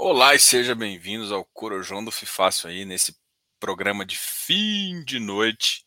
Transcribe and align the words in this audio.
Olá 0.00 0.32
e 0.32 0.38
seja 0.38 0.76
bem-vindos 0.76 1.32
ao 1.32 1.44
Corojão 1.44 2.04
do 2.04 2.12
Fifácio 2.12 2.68
aí, 2.70 2.84
nesse 2.84 3.18
programa 3.58 4.06
de 4.06 4.16
fim 4.16 5.02
de 5.02 5.18
noite. 5.18 5.84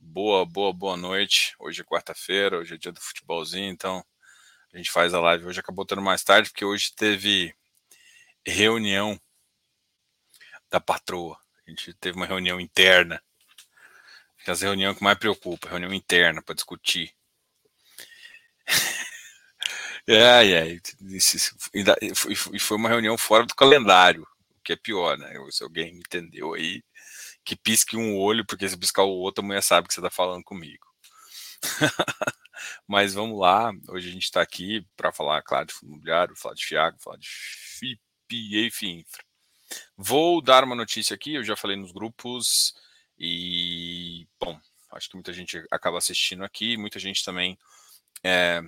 Boa, 0.00 0.46
boa, 0.46 0.72
boa 0.72 0.96
noite. 0.96 1.54
Hoje 1.58 1.82
é 1.82 1.84
quarta-feira, 1.84 2.56
hoje 2.56 2.74
é 2.74 2.78
dia 2.78 2.90
do 2.90 2.98
futebolzinho, 2.98 3.70
então 3.70 4.02
a 4.72 4.78
gente 4.78 4.90
faz 4.90 5.12
a 5.12 5.20
live. 5.20 5.44
Hoje 5.44 5.60
acabou 5.60 5.84
tendo 5.84 6.00
mais 6.00 6.24
tarde, 6.24 6.48
porque 6.48 6.64
hoje 6.64 6.94
teve 6.96 7.54
reunião 8.44 9.20
da 10.70 10.80
patroa. 10.80 11.38
A 11.66 11.70
gente 11.70 11.92
teve 11.92 12.16
uma 12.16 12.26
reunião 12.26 12.58
interna. 12.58 13.22
As 14.46 14.62
reuniões 14.62 14.96
que 14.96 15.04
mais 15.04 15.18
preocupa, 15.18 15.68
reunião 15.68 15.92
interna 15.92 16.40
para 16.40 16.54
discutir. 16.54 17.14
Ai, 20.08 20.54
ai. 20.56 20.80
E 22.52 22.58
foi 22.60 22.76
uma 22.76 22.88
reunião 22.88 23.16
fora 23.18 23.44
do 23.44 23.54
calendário, 23.54 24.22
o 24.22 24.62
que 24.62 24.72
é 24.72 24.76
pior, 24.76 25.18
né? 25.18 25.32
Se 25.50 25.64
alguém 25.64 25.92
me 25.92 25.98
entendeu 26.00 26.54
aí, 26.54 26.82
que 27.44 27.56
pisque 27.56 27.96
um 27.96 28.16
olho, 28.18 28.46
porque 28.46 28.68
se 28.68 28.76
piscar 28.78 29.04
o 29.04 29.10
outro, 29.10 29.42
a 29.44 29.46
mulher 29.46 29.62
sabe 29.62 29.88
que 29.88 29.94
você 29.94 30.00
está 30.00 30.10
falando 30.10 30.44
comigo. 30.44 30.86
Mas 32.86 33.14
vamos 33.14 33.38
lá, 33.40 33.72
hoje 33.88 34.08
a 34.08 34.12
gente 34.12 34.24
está 34.24 34.42
aqui 34.42 34.86
para 34.96 35.12
falar, 35.12 35.42
claro, 35.42 35.66
de 35.66 35.74
fundo 35.74 35.92
imobiliário, 35.92 36.36
falar 36.36 36.54
de 36.54 36.66
FIAG, 36.66 36.96
falar 37.02 37.18
de 37.18 37.28
FIP 37.28 38.00
e 38.32 38.70
FIINFRA. 38.70 39.24
Vou 39.96 40.42
dar 40.42 40.64
uma 40.64 40.76
notícia 40.76 41.14
aqui, 41.14 41.34
eu 41.34 41.44
já 41.44 41.56
falei 41.56 41.76
nos 41.76 41.92
grupos 41.92 42.74
e, 43.18 44.26
bom, 44.40 44.58
acho 44.92 45.08
que 45.08 45.16
muita 45.16 45.32
gente 45.32 45.64
acaba 45.70 45.98
assistindo 45.98 46.44
aqui, 46.44 46.76
muita 46.76 46.98
gente 46.98 47.24
também 47.24 47.58
é, 48.24 48.62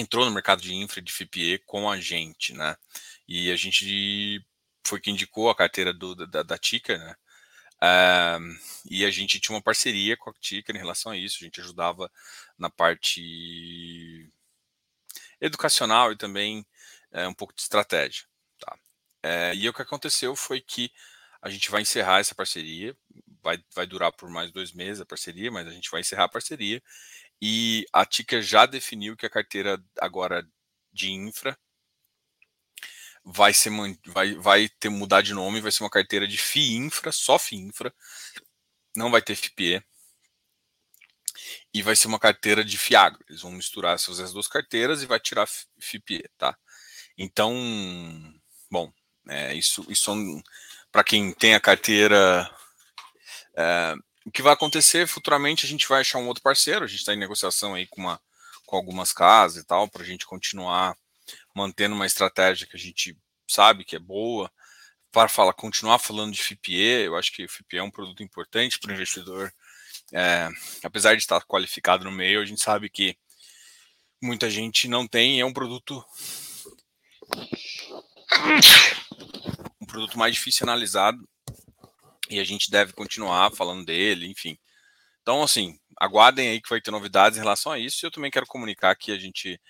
entrou 0.00 0.24
no 0.24 0.30
mercado 0.30 0.62
de 0.62 0.74
infra 0.74 1.00
de 1.02 1.12
FIPE 1.12 1.62
com 1.66 1.90
a 1.90 2.00
gente, 2.00 2.52
né? 2.54 2.76
E 3.28 3.50
a 3.50 3.56
gente 3.56 4.44
foi 4.86 5.00
que 5.00 5.10
indicou 5.10 5.50
a 5.50 5.54
carteira 5.54 5.92
do, 5.92 6.14
da, 6.26 6.42
da 6.42 6.58
Ticker, 6.58 6.98
né? 6.98 7.14
Uh, 7.82 8.58
e 8.90 9.06
a 9.06 9.10
gente 9.10 9.40
tinha 9.40 9.54
uma 9.54 9.62
parceria 9.62 10.16
com 10.16 10.30
a 10.30 10.34
Ticker 10.34 10.74
em 10.76 10.78
relação 10.78 11.12
a 11.12 11.16
isso, 11.16 11.38
a 11.40 11.44
gente 11.44 11.60
ajudava 11.60 12.10
na 12.58 12.68
parte 12.68 14.30
educacional 15.40 16.12
e 16.12 16.16
também 16.16 16.66
é, 17.12 17.26
um 17.26 17.34
pouco 17.34 17.54
de 17.54 17.62
estratégia. 17.62 18.24
Tá? 18.58 18.78
É, 19.22 19.54
e 19.54 19.68
o 19.68 19.72
que 19.72 19.82
aconteceu 19.82 20.36
foi 20.36 20.60
que 20.60 20.92
a 21.40 21.48
gente 21.48 21.70
vai 21.70 21.80
encerrar 21.80 22.20
essa 22.20 22.34
parceria, 22.34 22.94
vai, 23.42 23.62
vai 23.74 23.86
durar 23.86 24.12
por 24.12 24.28
mais 24.28 24.52
dois 24.52 24.72
meses 24.72 25.00
a 25.00 25.06
parceria, 25.06 25.50
mas 25.50 25.66
a 25.66 25.72
gente 25.72 25.90
vai 25.90 26.00
encerrar 26.02 26.24
a 26.24 26.28
parceria 26.28 26.82
e 27.40 27.86
a 27.92 28.04
Ticker 28.04 28.42
já 28.42 28.66
definiu 28.66 29.16
que 29.16 29.26
a 29.26 29.30
carteira 29.30 29.82
agora 29.98 30.46
de 30.92 31.10
infra 31.10 31.58
vai 33.24 33.54
ser 33.54 33.70
vai, 34.06 34.34
vai 34.34 34.68
ter 34.68 34.88
mudar 34.88 35.22
de 35.22 35.34
nome, 35.34 35.60
vai 35.60 35.72
ser 35.72 35.82
uma 35.82 35.90
carteira 35.90 36.26
de 36.26 36.38
FI 36.38 36.74
infra, 36.74 37.12
só 37.12 37.38
FI 37.38 37.56
infra, 37.56 37.94
não 38.96 39.10
vai 39.10 39.22
ter 39.22 39.36
FPE. 39.36 39.82
E 41.72 41.82
vai 41.82 41.96
ser 41.96 42.08
uma 42.08 42.18
carteira 42.18 42.64
de 42.64 42.76
Fiagro. 42.76 43.24
Eles 43.28 43.42
vão 43.42 43.52
misturar 43.52 43.94
essas 43.94 44.32
duas 44.32 44.48
carteiras 44.48 45.02
e 45.02 45.06
vai 45.06 45.18
tirar 45.20 45.48
FPE, 45.78 46.28
tá? 46.36 46.56
Então, 47.16 47.54
bom, 48.70 48.92
é, 49.28 49.54
isso, 49.54 49.84
isso 49.88 50.10
é 50.12 50.42
para 50.92 51.04
quem 51.04 51.32
tem 51.32 51.54
a 51.54 51.60
carteira 51.60 52.50
é, 53.56 53.94
o 54.24 54.30
que 54.30 54.42
vai 54.42 54.52
acontecer 54.52 55.06
futuramente, 55.06 55.64
a 55.64 55.68
gente 55.68 55.88
vai 55.88 56.00
achar 56.00 56.18
um 56.18 56.26
outro 56.26 56.42
parceiro, 56.42 56.84
a 56.84 56.88
gente 56.88 57.00
está 57.00 57.14
em 57.14 57.18
negociação 57.18 57.74
aí 57.74 57.86
com, 57.86 58.00
uma, 58.02 58.20
com 58.66 58.76
algumas 58.76 59.12
casas 59.12 59.62
e 59.62 59.66
tal, 59.66 59.88
para 59.88 60.02
a 60.02 60.06
gente 60.06 60.26
continuar 60.26 60.96
mantendo 61.54 61.94
uma 61.94 62.06
estratégia 62.06 62.66
que 62.66 62.76
a 62.76 62.80
gente 62.80 63.16
sabe 63.48 63.84
que 63.84 63.96
é 63.96 63.98
boa, 63.98 64.50
para 65.10 65.28
falar, 65.28 65.52
continuar 65.54 65.98
falando 65.98 66.32
de 66.32 66.42
FIPE, 66.42 67.04
eu 67.06 67.16
acho 67.16 67.32
que 67.32 67.44
o 67.44 67.48
FIPE 67.48 67.78
é 67.78 67.82
um 67.82 67.90
produto 67.90 68.22
importante 68.22 68.78
para 68.78 68.90
o 68.90 68.94
investidor, 68.94 69.52
é, 70.12 70.48
apesar 70.84 71.14
de 71.14 71.22
estar 71.22 71.44
qualificado 71.44 72.04
no 72.04 72.12
meio, 72.12 72.40
a 72.40 72.44
gente 72.44 72.62
sabe 72.62 72.88
que 72.88 73.16
muita 74.22 74.50
gente 74.50 74.86
não 74.86 75.06
tem, 75.06 75.40
é 75.40 75.44
um 75.44 75.52
produto 75.52 76.04
um 79.80 79.86
produto 79.86 80.18
mais 80.18 80.34
difícil 80.34 80.64
analisado 80.64 81.28
e 82.30 82.38
a 82.38 82.44
gente 82.44 82.70
deve 82.70 82.92
continuar 82.92 83.50
falando 83.52 83.84
dele, 83.84 84.26
enfim. 84.26 84.58
Então, 85.22 85.42
assim, 85.42 85.78
aguardem 85.98 86.48
aí 86.48 86.60
que 86.60 86.70
vai 86.70 86.80
ter 86.80 86.90
novidades 86.90 87.36
em 87.36 87.42
relação 87.42 87.72
a 87.72 87.78
isso. 87.78 88.04
E 88.04 88.06
eu 88.06 88.10
também 88.10 88.30
quero 88.30 88.46
comunicar 88.46 88.94
que 88.96 89.12
a 89.12 89.18
gente 89.18 89.60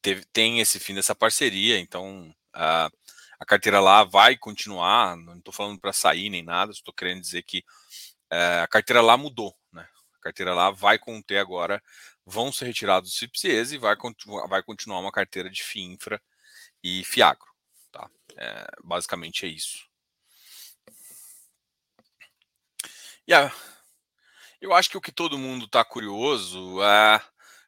teve, 0.00 0.24
tem 0.32 0.60
esse 0.60 0.78
fim 0.80 0.94
dessa 0.94 1.14
parceria, 1.14 1.78
então 1.78 2.34
a, 2.52 2.90
a 3.38 3.44
carteira 3.44 3.80
lá 3.80 4.04
vai 4.04 4.36
continuar. 4.36 5.16
Não 5.16 5.38
estou 5.38 5.52
falando 5.52 5.80
para 5.80 5.92
sair 5.92 6.30
nem 6.30 6.42
nada, 6.42 6.72
estou 6.72 6.94
querendo 6.94 7.20
dizer 7.20 7.42
que 7.42 7.64
é, 8.30 8.60
a 8.60 8.68
carteira 8.68 9.00
lá 9.02 9.16
mudou, 9.16 9.54
né? 9.72 9.86
A 10.14 10.20
carteira 10.20 10.54
lá 10.54 10.70
vai 10.70 10.98
conter 10.98 11.38
agora, 11.38 11.82
vão 12.24 12.52
ser 12.52 12.66
retirados 12.66 13.10
os 13.10 13.18
CIPCEs 13.18 13.72
e 13.72 13.78
vai, 13.78 13.96
vai 14.48 14.62
continuar 14.62 15.00
uma 15.00 15.12
carteira 15.12 15.50
de 15.50 15.62
FIINFRA 15.62 16.20
e 16.82 17.04
FIAGRO. 17.04 17.46
Tá? 17.92 18.10
É, 18.36 18.66
basicamente 18.82 19.46
é 19.46 19.48
isso. 19.48 19.86
Yeah. 23.28 23.52
Eu 24.60 24.72
acho 24.72 24.88
que 24.88 24.96
o 24.96 25.00
que 25.00 25.10
todo 25.10 25.36
mundo 25.36 25.64
está 25.64 25.84
curioso 25.84 26.80
é 26.82 27.20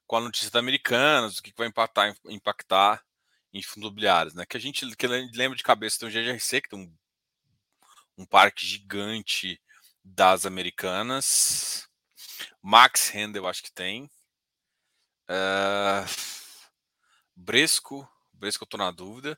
com 0.07 0.17
a 0.17 0.21
notícia 0.21 0.51
da 0.53 0.61
Americanas, 0.61 1.39
o 1.39 1.43
que 1.43 1.53
vai 1.57 1.67
impactar, 1.67 2.15
impactar 2.29 3.05
em 3.53 3.61
fundos 3.61 3.89
imobiliários, 3.89 4.35
né? 4.35 4.47
Que 4.47 4.57
a 4.57 4.61
gente 4.61 4.87
que 4.95 5.07
lembra 5.07 5.57
de 5.57 5.63
cabeça 5.65 5.99
tem 5.99 6.09
o 6.09 6.13
GGRC, 6.13 6.61
que 6.61 6.69
tem 6.69 6.79
um, 6.79 6.97
um 8.23 8.25
parque 8.25 8.65
gigante 8.65 9.61
das 10.05 10.47
Americanas. 10.47 11.89
Max 12.63 13.09
Renda, 13.09 13.39
eu 13.39 13.49
acho 13.49 13.63
que 13.65 13.73
tem. 13.73 14.05
Uh, 15.29 16.07
Bresco, 17.35 18.09
Bresco 18.33 18.63
eu 18.63 18.67
estou 18.67 18.79
na 18.79 18.93
dúvida. 18.93 19.37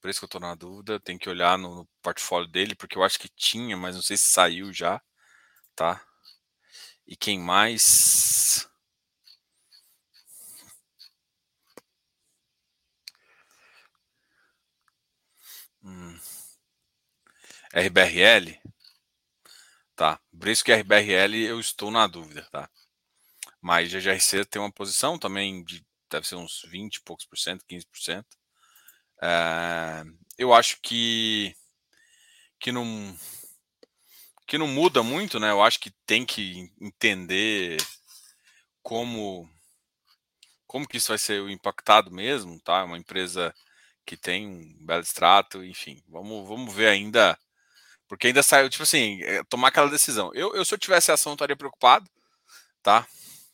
Por 0.00 0.10
isso 0.10 0.20
que 0.20 0.24
eu 0.24 0.28
tô 0.28 0.40
na 0.40 0.54
dúvida. 0.54 0.98
Tem 1.00 1.18
que 1.18 1.28
olhar 1.28 1.58
no 1.58 1.86
portfólio 2.02 2.48
dele, 2.48 2.74
porque 2.74 2.96
eu 2.98 3.02
acho 3.04 3.18
que 3.18 3.28
tinha, 3.28 3.76
mas 3.76 3.94
não 3.94 4.02
sei 4.02 4.16
se 4.16 4.30
saiu 4.32 4.72
já. 4.72 5.00
Tá? 5.76 6.02
E 7.06 7.14
quem 7.16 7.38
mais? 7.38 8.66
Hum. 15.84 16.18
RBRL? 17.74 18.58
Tá. 19.96 20.20
Brisco 20.32 20.70
e 20.70 20.74
RBRL 20.74 21.34
eu 21.46 21.60
estou 21.60 21.90
na 21.90 22.06
dúvida, 22.06 22.46
tá? 22.50 22.68
Mas 23.60 23.90
GGRC 23.90 24.44
tem 24.46 24.62
uma 24.62 24.72
posição 24.72 25.18
também 25.18 25.64
de 25.64 25.84
deve 26.10 26.26
ser 26.28 26.36
uns 26.36 26.62
20 26.68 26.96
e 26.96 27.02
poucos 27.02 27.26
por 27.26 27.38
cento, 27.38 27.64
15%. 27.66 28.36
É, 29.22 30.04
eu 30.38 30.52
acho 30.54 30.78
que 30.82 31.54
que 32.58 32.72
não 32.72 33.16
que 34.46 34.58
não 34.58 34.66
muda 34.66 35.02
muito, 35.02 35.38
né? 35.40 35.50
Eu 35.50 35.62
acho 35.62 35.78
que 35.80 35.90
tem 36.06 36.24
que 36.26 36.70
entender 36.80 37.76
como 38.82 39.48
como 40.66 40.86
que 40.86 40.96
isso 40.98 41.08
vai 41.08 41.18
ser 41.18 41.40
impactado 41.50 42.10
mesmo, 42.12 42.60
tá? 42.60 42.84
Uma 42.84 42.98
empresa 42.98 43.54
que 44.06 44.16
tem 44.16 44.46
um 44.48 44.86
belo 44.86 45.02
extrato, 45.02 45.64
enfim, 45.64 46.02
vamos, 46.08 46.48
vamos 46.48 46.74
ver 46.74 46.88
ainda, 46.88 47.38
porque 48.08 48.28
ainda 48.28 48.42
saiu, 48.42 48.70
tipo 48.70 48.84
assim, 48.84 49.22
é, 49.22 49.42
tomar 49.44 49.68
aquela 49.68 49.90
decisão. 49.90 50.32
Eu, 50.34 50.54
eu 50.54 50.64
se 50.64 50.74
eu 50.74 50.78
tivesse 50.78 51.12
ação, 51.12 51.34
estaria 51.34 51.56
preocupado, 51.56 52.08
tá? 52.82 53.06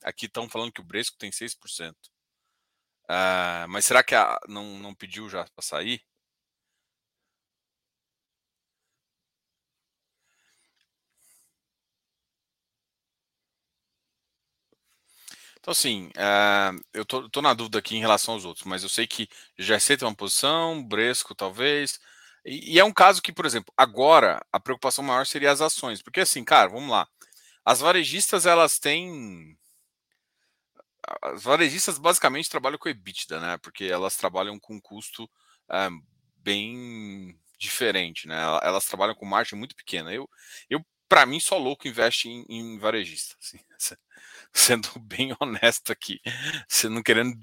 Aqui 0.05 0.27
estão 0.27 0.49
falando 0.49 0.73
que 0.73 0.81
o 0.81 0.85
Bresco 0.85 1.17
tem 1.19 1.31
6%. 1.31 1.95
Uh, 3.09 3.69
mas 3.69 3.85
será 3.85 4.03
que 4.03 4.15
a, 4.15 4.39
não, 4.49 4.79
não 4.79 4.95
pediu 4.95 5.29
já 5.29 5.45
para 5.45 5.63
sair? 5.63 6.03
Então, 15.67 15.73
assim, 15.73 16.07
uh, 16.17 16.81
eu 16.95 17.05
tô, 17.05 17.29
tô, 17.29 17.43
na 17.43 17.53
dúvida 17.53 17.79
aqui 17.81 17.97
em 17.97 18.01
relação 18.01 18.35
aos 18.35 18.45
outros, 18.45 18.65
mas 18.65 18.85
eu 18.85 18.89
sei 18.89 19.05
que 19.07 19.29
GRC 19.59 19.97
tem 19.97 20.07
uma 20.07 20.15
posição, 20.15 20.81
Bresco 20.81 21.35
talvez, 21.35 21.99
e, 22.45 22.75
e, 22.75 22.79
é 22.79 22.85
um 22.85 22.93
caso 22.93 23.21
que, 23.21 23.33
por 23.33 23.45
exemplo, 23.45 23.73
agora 23.77 24.41
a 24.53 24.61
preocupação 24.61 25.03
maior 25.05 25.27
seria 25.27 25.51
as 25.51 25.61
ações, 25.61 26.01
porque 26.01 26.21
assim, 26.21 26.45
cara, 26.45 26.69
vamos 26.69 26.89
lá, 26.91 27.09
as 27.65 27.81
varejistas 27.81 28.47
elas 28.47 28.79
têm 28.79 29.59
as 31.23 31.43
varejistas 31.43 31.99
basicamente 31.99 32.51
trabalham 32.51 32.79
com 32.79 32.89
EBITDA, 32.89 33.41
né? 33.41 33.59
Porque 33.59 33.85
elas 33.85 34.17
trabalham 34.17 34.59
com 34.59 34.81
custo 34.81 35.29
é, 35.71 35.89
bem 36.39 37.39
diferente, 37.59 38.27
né? 38.29 38.41
Elas 38.63 38.87
trabalham 38.87 39.15
com 39.15 39.27
margem 39.27 39.59
muito 39.59 39.77
pequena. 39.77 40.13
Eu, 40.13 40.29
eu 40.69 40.85
para 41.09 41.27
mim, 41.27 41.41
só 41.41 41.57
louco 41.57 41.89
investe 41.89 42.29
em, 42.29 42.45
em 42.49 42.79
varejista. 42.79 43.37
Assim, 43.41 43.59
sendo 44.53 44.89
bem 45.01 45.35
honesto 45.41 45.93
aqui, 45.93 46.21
não 46.91 47.03
querendo, 47.03 47.39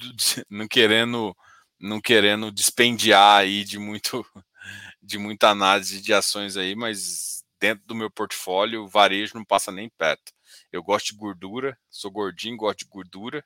não 0.50 0.68
querendo 0.68 1.36
não 1.80 2.00
querendo 2.00 2.52
dispendiar 2.52 3.42
aí 3.42 3.66
de 3.66 3.78
muito 3.78 4.26
de 5.02 5.18
muita 5.18 5.50
análise 5.50 6.02
de 6.02 6.14
ações 6.14 6.56
aí, 6.56 6.76
mas 6.76 7.44
dentro 7.60 7.86
do 7.86 7.96
meu 7.96 8.10
portfólio, 8.10 8.88
varejo 8.88 9.36
não 9.36 9.44
passa 9.44 9.72
nem 9.72 9.90
perto. 9.90 10.34
Eu 10.72 10.82
gosto 10.82 11.08
de 11.08 11.18
gordura, 11.18 11.78
sou 11.90 12.10
gordinho, 12.12 12.58
gosto 12.58 12.80
de 12.80 12.86
gordura, 12.86 13.46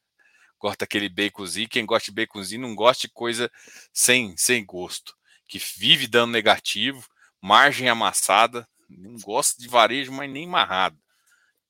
gosto 0.59 0.79
daquele 0.79 1.09
baconzinho. 1.09 1.69
Quem 1.69 1.85
gosta 1.85 2.11
de 2.11 2.15
baconzinho 2.15 2.61
não 2.61 2.75
gosta 2.75 3.07
de 3.07 3.13
coisa 3.13 3.51
sem, 3.93 4.35
sem 4.37 4.65
gosto, 4.65 5.15
que 5.47 5.59
vive 5.77 6.07
dando 6.07 6.31
negativo, 6.31 7.07
margem 7.41 7.89
amassada, 7.89 8.67
não 8.89 9.17
gosto 9.19 9.59
de 9.59 9.67
varejo, 9.67 10.11
mas 10.11 10.29
nem 10.29 10.47
marrado. 10.47 10.97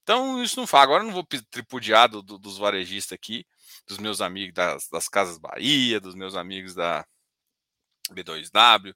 Então, 0.03 0.41
isso 0.41 0.57
não 0.57 0.65
faz. 0.65 0.83
Agora 0.83 1.03
eu 1.03 1.07
não 1.07 1.13
vou 1.13 1.27
tripudiar 1.51 2.07
do, 2.07 2.21
do, 2.21 2.37
dos 2.37 2.57
varejistas 2.57 3.13
aqui, 3.13 3.45
dos 3.85 3.97
meus 3.97 4.21
amigos 4.21 4.53
das, 4.53 4.87
das 4.87 5.09
Casas 5.09 5.37
Bahia, 5.37 5.99
dos 5.99 6.15
meus 6.15 6.35
amigos 6.35 6.73
da 6.73 7.05
B2W, 8.11 8.95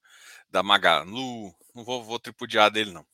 da 0.49 0.63
Magalu. 0.63 1.53
Não 1.75 1.83
vou, 1.83 2.03
vou 2.03 2.19
tripudiar 2.19 2.71
dele, 2.71 2.91
não. 2.91 3.05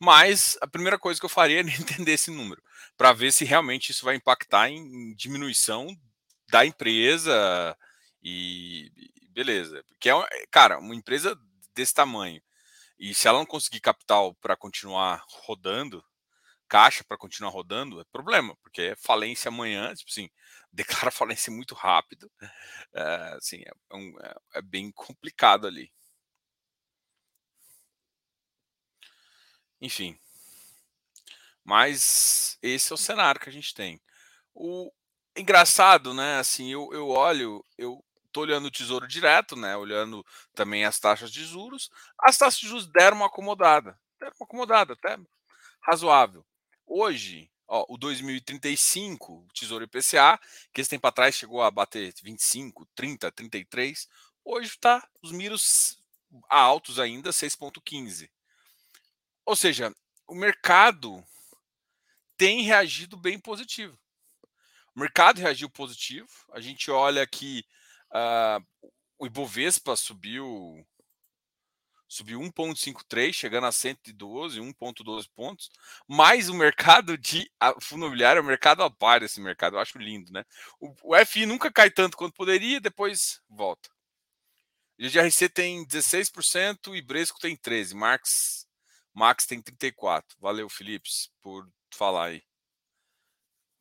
Mas 0.00 0.58
a 0.60 0.66
primeira 0.66 0.98
coisa 0.98 1.18
que 1.18 1.26
eu 1.26 1.30
faria 1.30 1.60
é 1.60 1.62
entender 1.80 2.12
esse 2.12 2.30
número, 2.30 2.62
para 2.96 3.12
ver 3.12 3.32
se 3.32 3.44
realmente 3.44 3.90
isso 3.90 4.04
vai 4.04 4.16
impactar 4.16 4.68
em 4.70 5.14
diminuição 5.14 5.88
da 6.48 6.64
empresa 6.64 7.76
e 8.22 8.90
beleza. 9.30 9.84
Porque, 9.88 10.08
é, 10.10 10.46
cara, 10.50 10.78
uma 10.78 10.94
empresa 10.94 11.38
desse 11.74 11.94
tamanho, 11.94 12.40
e 12.98 13.14
se 13.14 13.28
ela 13.28 13.38
não 13.38 13.46
conseguir 13.46 13.80
capital 13.80 14.34
para 14.36 14.56
continuar 14.56 15.22
rodando, 15.28 16.02
caixa 16.68 17.04
para 17.04 17.18
continuar 17.18 17.50
rodando, 17.50 18.00
é 18.00 18.04
problema, 18.04 18.56
porque 18.62 18.82
é 18.82 18.96
falência 18.96 19.48
amanhã, 19.48 19.94
tipo 19.94 20.10
assim, 20.10 20.28
declara 20.72 21.10
falência 21.10 21.52
muito 21.52 21.74
rápido, 21.74 22.30
é, 22.94 23.34
assim, 23.36 23.62
é, 23.64 23.96
um, 23.96 24.18
é, 24.20 24.34
é 24.54 24.62
bem 24.62 24.90
complicado 24.92 25.66
ali. 25.66 25.92
Enfim. 29.80 30.18
Mas 31.64 32.58
esse 32.62 32.92
é 32.92 32.94
o 32.94 32.98
cenário 32.98 33.40
que 33.40 33.48
a 33.48 33.52
gente 33.52 33.74
tem. 33.74 34.00
O 34.54 34.90
engraçado, 35.36 36.14
né? 36.14 36.38
Assim, 36.38 36.72
eu, 36.72 36.90
eu 36.92 37.08
olho, 37.08 37.64
eu 37.76 38.02
tô 38.32 38.42
olhando 38.42 38.66
o 38.66 38.70
Tesouro 38.70 39.08
Direto, 39.08 39.56
né? 39.56 39.76
Olhando 39.76 40.24
também 40.54 40.84
as 40.84 40.98
taxas 40.98 41.30
de 41.30 41.44
juros. 41.44 41.90
As 42.20 42.38
taxas 42.38 42.60
de 42.60 42.68
juros 42.68 42.86
deram 42.86 43.16
uma 43.18 43.26
acomodada, 43.26 43.98
deram 44.20 44.34
uma 44.38 44.44
acomodada 44.44 44.92
até 44.92 45.18
razoável. 45.80 46.44
Hoje, 46.86 47.50
ó, 47.66 47.84
o 47.88 47.96
2035, 47.98 49.32
o 49.32 49.48
Tesouro 49.52 49.84
IPCA, 49.84 50.38
que 50.72 50.80
esse 50.80 50.90
tempo 50.90 51.06
atrás 51.06 51.34
chegou 51.34 51.62
a 51.62 51.70
bater 51.70 52.14
25, 52.22 52.86
30, 52.94 53.32
33, 53.32 54.08
hoje 54.44 54.68
está 54.68 55.06
os 55.22 55.32
miros 55.32 55.98
altos 56.48 56.98
ainda, 56.98 57.30
6,15. 57.30 58.28
Ou 59.46 59.54
seja, 59.54 59.94
o 60.26 60.34
mercado 60.34 61.24
tem 62.36 62.62
reagido 62.62 63.16
bem 63.16 63.38
positivo. 63.38 63.96
O 64.94 65.00
mercado 65.00 65.40
reagiu 65.40 65.70
positivo. 65.70 66.28
A 66.52 66.60
gente 66.60 66.90
olha 66.90 67.24
que 67.26 67.64
uh, 68.10 68.92
o 69.18 69.26
Ibovespa 69.26 69.94
subiu 69.94 70.84
subiu 72.08 72.40
1,53, 72.40 73.32
chegando 73.32 73.66
a 73.66 73.72
112, 73.72 74.60
1,12 74.60 75.28
pontos. 75.34 75.70
Mas 76.06 76.48
o 76.48 76.54
mercado 76.54 77.18
de 77.18 77.50
fundo 77.80 78.04
imobiliário 78.04 78.38
é 78.38 78.42
o 78.42 78.46
mercado 78.46 78.82
a 78.82 78.90
par 78.90 79.20
desse 79.20 79.40
mercado. 79.40 79.76
Eu 79.76 79.80
acho 79.80 79.98
lindo, 79.98 80.32
né? 80.32 80.44
O, 80.80 80.94
o 81.02 81.26
FI 81.26 81.46
nunca 81.46 81.70
cai 81.70 81.90
tanto 81.90 82.16
quanto 82.16 82.34
poderia, 82.34 82.80
depois 82.80 83.40
volta. 83.48 83.90
O 84.98 85.10
GRC 85.10 85.48
tem 85.48 85.84
16% 85.86 86.96
e 86.96 87.02
Bresco 87.02 87.38
tem 87.38 87.56
13%. 87.56 87.94
Marx 87.94 88.65
Max 89.16 89.46
tem 89.46 89.62
34. 89.62 90.36
Valeu, 90.38 90.68
Felipe, 90.68 91.08
por 91.40 91.66
falar 91.90 92.26
aí. 92.26 92.42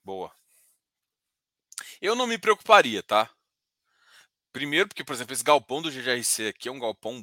Boa. 0.02 0.34
Eu 2.02 2.16
não 2.16 2.26
me 2.26 2.38
preocuparia, 2.38 3.04
tá? 3.04 3.30
Primeiro, 4.54 4.88
porque, 4.88 5.04
por 5.04 5.14
exemplo, 5.14 5.34
esse 5.34 5.44
galpão 5.44 5.82
do 5.82 5.92
GGRC 5.92 6.48
aqui 6.48 6.70
é 6.70 6.72
um 6.72 6.80
galpão 6.80 7.22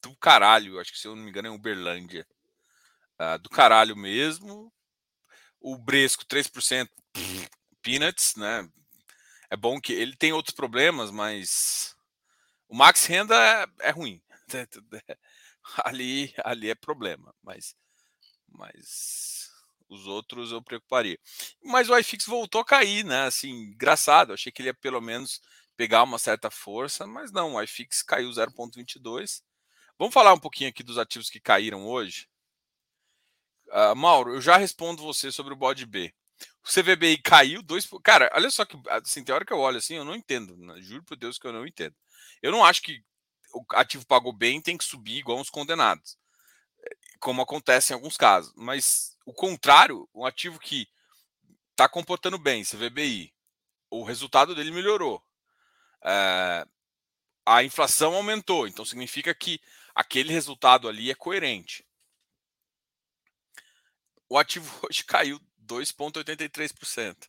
do 0.00 0.14
caralho. 0.16 0.78
Acho 0.78 0.92
que, 0.92 0.98
se 1.00 1.08
eu 1.08 1.16
não 1.16 1.24
me 1.24 1.30
engano, 1.30 1.48
é 1.48 1.50
Uberlândia. 1.50 2.24
Uh, 3.20 3.38
do 3.40 3.50
caralho 3.50 3.96
mesmo. 3.96 4.72
O 5.60 5.76
Bresco, 5.76 6.24
3%, 6.24 6.88
peanuts, 7.82 8.36
né? 8.36 8.70
É 9.50 9.56
bom 9.56 9.80
que 9.80 9.92
ele 9.92 10.14
tem 10.14 10.32
outros 10.32 10.54
problemas, 10.54 11.10
mas 11.10 11.96
o 12.68 12.76
Max 12.76 13.04
Renda 13.06 13.34
é, 13.34 13.88
é 13.88 13.90
ruim. 13.90 14.22
ali, 15.84 16.32
ali 16.44 16.70
é 16.70 16.74
problema, 16.74 17.34
mas, 17.42 17.74
mas 18.48 19.50
os 19.88 20.06
outros 20.06 20.52
eu 20.52 20.62
preocuparia. 20.62 21.18
Mas 21.62 21.88
o 21.88 21.96
iFix 21.98 22.26
voltou 22.26 22.60
a 22.60 22.64
cair, 22.64 23.04
né? 23.04 23.24
Assim, 23.24 23.50
engraçado. 23.50 24.32
Achei 24.32 24.52
que 24.52 24.62
ele 24.62 24.68
ia 24.68 24.74
pelo 24.74 25.00
menos 25.00 25.40
pegar 25.76 26.02
uma 26.02 26.18
certa 26.18 26.50
força, 26.50 27.06
mas 27.06 27.32
não, 27.32 27.54
o 27.54 27.62
iFix 27.62 28.02
caiu 28.02 28.28
0,22. 28.30 29.42
Vamos 29.98 30.14
falar 30.14 30.32
um 30.32 30.38
pouquinho 30.38 30.70
aqui 30.70 30.82
dos 30.82 30.98
ativos 30.98 31.30
que 31.30 31.40
caíram 31.40 31.86
hoje. 31.86 32.28
Uh, 33.68 33.94
Mauro, 33.94 34.34
eu 34.34 34.40
já 34.40 34.56
respondo 34.56 35.02
você 35.02 35.30
sobre 35.30 35.52
o 35.52 35.56
bode 35.56 35.84
B. 35.84 36.12
O 36.64 36.68
CVBI 36.68 37.18
caiu 37.18 37.62
dois. 37.62 37.88
Cara, 38.02 38.30
olha 38.34 38.50
só 38.50 38.64
que 38.64 38.76
assim, 38.88 39.24
tem 39.24 39.34
hora 39.34 39.44
que 39.44 39.52
eu 39.52 39.58
olho 39.58 39.78
assim, 39.78 39.94
eu 39.94 40.04
não 40.04 40.14
entendo. 40.14 40.56
Né? 40.56 40.80
Juro 40.80 41.02
por 41.04 41.16
Deus 41.16 41.38
que 41.38 41.46
eu 41.46 41.52
não 41.52 41.66
entendo. 41.66 41.94
Eu 42.42 42.52
não 42.52 42.64
acho 42.64 42.82
que 42.82 43.02
o 43.52 43.64
ativo 43.72 44.06
pagou 44.06 44.32
bem 44.32 44.60
tem 44.60 44.76
que 44.76 44.84
subir 44.84 45.18
igual 45.18 45.40
os 45.40 45.50
condenados, 45.50 46.18
como 47.20 47.42
acontece 47.42 47.92
em 47.92 47.94
alguns 47.94 48.16
casos. 48.16 48.52
Mas 48.56 49.16
o 49.24 49.32
contrário, 49.32 50.08
um 50.14 50.24
ativo 50.24 50.58
que 50.58 50.88
está 51.70 51.88
comportando 51.88 52.38
bem, 52.38 52.64
CVBI, 52.64 53.32
o 53.90 54.02
resultado 54.02 54.54
dele 54.54 54.70
melhorou. 54.70 55.22
É, 56.04 56.66
a 57.46 57.62
inflação 57.62 58.14
aumentou, 58.14 58.66
então 58.66 58.84
significa 58.84 59.34
que 59.34 59.60
aquele 59.94 60.32
resultado 60.32 60.88
ali 60.88 61.10
é 61.10 61.14
coerente. 61.14 61.86
O 64.28 64.36
ativo 64.38 64.70
hoje 64.88 65.04
caiu 65.04 65.40
2,83%. 65.66 67.28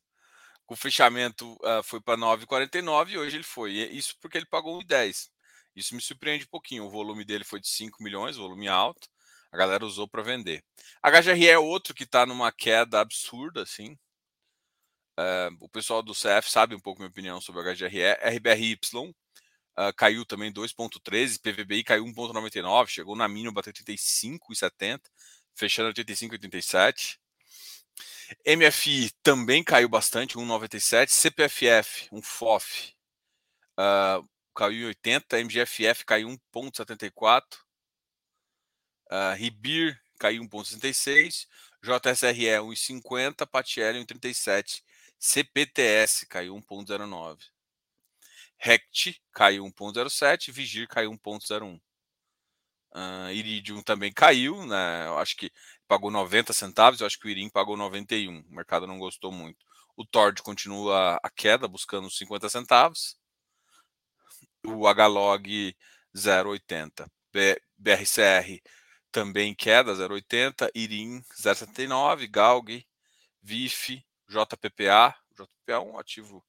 O 0.68 0.75
fechamento 0.75 1.54
uh, 1.63 1.81
foi 1.83 2.00
para 2.00 2.16
9,49 2.16 3.10
e 3.10 3.18
hoje 3.18 3.38
ele 3.38 3.44
foi. 3.44 3.71
Isso 3.71 4.16
porque 4.21 4.38
ele 4.38 4.45
pagou 4.45 4.80
1,10. 4.81 5.30
Isso 5.80 5.96
me 5.96 6.02
surpreende 6.02 6.46
um 6.46 6.50
pouquinho. 6.50 6.86
O 6.86 6.90
volume 6.90 7.24
dele 7.24 7.44
foi 7.44 7.60
de 7.60 7.68
5 7.68 8.04
milhões, 8.04 8.38
volume 8.38 8.68
alto. 8.68 9.07
A 9.52 9.57
galera 9.57 9.86
usou 9.86 10.07
para 10.07 10.21
vender. 10.21 10.64
HGRE 11.04 11.48
é 11.48 11.57
outro 11.57 11.94
que 11.94 12.04
está 12.04 12.26
numa 12.26 12.52
queda 12.52 13.00
absurda, 13.00 13.64
assim. 13.64 13.98
Uh, 15.19 15.52
o 15.59 15.68
pessoal 15.68 16.02
do 16.02 16.14
CF 16.14 16.50
sabe 16.50 16.76
um 16.76 16.80
pouco 16.80 17.02
minha 17.02 17.09
opinião 17.09 17.42
sobre 17.42 17.64
HGRE. 17.74 18.14
RBRY 18.21 18.78
uh, 18.95 19.94
caiu 19.95 20.26
também 20.26 20.52
2,13, 20.52 21.40
PVBI 21.42 21.83
caiu 21.83 22.06
1,99, 22.06 22.88
chegou 22.88 23.16
na 23.16 23.28
mínima, 23.28 23.52
bateu 23.52 23.74
35,70, 23.74 25.02
fechando 25.56 25.92
85,87. 25.94 27.18
MFI 28.45 29.12
também 29.24 29.64
caiu 29.64 29.90
bastante, 29.90 30.38
1,97. 30.38 31.09
CPFF, 31.09 32.07
um 32.12 32.21
FOF, 32.21 32.94
uh, 33.80 34.24
caiu 34.59 34.87
80, 34.87 35.39
MGFF 35.39 36.04
caiu 36.04 36.28
1,74, 36.54 37.44
uh, 39.09 39.33
Ribir 39.37 39.97
caiu 40.19 40.44
1,66, 40.44 41.47
JSRE 41.81 42.59
1,50, 42.59 43.47
Patiel 43.47 43.94
1,37, 43.94 44.81
CPTS 45.18 46.25
caiu 46.25 46.56
1,09. 46.57 47.39
Rect 48.57 49.21
caiu 49.31 49.63
1,07, 49.63 50.51
Vigir 50.51 50.89
caiu 50.89 51.13
1,01. 51.13 51.80
Uh, 52.92 53.31
Iridium 53.31 53.81
também 53.81 54.11
caiu, 54.11 54.66
né? 54.66 55.07
Eu 55.07 55.19
acho 55.19 55.37
que 55.37 55.54
pagou 55.87 56.11
90 56.11 56.51
centavos, 56.51 56.99
eu 56.99 57.07
acho 57.07 57.18
que 57.18 57.28
o 57.28 57.30
Irim 57.30 57.49
pagou 57.49 57.78
91. 57.78 58.42
O 58.42 58.54
mercado 58.54 58.85
não 58.85 58.99
gostou 58.99 59.31
muito. 59.31 59.66
O 59.95 60.04
Tord 60.04 60.42
continua 60.42 61.18
a 61.23 61.30
queda, 61.30 61.66
buscando 61.66 62.11
50 62.11 62.49
centavos 62.49 63.18
o 64.66 64.87
HLOG 64.87 65.75
0,80. 66.16 67.09
BRCR 67.78 68.61
também 69.11 69.56
queda 69.56 69.94
0,80, 69.94 70.69
IRIM 70.75 71.21
0,79, 71.42 72.28
GALG, 72.28 72.85
VIF, 73.42 74.04
JPPA, 74.28 75.16
JPPA 75.31 75.73
é 75.73 75.80
um 75.80 75.97
ativo 75.97 76.44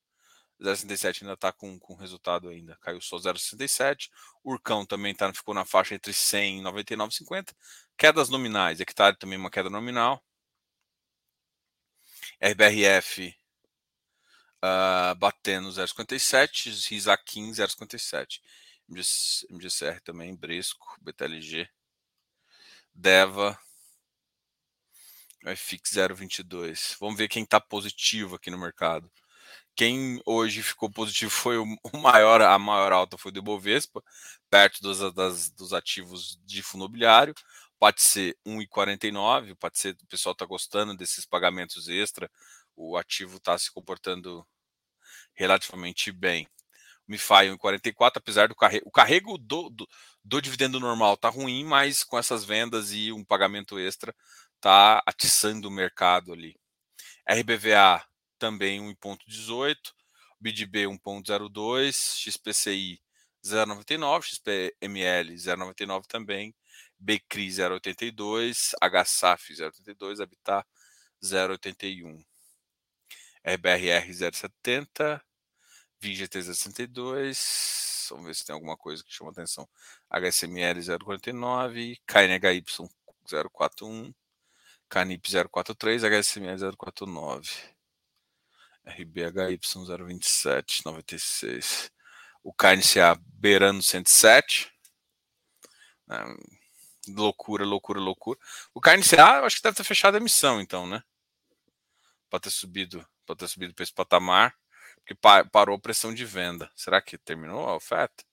0,67 0.61 1.23
ainda 1.23 1.35
está 1.35 1.51
com, 1.53 1.79
com 1.79 1.95
resultado 1.95 2.49
ainda, 2.49 2.77
caiu 2.83 3.01
só 3.01 3.17
0,67. 3.17 4.11
Urcão 4.45 4.85
também 4.85 5.15
tá, 5.15 5.33
ficou 5.33 5.55
na 5.55 5.65
faixa 5.65 5.95
entre 5.95 6.13
100 6.13 6.61
e 6.61 6.63
99,50. 6.63 7.55
Quedas 7.97 8.29
nominais, 8.29 8.81
hectare 8.81 9.17
também 9.17 9.39
uma 9.39 9.51
queda 9.51 9.71
nominal. 9.71 10.23
RBRF 12.43 13.35
uh, 14.65 15.15
batendo 15.17 15.69
0,57, 15.71 16.89
Risaquim 16.89 17.51
0,57. 17.51 18.41
MGCR 19.51 20.01
também, 20.03 20.35
Bresco, 20.35 20.97
BTLG, 21.01 21.69
Deva, 22.93 23.59
FX 25.45 25.93
0,22. 25.93 26.97
Vamos 26.99 27.17
ver 27.17 27.29
quem 27.29 27.45
está 27.45 27.61
positivo 27.61 28.37
aqui 28.37 28.51
no 28.51 28.59
mercado. 28.59 29.11
Quem 29.77 30.21
hoje 30.27 30.63
ficou 30.63 30.91
positivo 30.91 31.31
foi 31.31 31.57
o 31.59 31.67
maior, 32.03 32.43
a 32.43 32.59
maior 32.59 32.93
alta 32.93 33.17
foi 33.17 33.33
do 33.33 33.39
Ibovespa, 33.39 34.03
perto 34.51 34.83
dos, 34.83 35.15
das, 35.15 35.51
dos 35.51 35.73
ativos 35.73 36.39
de 36.45 36.63
fundo 36.63 36.85
imobiliário. 36.85 37.35
Pode 37.79 38.03
ser 38.03 38.37
1,49, 38.47 39.55
pode 39.57 39.79
ser 39.79 39.97
o 40.03 40.07
pessoal 40.07 40.35
está 40.35 40.45
gostando 40.45 40.95
desses 40.95 41.25
pagamentos 41.25 41.89
extra, 41.89 42.31
o 42.81 42.97
ativo 42.97 43.37
está 43.37 43.59
se 43.59 43.71
comportando 43.71 44.47
relativamente 45.35 46.11
bem. 46.11 46.47
O 47.07 47.13
MiFi 47.13 47.51
1,44, 47.59 48.13
apesar 48.17 48.49
do 48.49 48.55
carrego, 48.55 48.89
o 48.89 48.91
carrego 48.91 49.37
do, 49.37 49.69
do, 49.69 49.89
do 50.25 50.41
dividendo 50.41 50.81
normal 50.81 51.17
tá 51.17 51.29
ruim, 51.29 51.65
mas 51.65 52.03
com 52.03 52.19
essas 52.19 52.45
vendas 52.45 52.93
e 52.93 53.13
um 53.13 53.25
pagamento 53.25 53.79
extra 53.79 54.15
tá 54.61 55.03
atiçando 55.07 55.69
o 55.69 55.71
mercado 55.71 56.33
ali. 56.33 56.57
RBVA 57.29 58.05
também 58.39 58.81
1,18, 58.95 59.77
BDB 60.41 60.85
1,02, 60.85 62.17
XPCI 62.17 63.01
0,99, 63.45 64.23
XPML 64.23 65.35
0,99 65.35 66.07
também, 66.07 66.55
BCRI 66.99 67.49
0,82, 67.49 68.73
HSAF 68.81 69.55
0,82, 69.55 70.21
Habitat 70.21 70.67
0,81. 71.23 72.30
RBRR 73.45 74.09
0,70, 74.11 75.21
VGT 76.01 76.39
0,62, 76.39 78.09
vamos 78.11 78.27
ver 78.27 78.35
se 78.35 78.45
tem 78.45 78.55
alguma 78.55 78.77
coisa 78.77 79.03
que 79.05 79.13
chama 79.13 79.31
atenção. 79.31 79.69
HSML 80.11 80.79
0,49, 80.81 82.01
KNHY 82.07 82.63
0,41, 83.27 84.15
CANIP 84.89 85.31
0,43, 85.31 86.05
HSML 86.05 86.57
0,49. 86.57 87.81
RBHY 88.85 89.59
027, 89.59 90.85
96. 90.85 91.93
O 92.43 92.53
KNCA 92.53 93.15
beirando 93.35 93.83
107. 93.83 94.73
É, 96.11 96.17
loucura, 97.09 97.65
loucura, 97.65 98.01
loucura. 98.01 98.39
O 98.75 98.81
KNCA, 98.81 99.37
eu 99.37 99.45
acho 99.45 99.57
que 99.57 99.63
deve 99.63 99.77
ter 99.77 99.85
fechado 99.85 100.17
a 100.17 100.19
emissão, 100.19 100.61
então, 100.61 100.87
né? 100.87 101.03
Para 102.29 102.41
ter 102.41 102.51
subido, 102.51 103.07
para 103.31 103.47
ter 103.47 103.49
subido 103.49 103.75
para 103.75 103.83
esse 103.85 103.93
patamar, 103.95 104.55
porque 104.97 105.15
parou 105.53 105.77
a 105.77 105.81
pressão 105.81 106.15
de 106.15 106.25
venda. 106.25 106.71
Será 106.77 107.01
que 107.03 107.19
terminou 107.19 107.69
a 107.69 107.77
oferta? 107.77 108.25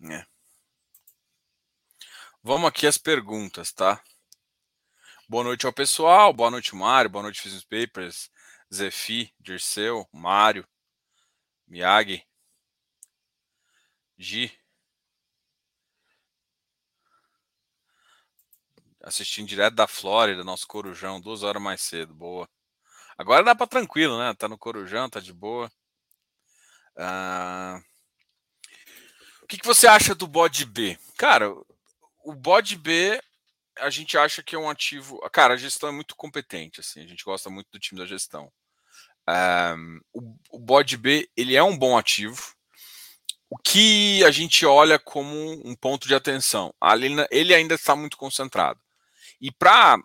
É. 0.00 0.26
Vamos 2.46 2.68
aqui 2.68 2.86
às 2.86 2.98
perguntas, 2.98 3.72
tá? 3.72 4.04
Boa 5.26 5.42
noite 5.42 5.64
ao 5.64 5.72
pessoal, 5.72 6.30
boa 6.30 6.50
noite, 6.50 6.76
Mário, 6.76 7.08
boa 7.08 7.22
noite, 7.22 7.42
Business 7.42 7.64
Papers, 7.64 8.30
Zefi, 8.72 9.34
Dirceu, 9.40 10.06
Mário, 10.12 10.68
Miyagi, 11.66 12.22
Gi. 14.18 14.52
Assistindo 19.00 19.48
direto 19.48 19.76
da 19.76 19.86
Flórida, 19.86 20.44
nosso 20.44 20.66
Corujão, 20.66 21.22
duas 21.22 21.42
horas 21.42 21.62
mais 21.62 21.80
cedo, 21.80 22.12
boa. 22.12 22.46
Agora 23.16 23.42
dá 23.42 23.54
para 23.54 23.66
tranquilo, 23.66 24.18
né? 24.18 24.34
Tá 24.34 24.48
no 24.48 24.58
Corujão, 24.58 25.08
tá 25.08 25.18
de 25.18 25.32
boa. 25.32 25.72
Ah... 26.94 27.80
O 29.40 29.46
que, 29.46 29.56
que 29.56 29.66
você 29.66 29.86
acha 29.86 30.14
do 30.14 30.26
bode 30.26 30.66
B? 30.66 30.98
Cara, 31.16 31.50
o 32.24 32.34
bode 32.34 32.76
B 32.76 33.20
a 33.78 33.90
gente 33.90 34.16
acha 34.16 34.42
que 34.42 34.54
é 34.54 34.58
um 34.58 34.70
ativo. 34.70 35.18
Cara, 35.30 35.54
a 35.54 35.56
gestão 35.56 35.88
é 35.88 35.92
muito 35.92 36.14
competente, 36.16 36.80
assim, 36.80 37.02
a 37.02 37.06
gente 37.06 37.24
gosta 37.24 37.50
muito 37.50 37.68
do 37.72 37.78
time 37.78 38.00
da 38.00 38.06
gestão. 38.06 38.50
Um, 39.28 40.00
o, 40.12 40.36
o 40.52 40.58
bode 40.58 40.96
B 40.96 41.28
ele 41.36 41.56
é 41.56 41.62
um 41.62 41.76
bom 41.76 41.96
ativo. 41.96 42.54
O 43.50 43.56
que 43.56 44.24
a 44.24 44.30
gente 44.30 44.66
olha 44.66 44.98
como 44.98 45.34
um 45.64 45.74
ponto 45.76 46.08
de 46.08 46.14
atenção, 46.14 46.74
ele 47.30 47.54
ainda 47.54 47.74
está 47.74 47.94
muito 47.94 48.16
concentrado. 48.16 48.80
E 49.40 49.52
para 49.52 49.98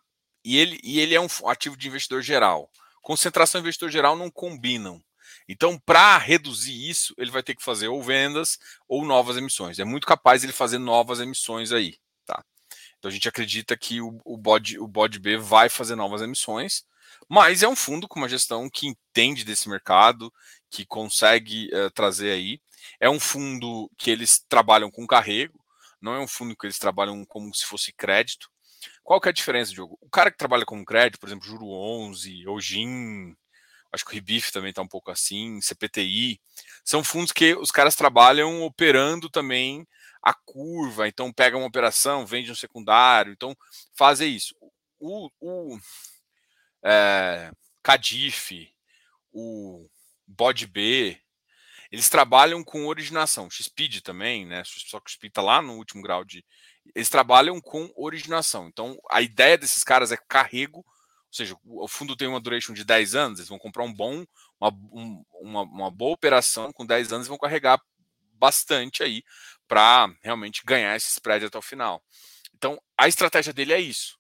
e 0.43 0.57
ele, 0.57 0.79
e 0.83 0.99
ele 0.99 1.15
é 1.15 1.21
um 1.21 1.27
ativo 1.45 1.75
de 1.75 1.87
investidor 1.87 2.21
geral. 2.21 2.69
Concentração 3.01 3.59
e 3.59 3.61
investidor 3.61 3.89
geral 3.89 4.15
não 4.15 4.29
combinam. 4.29 5.01
Então, 5.47 5.79
para 5.79 6.17
reduzir 6.17 6.89
isso, 6.89 7.13
ele 7.17 7.31
vai 7.31 7.41
ter 7.41 7.55
que 7.55 7.63
fazer 7.63 7.87
ou 7.87 8.03
vendas 8.03 8.59
ou 8.87 9.03
novas 9.03 9.35
emissões. 9.35 9.79
É 9.79 9.83
muito 9.83 10.05
capaz 10.05 10.43
ele 10.43 10.53
fazer 10.53 10.77
novas 10.77 11.19
emissões 11.19 11.71
aí? 11.71 11.97
Então 12.99 13.09
a 13.09 13.11
gente 13.11 13.27
acredita 13.27 13.77
que 13.77 14.01
o, 14.01 14.19
o, 14.25 14.37
bode, 14.37 14.77
o 14.77 14.87
B 14.87 15.37
vai 15.37 15.69
fazer 15.69 15.95
novas 15.95 16.21
emissões, 16.21 16.83
mas 17.27 17.63
é 17.63 17.67
um 17.67 17.75
fundo 17.75 18.07
com 18.07 18.19
uma 18.19 18.29
gestão 18.29 18.69
que 18.69 18.87
entende 18.87 19.45
desse 19.45 19.69
mercado, 19.69 20.31
que 20.69 20.85
consegue 20.85 21.69
uh, 21.73 21.89
trazer 21.91 22.31
aí. 22.31 22.61
É 22.99 23.09
um 23.09 23.19
fundo 23.19 23.89
que 23.97 24.11
eles 24.11 24.43
trabalham 24.47 24.91
com 24.91 25.07
carrego, 25.07 25.59
não 26.01 26.13
é 26.13 26.19
um 26.19 26.27
fundo 26.27 26.55
que 26.55 26.65
eles 26.65 26.77
trabalham 26.77 27.25
como 27.25 27.53
se 27.55 27.65
fosse 27.65 27.93
crédito. 27.93 28.49
Qual 29.03 29.19
que 29.19 29.27
é 29.27 29.31
a 29.31 29.33
diferença, 29.33 29.71
Diogo? 29.71 29.97
O 30.01 30.09
cara 30.09 30.31
que 30.31 30.37
trabalha 30.37 30.65
com 30.65 30.85
crédito, 30.85 31.19
por 31.19 31.27
exemplo, 31.27 31.45
Juro 31.45 31.67
11, 31.67 32.47
ou 32.47 32.59
GIM, 32.59 33.35
acho 33.91 34.05
que 34.05 34.11
o 34.11 34.13
Ribif 34.13 34.51
também 34.51 34.69
está 34.69 34.81
um 34.81 34.87
pouco 34.87 35.11
assim, 35.11 35.59
CPTI, 35.61 36.39
são 36.83 37.03
fundos 37.03 37.31
que 37.31 37.55
os 37.55 37.71
caras 37.71 37.95
trabalham 37.95 38.63
operando 38.63 39.29
também 39.29 39.87
a 40.21 40.33
curva, 40.33 41.07
então 41.07 41.31
pega 41.31 41.57
uma 41.57 41.67
operação, 41.67 42.25
vende 42.25 42.51
um 42.51 42.55
secundário, 42.55 43.31
então 43.31 43.55
fazem 43.95 44.35
isso. 44.35 44.53
O, 44.99 45.29
o 45.39 45.79
é, 46.83 47.51
Cadif, 47.81 48.73
o 49.31 49.89
Bod 50.27 50.67
B, 50.67 51.17
eles 51.91 52.09
trabalham 52.09 52.63
com 52.63 52.85
originação, 52.85 53.49
XPID 53.49 54.01
também, 54.01 54.45
né? 54.45 54.63
Só 54.65 54.99
que 54.99 55.09
o 55.09 55.11
XPID 55.11 55.31
está 55.31 55.41
lá 55.41 55.61
no 55.61 55.73
último 55.77 56.01
grau 56.01 56.23
de. 56.23 56.45
Eles 56.93 57.09
trabalham 57.09 57.59
com 57.61 57.91
originação. 57.95 58.67
Então, 58.67 58.99
a 59.09 59.21
ideia 59.21 59.57
desses 59.57 59.83
caras 59.83 60.11
é 60.11 60.17
carrego 60.17 60.85
ou 61.29 61.33
seja, 61.33 61.55
o 61.63 61.87
fundo 61.87 62.15
tem 62.15 62.27
uma 62.27 62.39
duration 62.39 62.73
de 62.73 62.83
10 62.83 63.13
anos, 63.13 63.39
eles 63.39 63.49
vão 63.49 63.59
comprar 63.59 63.83
um 63.83 63.93
bom, 63.93 64.25
uma, 64.59 64.71
um, 64.91 65.23
uma, 65.33 65.61
uma 65.61 65.91
boa 65.91 66.13
operação 66.13 66.73
com 66.73 66.83
10 66.83 67.13
anos 67.13 67.27
e 67.27 67.29
vão 67.29 67.37
carregar 67.37 67.79
bastante 68.33 69.03
aí 69.03 69.23
para 69.69 70.11
realmente 70.23 70.63
ganhar 70.65 70.95
esse 70.97 71.11
spread 71.11 71.45
até 71.45 71.57
o 71.57 71.61
final. 71.61 72.03
Então, 72.55 72.81
a 72.97 73.07
estratégia 73.07 73.53
dele 73.53 73.71
é 73.71 73.79
isso. 73.79 74.19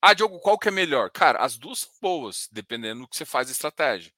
Ah, 0.00 0.14
Diogo, 0.14 0.38
qual 0.38 0.56
que 0.56 0.68
é 0.68 0.70
melhor? 0.70 1.10
Cara, 1.10 1.40
as 1.40 1.58
duas 1.58 1.80
são 1.80 1.90
boas, 2.00 2.48
dependendo 2.52 3.00
do 3.00 3.08
que 3.08 3.16
você 3.16 3.26
faz 3.26 3.48
a 3.48 3.52
estratégia. 3.52 4.14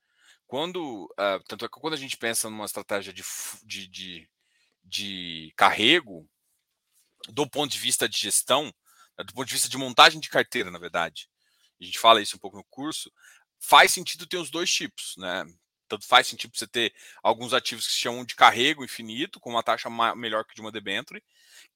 Quando, 0.47 1.07
uh, 1.13 1.43
tanto 1.49 1.65
é 1.65 1.69
que 1.69 1.81
quando 1.81 1.95
a 1.95 1.97
gente 1.97 2.19
pensa 2.19 2.51
numa 2.51 2.67
estratégia 2.67 3.13
de, 3.13 3.25
de, 3.65 3.89
de, 3.89 4.31
de 4.85 5.53
carrego, 5.57 6.29
do 7.31 7.49
ponto 7.49 7.73
de 7.73 7.79
vista 7.79 8.07
de 8.07 8.19
gestão, 8.19 8.65
né, 9.17 9.25
do 9.25 9.33
ponto 9.33 9.47
de 9.47 9.55
vista 9.55 9.69
de 9.69 9.79
montagem 9.79 10.21
de 10.21 10.29
carteira, 10.29 10.71
na 10.71 10.79
verdade, 10.79 11.31
a 11.81 11.85
gente 11.85 11.99
fala 11.99 12.21
isso 12.21 12.37
um 12.37 12.41
pouco 12.41 12.59
no 12.59 12.65
curso, 12.65 13.11
faz 13.59 13.93
sentido 13.93 14.27
ter 14.27 14.37
os 14.37 14.51
dois 14.51 14.71
tipos, 14.71 15.15
né? 15.17 15.45
Tanto 15.91 16.07
faz 16.07 16.29
sentido 16.29 16.57
você 16.57 16.67
ter 16.67 16.95
alguns 17.23 17.53
ativos 17.53 17.87
que 17.87 17.93
se 17.93 17.99
chamam 17.99 18.25
de 18.25 18.35
carrego 18.35 18.85
infinito, 18.85 19.41
com 19.41 19.51
uma 19.51 19.63
taxa 19.63 19.91
melhor 20.15 20.45
que 20.45 20.55
de 20.55 20.61
uma 20.61 20.73
debenture, 20.73 21.23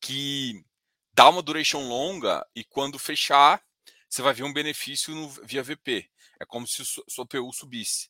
que 0.01 0.65
dá 1.13 1.29
uma 1.29 1.43
duration 1.43 1.87
longa 1.89 2.47
e 2.55 2.65
quando 2.65 2.99
fechar, 2.99 3.63
você 4.09 4.23
vai 4.23 4.33
ver 4.33 4.45
um 4.45 4.53
benefício 4.53 5.15
no, 5.15 5.29
via 5.29 5.63
VP. 5.63 6.09
É 6.41 6.47
como 6.47 6.67
se 6.67 6.83
o 6.83 7.11
seu 7.11 7.27
PU 7.27 7.53
subisse. 7.53 8.09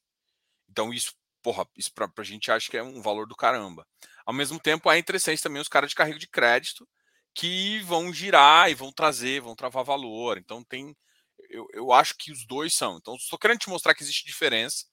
Então, 0.68 0.92
isso, 0.92 1.14
porra, 1.42 1.66
isso 1.76 1.92
para 1.92 2.11
a 2.16 2.23
gente 2.23 2.50
acha 2.50 2.70
que 2.70 2.76
é 2.76 2.82
um 2.82 3.00
valor 3.00 3.26
do 3.26 3.37
caramba. 3.37 3.87
Ao 4.26 4.34
mesmo 4.34 4.58
tempo, 4.58 4.90
é 4.90 4.99
interessante 4.99 5.42
também 5.42 5.62
os 5.62 5.68
caras 5.68 5.90
de 5.90 5.96
carrego 5.96 6.18
de 6.18 6.26
crédito 6.26 6.87
que 7.34 7.80
vão 7.80 8.12
girar 8.12 8.70
e 8.70 8.75
vão 8.75 8.92
trazer, 8.92 9.40
vão 9.40 9.56
travar 9.56 9.84
valor. 9.84 10.38
Então, 10.38 10.62
tem. 10.62 10.96
Eu, 11.50 11.66
eu 11.73 11.92
acho 11.92 12.16
que 12.16 12.32
os 12.32 12.46
dois 12.46 12.75
são. 12.75 12.96
Então, 12.96 13.14
estou 13.16 13.38
querendo 13.38 13.58
te 13.58 13.68
mostrar 13.68 13.94
que 13.94 14.02
existe 14.02 14.26
diferença. 14.26 14.87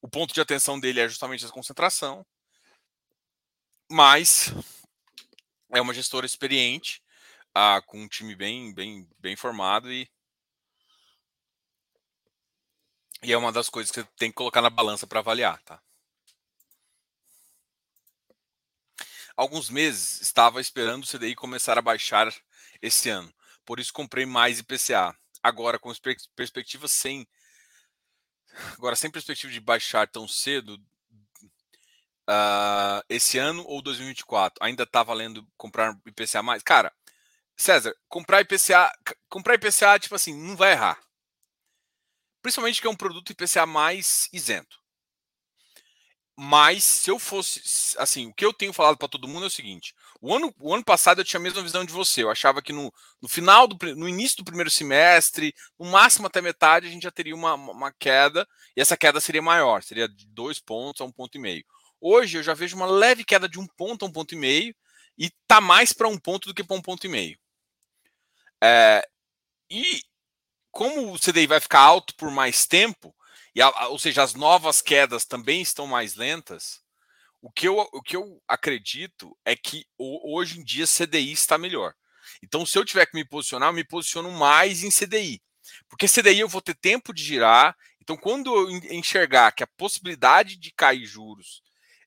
O 0.00 0.08
ponto 0.08 0.32
de 0.34 0.40
atenção 0.40 0.78
dele 0.78 1.00
é 1.00 1.08
justamente 1.08 1.44
a 1.44 1.50
concentração. 1.50 2.24
Mas 3.90 4.52
é 5.72 5.80
uma 5.80 5.94
gestora 5.94 6.26
experiente, 6.26 7.02
ah, 7.54 7.82
com 7.86 8.00
um 8.00 8.08
time 8.08 8.34
bem, 8.34 8.72
bem, 8.72 9.08
bem 9.18 9.36
formado 9.36 9.92
e 9.92 10.08
e 13.22 13.32
é 13.32 13.36
uma 13.36 13.52
das 13.52 13.68
coisas 13.68 13.90
que 13.92 14.00
você 14.00 14.08
tem 14.16 14.30
que 14.30 14.36
colocar 14.36 14.62
na 14.62 14.70
balança 14.70 15.06
para 15.06 15.20
avaliar, 15.20 15.62
tá? 15.62 15.82
Alguns 19.36 19.68
meses 19.68 20.20
estava 20.20 20.60
esperando 20.60 21.04
o 21.04 21.06
CDI 21.06 21.34
começar 21.34 21.78
a 21.78 21.82
baixar 21.82 22.32
esse 22.80 23.10
ano, 23.10 23.32
por 23.64 23.78
isso 23.78 23.92
comprei 23.92 24.24
mais 24.24 24.58
IPCA. 24.58 25.14
Agora 25.42 25.78
com 25.78 25.92
perspectiva 26.34 26.88
sem 26.88 27.26
agora 28.74 28.96
sem 28.96 29.10
perspectiva 29.10 29.52
de 29.52 29.60
baixar 29.60 30.08
tão 30.08 30.26
cedo 30.28 30.74
uh, 32.28 33.02
esse 33.08 33.38
ano 33.38 33.64
ou 33.66 33.82
2024, 33.82 34.64
ainda 34.64 34.84
está 34.84 35.02
valendo 35.02 35.46
comprar 35.56 35.96
IPCA 36.06 36.42
mais? 36.42 36.62
Cara, 36.62 36.92
César, 37.56 37.94
comprar 38.08 38.40
IPCA, 38.40 38.90
comprar 39.28 39.54
IPCA 39.54 39.98
tipo 39.98 40.14
assim, 40.14 40.34
não 40.34 40.56
vai 40.56 40.72
errar 40.72 40.98
Principalmente 42.42 42.80
que 42.80 42.86
é 42.86 42.90
um 42.90 42.96
produto 42.96 43.30
IPCA 43.30 43.66
mais 43.66 44.28
isento. 44.32 44.78
Mas 46.36 46.84
se 46.84 47.10
eu 47.10 47.18
fosse, 47.18 47.60
assim, 47.98 48.28
o 48.28 48.34
que 48.34 48.44
eu 48.44 48.52
tenho 48.52 48.72
falado 48.72 48.96
para 48.96 49.08
todo 49.08 49.28
mundo 49.28 49.44
é 49.44 49.48
o 49.48 49.50
seguinte: 49.50 49.94
o 50.20 50.34
ano, 50.34 50.54
o 50.60 50.74
ano 50.74 50.84
passado 50.84 51.20
eu 51.20 51.24
tinha 51.24 51.40
a 51.40 51.42
mesma 51.42 51.62
visão 51.62 51.84
de 51.84 51.92
você. 51.92 52.22
Eu 52.22 52.30
achava 52.30 52.60
que 52.60 52.72
no, 52.72 52.92
no 53.22 53.28
final, 53.28 53.66
do, 53.66 53.76
no 53.96 54.08
início 54.08 54.36
do 54.36 54.44
primeiro 54.44 54.70
semestre, 54.70 55.54
no 55.78 55.86
máximo 55.86 56.26
até 56.26 56.42
metade, 56.42 56.86
a 56.86 56.90
gente 56.90 57.04
já 57.04 57.10
teria 57.10 57.34
uma, 57.34 57.54
uma 57.54 57.92
queda, 57.92 58.46
e 58.76 58.80
essa 58.80 58.96
queda 58.96 59.20
seria 59.20 59.40
maior, 59.40 59.82
seria 59.82 60.08
de 60.08 60.26
dois 60.26 60.60
pontos 60.60 61.00
a 61.00 61.04
um 61.04 61.12
ponto 61.12 61.36
e 61.36 61.40
meio. 61.40 61.64
Hoje 62.00 62.38
eu 62.38 62.42
já 62.42 62.52
vejo 62.52 62.76
uma 62.76 62.86
leve 62.86 63.24
queda 63.24 63.48
de 63.48 63.58
um 63.58 63.66
ponto 63.66 64.04
a 64.04 64.08
um 64.08 64.12
ponto 64.12 64.34
e 64.34 64.38
meio, 64.38 64.74
e 65.16 65.30
tá 65.46 65.60
mais 65.60 65.92
para 65.92 66.08
um 66.08 66.18
ponto 66.18 66.48
do 66.48 66.54
que 66.54 66.64
para 66.64 66.76
um 66.76 66.82
ponto 66.82 67.06
e 67.06 67.08
meio. 67.08 67.38
É, 68.62 69.06
e 69.70 70.02
como 70.70 71.12
o 71.12 71.18
CDI 71.18 71.46
vai 71.46 71.60
ficar 71.60 71.80
alto 71.80 72.14
por 72.14 72.30
mais 72.30 72.66
tempo, 72.66 73.14
e 73.54 73.62
a, 73.62 73.88
ou 73.88 73.98
seja, 73.98 74.22
as 74.22 74.34
novas 74.34 74.82
quedas 74.82 75.24
também 75.24 75.60
estão 75.60 75.86
mais 75.86 76.14
lentas, 76.14 76.80
o 77.42 77.50
que 77.50 77.66
eu, 77.66 77.78
o 77.92 78.02
que 78.02 78.16
eu 78.16 78.40
acredito 78.46 79.36
é 79.44 79.56
que 79.56 79.86
hoje 79.98 80.60
em 80.60 80.64
dia 80.64 80.86
CDI 80.86 81.32
está 81.32 81.56
melhor. 81.56 81.94
Então, 82.42 82.64
se 82.64 82.78
eu 82.78 82.84
tiver 82.84 83.06
que 83.06 83.16
me 83.16 83.24
posicionar, 83.24 83.70
eu 83.70 83.74
me 83.74 83.84
posiciono 83.84 84.30
mais 84.30 84.82
em 84.82 84.90
CDI. 84.90 85.42
Porque 85.88 86.08
CDI 86.08 86.40
eu 86.40 86.48
vou 86.48 86.60
ter 86.60 86.74
tempo 86.74 87.12
de 87.12 87.22
girar. 87.22 87.76
Então, 88.00 88.16
quando 88.16 88.54
eu 88.54 88.70
enxergar 88.92 89.52
que 89.52 89.62
a 89.62 89.68
possibilidade 89.76 90.56
de 90.56 90.72
cair 90.72 91.06
juros 91.06 91.62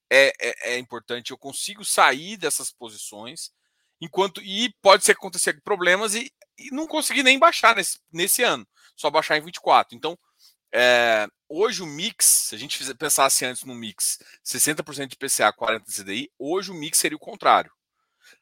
é, 0.09 0.33
é, 0.39 0.73
é 0.73 0.77
importante, 0.77 1.31
eu 1.31 1.37
consigo 1.37 1.83
sair 1.83 2.37
dessas 2.37 2.71
posições. 2.71 3.51
Enquanto 3.99 4.41
e 4.41 4.73
pode 4.81 5.03
ser 5.03 5.13
que 5.13 5.19
aconteça 5.19 5.53
problemas 5.63 6.13
e 6.13 6.31
e 6.57 6.69
não 6.71 6.87
consegui 6.87 7.23
nem 7.23 7.39
baixar 7.39 7.75
nesse, 7.75 7.99
nesse 8.11 8.43
ano, 8.43 8.67
só 8.95 9.09
baixar 9.09 9.37
em 9.37 9.41
24. 9.41 9.95
Então, 9.95 10.17
é, 10.73 11.27
hoje 11.47 11.83
o 11.83 11.85
mix, 11.85 12.25
se 12.25 12.55
a 12.55 12.57
gente 12.57 12.83
pensasse 12.95 13.45
antes 13.45 13.63
no 13.63 13.75
mix 13.75 14.19
60% 14.43 15.07
de 15.07 15.13
IPCA, 15.13 15.53
40% 15.53 15.85
de 15.85 15.93
CDI, 15.93 16.31
hoje 16.39 16.71
o 16.71 16.73
mix 16.73 16.97
seria 16.97 17.15
o 17.15 17.19
contrário. 17.19 17.71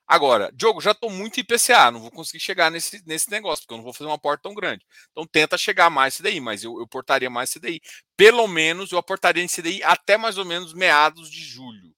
Agora, 0.08 0.52
Diogo, 0.54 0.82
já 0.82 0.92
estou 0.92 1.10
muito 1.10 1.40
IPCA, 1.40 1.92
não 1.92 2.02
vou 2.02 2.12
conseguir 2.12 2.40
chegar 2.40 2.70
nesse, 2.70 3.02
nesse 3.06 3.30
negócio, 3.32 3.64
porque 3.64 3.74
eu 3.74 3.78
não 3.78 3.84
vou 3.84 3.94
fazer 3.94 4.10
uma 4.10 4.20
porta 4.20 4.44
tão 4.44 4.54
grande. 4.54 4.86
Então 5.12 5.26
tenta 5.26 5.58
chegar 5.58 5.90
mais 5.90 6.18
CDI, 6.18 6.40
mas 6.40 6.64
eu, 6.64 6.80
eu 6.80 6.88
portaria 6.88 7.30
mais 7.30 7.52
CDI. 7.52 7.82
Pelo 8.18 8.48
menos 8.48 8.92
eu 8.92 8.98
aportaria 8.98 9.44
em 9.44 9.48
CDI 9.48 9.84
até 9.84 10.18
mais 10.18 10.38
ou 10.38 10.46
menos 10.46 10.74
meados 10.74 11.30
de 11.30 11.42
julho. 11.42 11.96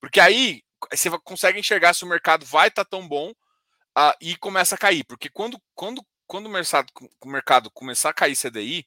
Porque 0.00 0.20
aí 0.20 0.62
você 0.90 1.10
consegue 1.22 1.58
enxergar 1.58 1.94
se 1.94 2.04
o 2.04 2.08
mercado 2.08 2.44
vai 2.44 2.68
estar 2.68 2.84
tá 2.84 2.90
tão 2.90 3.06
bom 3.06 3.30
uh, 3.30 4.14
e 4.20 4.36
começa 4.36 4.74
a 4.74 4.78
cair. 4.78 5.04
Porque 5.04 5.28
quando, 5.28 5.60
quando, 5.74 6.04
quando 6.26 6.46
o, 6.46 6.50
mercado, 6.50 6.88
o 7.20 7.28
mercado 7.28 7.70
começar 7.70 8.10
a 8.10 8.14
cair 8.14 8.36
CDI, 8.36 8.86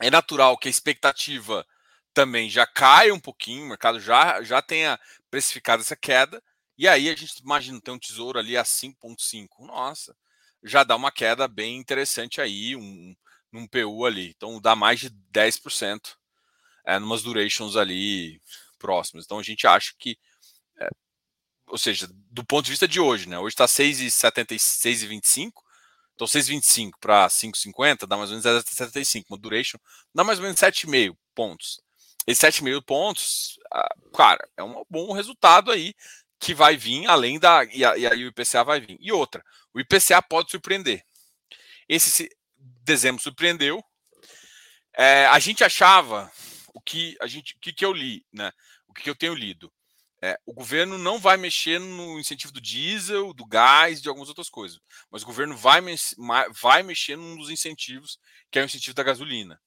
é 0.00 0.10
natural 0.10 0.56
que 0.56 0.68
a 0.68 0.70
expectativa 0.70 1.66
também 2.14 2.50
já 2.50 2.66
caia 2.66 3.14
um 3.14 3.20
pouquinho, 3.20 3.64
o 3.64 3.68
mercado 3.68 4.00
já, 4.00 4.42
já 4.42 4.60
tenha 4.60 4.98
precificado 5.30 5.82
essa 5.82 5.96
queda, 5.96 6.42
e 6.76 6.86
aí 6.86 7.08
a 7.08 7.16
gente 7.16 7.38
imagina 7.38 7.80
ter 7.80 7.90
um 7.90 7.98
tesouro 7.98 8.38
ali 8.38 8.56
a 8.56 8.62
5,5. 8.62 9.66
Nossa, 9.66 10.16
já 10.62 10.84
dá 10.84 10.94
uma 10.96 11.10
queda 11.10 11.48
bem 11.48 11.76
interessante 11.76 12.40
aí, 12.40 12.76
um, 12.76 13.14
num 13.52 13.66
PU 13.66 14.04
ali. 14.04 14.32
Então 14.36 14.60
dá 14.60 14.76
mais 14.76 15.00
de 15.00 15.10
10% 15.32 16.16
é, 16.86 16.98
numas 16.98 17.22
durations 17.22 17.76
ali 17.76 18.40
próximas. 18.78 19.24
Então 19.24 19.38
a 19.38 19.42
gente 19.42 19.66
acha 19.66 19.92
que 19.98 20.16
é, 20.78 20.88
ou 21.66 21.78
seja, 21.78 22.08
do 22.30 22.44
ponto 22.44 22.64
de 22.64 22.70
vista 22.72 22.88
de 22.88 23.00
hoje, 23.00 23.28
né? 23.28 23.38
Hoje 23.38 23.54
está 23.54 23.66
6,75, 23.66 25.52
então 26.18 26.26
6,25 26.26 26.94
para 27.00 27.28
5,50 27.28 28.04
dá 28.04 28.16
mais 28.16 28.30
ou 28.32 28.36
menos 28.36 28.64
0,75, 28.64 29.26
uma 29.30 29.38
duration 29.38 29.78
dá 30.12 30.24
mais 30.24 30.40
ou 30.40 30.44
menos 30.44 30.58
7,5 30.58 31.16
pontos. 31.32 31.80
Esses 32.26 32.42
7,5 32.42 32.82
pontos, 32.84 33.56
ah, 33.72 33.94
cara, 34.12 34.48
é 34.56 34.64
um 34.64 34.84
bom 34.90 35.12
resultado 35.12 35.70
aí 35.70 35.94
que 36.40 36.52
vai 36.52 36.76
vir 36.76 37.06
além 37.06 37.38
da. 37.38 37.64
E, 37.66 37.84
aí 37.84 38.24
o 38.24 38.28
IPCA 38.28 38.64
vai 38.64 38.80
vir. 38.80 38.98
E 39.00 39.12
outra, 39.12 39.44
o 39.72 39.78
IPCA 39.78 40.20
pode 40.20 40.50
surpreender. 40.50 41.04
Esse 41.88 42.28
dezembro 42.82 43.22
surpreendeu. 43.22 43.80
É, 44.96 45.26
a 45.26 45.38
gente 45.38 45.62
achava 45.62 46.30
o 46.74 46.80
que 46.80 47.16
a 47.20 47.28
gente, 47.28 47.54
o 47.54 47.60
que, 47.60 47.72
que 47.72 47.84
eu 47.84 47.92
li, 47.92 48.26
né? 48.32 48.50
O 48.88 48.92
que, 48.92 49.04
que 49.04 49.10
eu 49.10 49.14
tenho 49.14 49.34
lido 49.34 49.72
é, 50.20 50.38
o 50.44 50.52
governo 50.52 50.98
não 50.98 51.18
vai 51.18 51.36
mexer 51.36 51.78
no 51.78 52.18
incentivo 52.18 52.52
do 52.52 52.60
diesel, 52.60 53.32
do 53.32 53.46
gás, 53.46 54.02
de 54.02 54.08
algumas 54.08 54.28
outras 54.28 54.50
coisas, 54.50 54.80
mas 55.10 55.22
o 55.22 55.26
governo 55.26 55.56
vai, 55.56 55.80
vai 56.60 56.82
mexer 56.82 57.16
num 57.16 57.36
dos 57.36 57.50
incentivos, 57.50 58.18
que 58.50 58.58
é 58.58 58.62
o 58.62 58.64
incentivo 58.64 58.94
da 58.94 59.04
gasolina. 59.04 59.60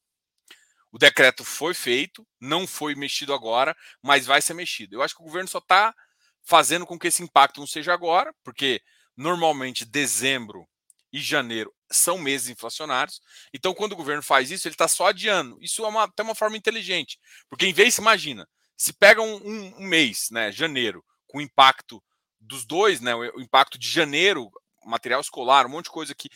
O 0.91 0.97
decreto 0.97 1.45
foi 1.45 1.73
feito, 1.73 2.27
não 2.39 2.67
foi 2.67 2.95
mexido 2.95 3.33
agora, 3.33 3.75
mas 4.01 4.25
vai 4.25 4.41
ser 4.41 4.53
mexido. 4.53 4.95
Eu 4.95 5.01
acho 5.01 5.15
que 5.15 5.21
o 5.21 5.25
governo 5.25 5.47
só 5.47 5.59
está 5.59 5.95
fazendo 6.43 6.85
com 6.85 6.99
que 6.99 7.07
esse 7.07 7.23
impacto 7.23 7.61
não 7.61 7.67
seja 7.67 7.93
agora, 7.93 8.33
porque 8.43 8.81
normalmente 9.15 9.85
dezembro 9.85 10.67
e 11.13 11.19
janeiro 11.19 11.73
são 11.89 12.17
meses 12.17 12.49
inflacionários. 12.49 13.21
Então, 13.53 13.73
quando 13.73 13.93
o 13.93 13.97
governo 13.97 14.23
faz 14.23 14.51
isso, 14.51 14.67
ele 14.67 14.75
está 14.75 14.87
só 14.87 15.07
adiando. 15.07 15.57
Isso 15.61 15.85
é 15.85 15.87
uma, 15.87 16.03
até 16.03 16.23
uma 16.23 16.35
forma 16.35 16.57
inteligente, 16.57 17.17
porque 17.49 17.65
em 17.65 17.73
vez, 17.73 17.97
imagina, 17.97 18.47
se 18.81 18.93
pega 18.93 19.21
um, 19.21 19.35
um, 19.35 19.75
um 19.77 19.85
mês, 19.85 20.29
né, 20.31 20.51
janeiro, 20.51 21.05
com 21.27 21.37
o 21.37 21.41
impacto 21.41 22.03
dos 22.39 22.65
dois, 22.65 22.99
né, 22.99 23.13
o, 23.13 23.39
impacto 23.39 23.77
de 23.77 23.87
janeiro, 23.87 24.51
material 24.83 25.21
escolar, 25.21 25.67
um 25.67 25.69
monte 25.69 25.85
de 25.85 25.91
coisa 25.91 26.15
que 26.15 26.27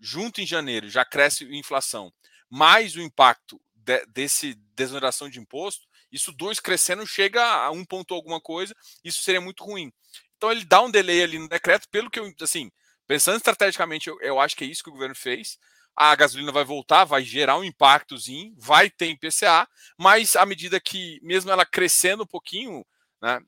junto 0.00 0.40
em 0.40 0.46
janeiro 0.46 0.88
já 0.88 1.04
cresce 1.04 1.44
a 1.44 1.54
inflação, 1.54 2.10
mais 2.48 2.96
o 2.96 3.02
impacto 3.02 3.60
de, 3.74 4.02
desse 4.06 4.54
desoneração 4.74 5.28
de 5.28 5.38
imposto, 5.38 5.86
isso 6.10 6.32
dois 6.32 6.58
crescendo 6.58 7.06
chega 7.06 7.44
a 7.44 7.70
um 7.70 7.84
ponto 7.84 8.14
alguma 8.14 8.40
coisa, 8.40 8.74
isso 9.04 9.22
seria 9.22 9.40
muito 9.42 9.62
ruim. 9.62 9.92
Então 10.38 10.50
ele 10.50 10.64
dá 10.64 10.80
um 10.80 10.90
delay 10.90 11.22
ali 11.22 11.38
no 11.38 11.50
decreto, 11.50 11.86
pelo 11.90 12.10
que 12.10 12.18
eu, 12.18 12.32
assim, 12.40 12.72
pensando 13.06 13.36
estrategicamente, 13.36 14.08
eu, 14.08 14.18
eu 14.22 14.40
acho 14.40 14.56
que 14.56 14.64
é 14.64 14.66
isso 14.66 14.82
que 14.82 14.88
o 14.88 14.94
governo 14.94 15.14
fez 15.14 15.58
a 16.02 16.16
gasolina 16.16 16.50
vai 16.50 16.64
voltar, 16.64 17.04
vai 17.04 17.22
gerar 17.22 17.58
um 17.58 17.64
impactozinho, 17.64 18.54
vai 18.56 18.88
ter 18.88 19.10
IPCA, 19.10 19.68
mas 19.98 20.34
à 20.34 20.46
medida 20.46 20.80
que, 20.80 21.20
mesmo 21.22 21.50
ela 21.50 21.66
crescendo 21.66 22.22
um 22.22 22.26
pouquinho, 22.26 22.86
né, 23.20 23.38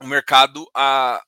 o 0.00 0.06
mercado 0.08 0.68
a, 0.74 1.22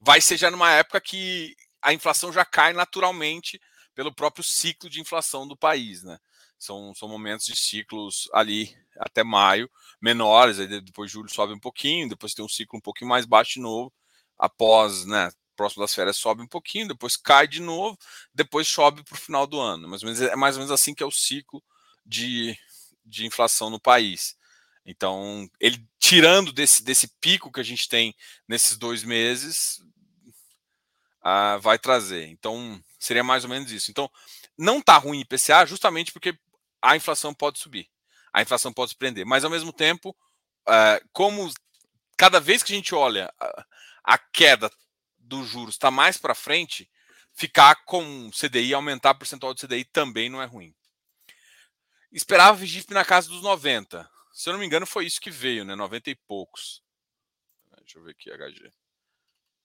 vai 0.00 0.22
ser 0.22 0.38
já 0.38 0.50
numa 0.50 0.70
época 0.70 0.98
que 1.02 1.54
a 1.82 1.92
inflação 1.92 2.32
já 2.32 2.46
cai 2.46 2.72
naturalmente 2.72 3.60
pelo 3.94 4.10
próprio 4.10 4.42
ciclo 4.42 4.88
de 4.88 5.02
inflação 5.02 5.46
do 5.46 5.54
país. 5.54 6.02
Né? 6.02 6.18
São, 6.58 6.94
são 6.94 7.06
momentos 7.06 7.44
de 7.44 7.54
ciclos 7.54 8.26
ali 8.32 8.74
até 8.98 9.22
maio 9.22 9.70
menores, 10.00 10.58
aí 10.58 10.80
depois 10.80 11.10
julho 11.10 11.28
sobe 11.28 11.52
um 11.52 11.60
pouquinho, 11.60 12.08
depois 12.08 12.32
tem 12.32 12.42
um 12.42 12.48
ciclo 12.48 12.78
um 12.78 12.82
pouquinho 12.82 13.10
mais 13.10 13.26
baixo 13.26 13.52
de 13.56 13.60
novo, 13.60 13.92
após 14.38 15.04
né, 15.04 15.30
próximo 15.58 15.82
das 15.82 15.92
férias 15.92 16.16
sobe 16.16 16.40
um 16.40 16.46
pouquinho, 16.46 16.86
depois 16.86 17.16
cai 17.16 17.48
de 17.48 17.60
novo, 17.60 17.98
depois 18.32 18.68
sobe 18.68 19.02
para 19.02 19.16
o 19.16 19.20
final 19.20 19.44
do 19.44 19.58
ano. 19.58 19.88
Mais 19.88 20.04
menos, 20.04 20.20
é 20.22 20.36
mais 20.36 20.54
ou 20.54 20.60
menos 20.60 20.70
assim 20.70 20.94
que 20.94 21.02
é 21.02 21.06
o 21.06 21.10
ciclo 21.10 21.60
de, 22.06 22.56
de 23.04 23.26
inflação 23.26 23.68
no 23.68 23.80
país. 23.80 24.36
Então, 24.86 25.50
ele 25.60 25.84
tirando 25.98 26.52
desse, 26.52 26.82
desse 26.82 27.08
pico 27.20 27.50
que 27.50 27.60
a 27.60 27.64
gente 27.64 27.88
tem 27.88 28.14
nesses 28.46 28.78
dois 28.78 29.02
meses, 29.02 29.82
uh, 31.20 31.60
vai 31.60 31.76
trazer. 31.76 32.28
Então, 32.28 32.80
seria 32.98 33.24
mais 33.24 33.42
ou 33.42 33.50
menos 33.50 33.72
isso. 33.72 33.90
Então, 33.90 34.08
não 34.56 34.78
está 34.78 34.96
ruim 34.96 35.20
IPCA 35.20 35.66
justamente 35.66 36.12
porque 36.12 36.38
a 36.80 36.96
inflação 36.96 37.34
pode 37.34 37.58
subir, 37.58 37.88
a 38.32 38.40
inflação 38.40 38.72
pode 38.72 38.92
se 38.92 38.96
prender. 38.96 39.26
Mas, 39.26 39.44
ao 39.44 39.50
mesmo 39.50 39.72
tempo, 39.72 40.16
uh, 40.68 41.08
como 41.12 41.52
cada 42.16 42.38
vez 42.38 42.62
que 42.62 42.72
a 42.72 42.76
gente 42.76 42.94
olha 42.94 43.30
a, 43.40 43.66
a 44.04 44.18
queda 44.18 44.70
dos 45.28 45.48
juros 45.48 45.74
está 45.74 45.90
mais 45.90 46.16
para 46.16 46.34
frente, 46.34 46.90
ficar 47.32 47.76
com 47.84 48.30
CDI, 48.30 48.74
aumentar 48.74 49.10
a 49.10 49.14
percentual 49.14 49.54
de 49.54 49.66
CDI 49.66 49.84
também 49.84 50.28
não 50.28 50.42
é 50.42 50.44
ruim. 50.44 50.74
Esperava 52.10 52.56
o 52.56 52.60
VGIP 52.60 52.92
na 52.92 53.04
casa 53.04 53.28
dos 53.28 53.42
90. 53.42 54.08
Se 54.32 54.48
eu 54.48 54.52
não 54.52 54.60
me 54.60 54.66
engano, 54.66 54.86
foi 54.86 55.04
isso 55.04 55.20
que 55.20 55.30
veio, 55.30 55.64
né? 55.64 55.74
90 55.74 56.10
e 56.10 56.14
poucos. 56.14 56.82
Deixa 57.80 57.98
eu 57.98 58.04
ver 58.04 58.12
aqui, 58.12 58.30
HG. 58.30 58.72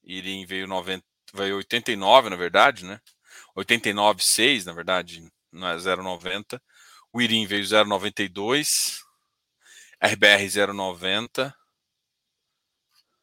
Irim 0.03 0.45
veio 0.45 0.67
90, 0.67 1.05
veio 1.33 1.57
89, 1.57 2.29
na 2.29 2.35
verdade, 2.35 2.85
né? 2.85 3.01
89,6, 3.55 4.65
na 4.65 4.73
verdade, 4.73 5.31
não 5.51 5.67
é 5.67 5.75
0,90. 5.75 6.61
O 7.11 7.21
Irim 7.21 7.45
veio 7.45 7.63
0,92. 7.63 9.01
RBR 10.01 10.45
0,90. 10.45 11.53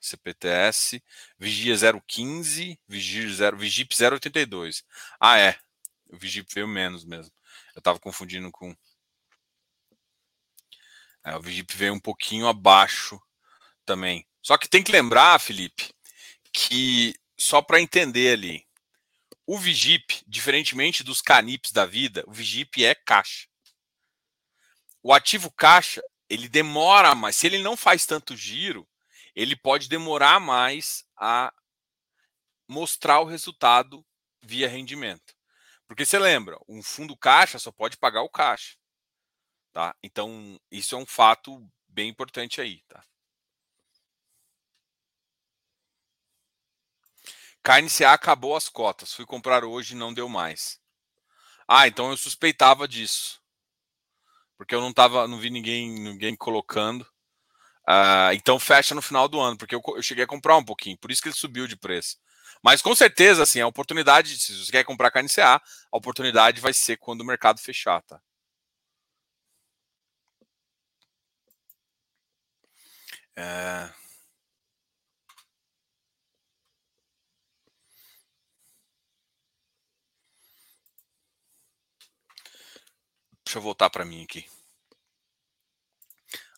CPTS. 0.00 1.02
Vigia 1.38 1.74
0,15. 1.74 2.78
Vigia 2.88 3.32
0, 3.32 3.56
Vigip 3.56 3.94
0,82. 3.94 4.84
Ah, 5.20 5.38
é. 5.38 5.58
O 6.08 6.16
Vigip 6.16 6.52
veio 6.52 6.66
menos 6.66 7.04
mesmo. 7.04 7.32
Eu 7.74 7.80
estava 7.80 7.98
confundindo 7.98 8.50
com. 8.50 8.74
É, 11.24 11.36
o 11.36 11.40
Vigip 11.40 11.76
veio 11.76 11.94
um 11.94 12.00
pouquinho 12.00 12.48
abaixo 12.48 13.20
também. 13.84 14.26
Só 14.42 14.56
que 14.56 14.68
tem 14.68 14.82
que 14.82 14.92
lembrar, 14.92 15.38
Felipe, 15.38 15.92
que 16.52 17.14
só 17.36 17.60
para 17.60 17.80
entender 17.80 18.32
ali, 18.32 18.66
o 19.46 19.58
Vigip, 19.58 20.22
diferentemente 20.26 21.02
dos 21.02 21.20
canips 21.20 21.72
da 21.72 21.84
vida, 21.84 22.24
o 22.26 22.32
Vigip 22.32 22.84
é 22.84 22.94
caixa. 22.94 23.48
O 25.02 25.12
ativo 25.12 25.50
caixa, 25.50 26.02
ele 26.28 26.48
demora 26.48 27.14
mais. 27.14 27.36
Se 27.36 27.46
ele 27.46 27.58
não 27.58 27.76
faz 27.76 28.06
tanto 28.06 28.36
giro, 28.36 28.86
ele 29.34 29.56
pode 29.56 29.88
demorar 29.88 30.40
mais 30.40 31.04
a 31.16 31.52
mostrar 32.68 33.20
o 33.20 33.24
resultado 33.24 34.04
via 34.42 34.68
rendimento. 34.68 35.34
Porque 35.86 36.06
você 36.06 36.18
lembra, 36.18 36.58
um 36.68 36.82
fundo 36.82 37.16
caixa 37.16 37.58
só 37.58 37.72
pode 37.72 37.96
pagar 37.96 38.22
o 38.22 38.28
caixa. 38.28 38.76
Tá? 39.72 39.94
Então, 40.02 40.58
isso 40.70 40.94
é 40.94 40.98
um 40.98 41.06
fato 41.06 41.68
bem 41.88 42.08
importante 42.08 42.60
aí. 42.60 42.82
Tá? 42.88 43.04
KNCA 47.62 48.12
acabou 48.12 48.56
as 48.56 48.68
cotas. 48.68 49.12
Fui 49.12 49.26
comprar 49.26 49.64
hoje 49.64 49.94
e 49.94 49.98
não 49.98 50.14
deu 50.14 50.28
mais. 50.28 50.80
Ah, 51.66 51.86
então 51.86 52.10
eu 52.10 52.16
suspeitava 52.16 52.88
disso. 52.88 53.40
Porque 54.56 54.74
eu 54.74 54.80
não 54.80 54.92
tava, 54.92 55.26
não 55.26 55.38
vi 55.38 55.50
ninguém, 55.50 55.90
ninguém 55.90 56.36
colocando. 56.36 57.06
Uh, 57.90 58.32
então 58.34 58.56
fecha 58.60 58.94
no 58.94 59.02
final 59.02 59.26
do 59.28 59.40
ano, 59.40 59.56
porque 59.58 59.74
eu, 59.74 59.82
eu, 59.96 60.02
cheguei 60.02 60.22
a 60.22 60.26
comprar 60.26 60.56
um 60.56 60.64
pouquinho, 60.64 60.96
por 60.98 61.10
isso 61.10 61.20
que 61.20 61.28
ele 61.28 61.34
subiu 61.34 61.66
de 61.66 61.76
preço. 61.76 62.18
Mas 62.62 62.80
com 62.82 62.94
certeza, 62.94 63.42
assim, 63.42 63.60
a 63.60 63.66
oportunidade, 63.66 64.38
se 64.38 64.56
você 64.64 64.70
quer 64.70 64.84
comprar 64.84 65.10
KNCA, 65.10 65.60
a 65.92 65.96
oportunidade 65.96 66.60
vai 66.60 66.72
ser 66.72 66.96
quando 66.98 67.22
o 67.22 67.24
mercado 67.24 67.58
fechar, 67.60 68.00
tá? 68.02 68.20
É... 73.36 73.90
Deixa 83.44 83.58
eu 83.58 83.62
voltar 83.62 83.90
para 83.90 84.04
mim 84.04 84.22
aqui. 84.22 84.46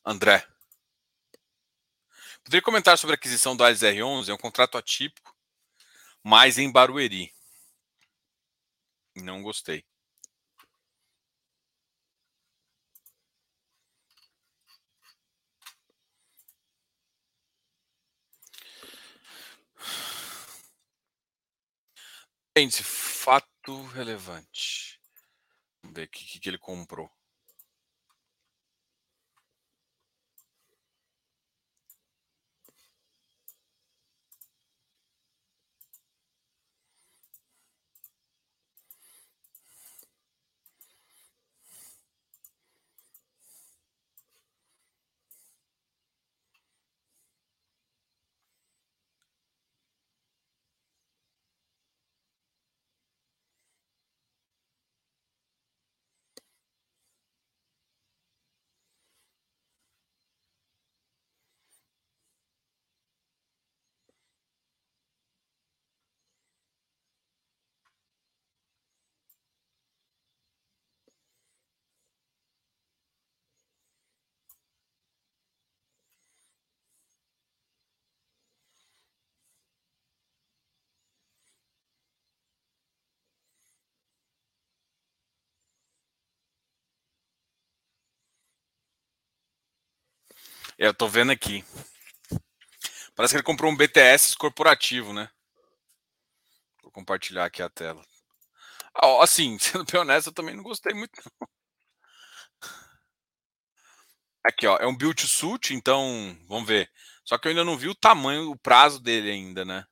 André. 0.04 0.46
Poderia 2.44 2.62
comentar 2.62 2.98
sobre 2.98 3.14
a 3.14 3.16
aquisição 3.16 3.56
do 3.56 3.64
Ares 3.64 3.82
R11? 3.82 4.28
É 4.28 4.34
um 4.34 4.38
contrato 4.38 4.76
atípico, 4.76 5.34
mas 6.22 6.58
em 6.58 6.70
Barueri. 6.70 7.32
Não 9.16 9.42
gostei. 9.42 9.84
Índice, 22.56 22.82
fato 22.84 23.82
relevante. 23.86 25.00
Vamos 25.82 25.96
ver 25.96 26.04
o 26.04 26.08
que, 26.10 26.38
que 26.38 26.48
ele 26.48 26.58
comprou. 26.58 27.10
Eu 90.82 90.92
tô 90.92 91.08
vendo 91.08 91.30
aqui. 91.30 91.64
Parece 93.14 93.32
que 93.32 93.36
ele 93.36 93.44
comprou 93.44 93.70
um 93.70 93.76
BTS 93.76 94.36
corporativo, 94.36 95.12
né? 95.12 95.30
Vou 96.82 96.90
compartilhar 96.90 97.44
aqui 97.44 97.62
a 97.62 97.68
tela. 97.68 98.04
Ah, 98.92 99.22
assim, 99.22 99.56
sendo 99.60 99.84
bem 99.84 100.00
honesto, 100.00 100.28
eu 100.28 100.34
também 100.34 100.56
não 100.56 100.62
gostei 100.64 100.92
muito. 100.92 101.22
Aqui, 104.44 104.66
ó, 104.66 104.76
é 104.78 104.86
um 104.86 104.96
build 104.96 105.24
suit, 105.28 105.72
então 105.72 106.36
vamos 106.48 106.66
ver. 106.66 106.90
Só 107.24 107.38
que 107.38 107.46
eu 107.46 107.50
ainda 107.50 107.64
não 107.64 107.78
vi 107.78 107.88
o 107.88 107.94
tamanho, 107.94 108.50
o 108.50 108.58
prazo 108.58 108.98
dele 109.00 109.30
ainda, 109.30 109.64
né? 109.64 109.86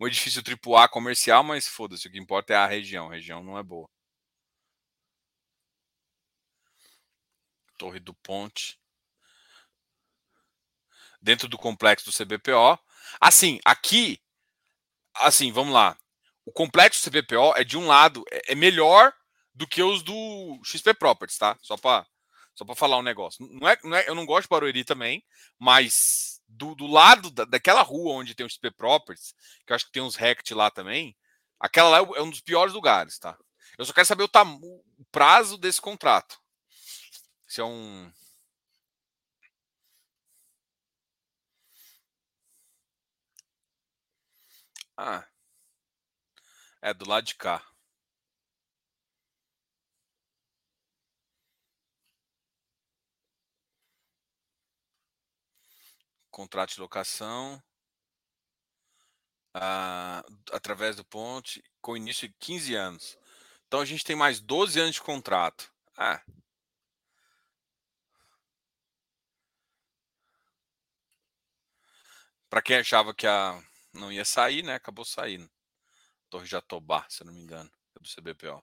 Um 0.00 0.08
edifício 0.08 0.42
AAA 0.42 0.88
comercial, 0.88 1.44
mas 1.44 1.68
foda-se, 1.68 2.08
o 2.08 2.10
que 2.10 2.18
importa 2.18 2.52
é 2.52 2.56
a 2.56 2.66
região. 2.66 3.08
A 3.10 3.14
região 3.14 3.44
não 3.44 3.56
é 3.56 3.62
boa. 3.62 3.88
Torre 7.78 8.00
do 8.00 8.12
Ponte 8.14 8.81
dentro 11.22 11.48
do 11.48 11.56
complexo 11.56 12.10
do 12.10 12.12
CBPO. 12.12 12.78
Assim, 13.20 13.60
aqui, 13.64 14.20
assim, 15.14 15.52
vamos 15.52 15.72
lá. 15.72 15.96
O 16.44 16.52
complexo 16.52 17.08
do 17.08 17.10
CBPO 17.10 17.54
é 17.56 17.64
de 17.64 17.78
um 17.78 17.86
lado, 17.86 18.24
é, 18.30 18.52
é 18.52 18.54
melhor 18.54 19.12
do 19.54 19.66
que 19.66 19.82
os 19.82 20.02
do 20.02 20.60
XP 20.64 20.94
Properties, 20.94 21.38
tá? 21.38 21.56
Só 21.62 21.76
para 21.76 22.06
só 22.54 22.66
para 22.66 22.74
falar 22.74 22.98
um 22.98 23.02
negócio. 23.02 23.46
Não 23.50 23.66
é, 23.66 23.78
não 23.82 23.96
é, 23.96 24.06
eu 24.06 24.14
não 24.14 24.26
gosto 24.26 24.42
de 24.42 24.48
Barueri 24.50 24.84
também, 24.84 25.24
mas 25.58 26.42
do, 26.46 26.74
do 26.74 26.86
lado 26.86 27.30
da, 27.30 27.46
daquela 27.46 27.80
rua 27.80 28.12
onde 28.12 28.34
tem 28.34 28.44
o 28.44 28.50
XP 28.50 28.70
Properties, 28.72 29.34
que 29.66 29.72
eu 29.72 29.76
acho 29.76 29.86
que 29.86 29.92
tem 29.92 30.02
uns 30.02 30.16
Rect 30.16 30.52
lá 30.52 30.70
também, 30.70 31.16
aquela 31.58 31.88
lá 31.88 31.98
é, 31.98 32.18
é 32.18 32.22
um 32.22 32.28
dos 32.28 32.42
piores 32.42 32.74
lugares, 32.74 33.18
tá? 33.18 33.38
Eu 33.78 33.86
só 33.86 33.92
quero 33.94 34.06
saber 34.06 34.24
o, 34.24 34.28
tam, 34.28 34.60
o 34.62 35.04
prazo 35.10 35.56
desse 35.56 35.80
contrato. 35.80 36.38
Se 37.46 37.60
é 37.60 37.64
um 37.64 38.12
Ah. 44.96 45.26
É 46.80 46.92
do 46.94 47.08
lado 47.08 47.24
de 47.26 47.34
cá. 47.34 47.64
contrato 56.32 56.74
de 56.74 56.80
locação 56.80 57.62
ah, 59.54 60.24
através 60.50 60.96
do 60.96 61.04
ponte 61.04 61.62
com 61.80 61.96
início 61.96 62.26
de 62.28 62.34
15 62.40 62.74
anos. 62.74 63.18
Então 63.66 63.80
a 63.80 63.84
gente 63.84 64.04
tem 64.04 64.16
mais 64.16 64.40
12 64.40 64.80
anos 64.80 64.94
de 64.94 65.02
contrato. 65.02 65.72
Ah. 65.96 66.22
Para 72.48 72.62
quem 72.62 72.76
achava 72.76 73.14
que 73.14 73.26
a 73.26 73.62
não 73.92 74.12
ia 74.12 74.24
sair, 74.24 74.62
né? 74.62 74.74
Acabou 74.74 75.04
saindo. 75.04 75.50
Torre 76.30 76.46
Jatobá, 76.46 77.06
se 77.08 77.24
não 77.24 77.32
me 77.32 77.40
engano, 77.40 77.70
é 77.96 78.00
do 78.00 78.08
CBPO. 78.08 78.62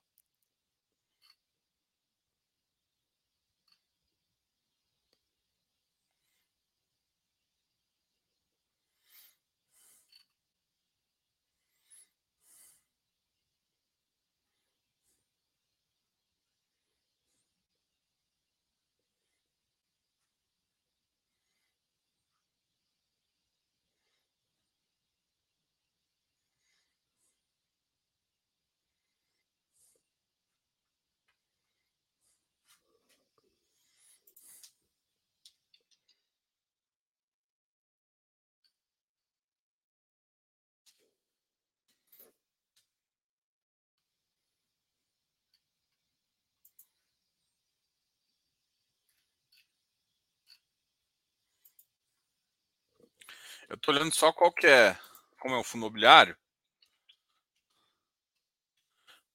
Eu 53.70 53.78
tô 53.78 53.92
olhando 53.92 54.12
só 54.12 54.32
qual 54.32 54.52
que 54.52 54.66
é, 54.66 54.98
como 55.38 55.54
é 55.54 55.58
um 55.58 55.62
fundo 55.62 55.82
imobiliário, 55.82 56.36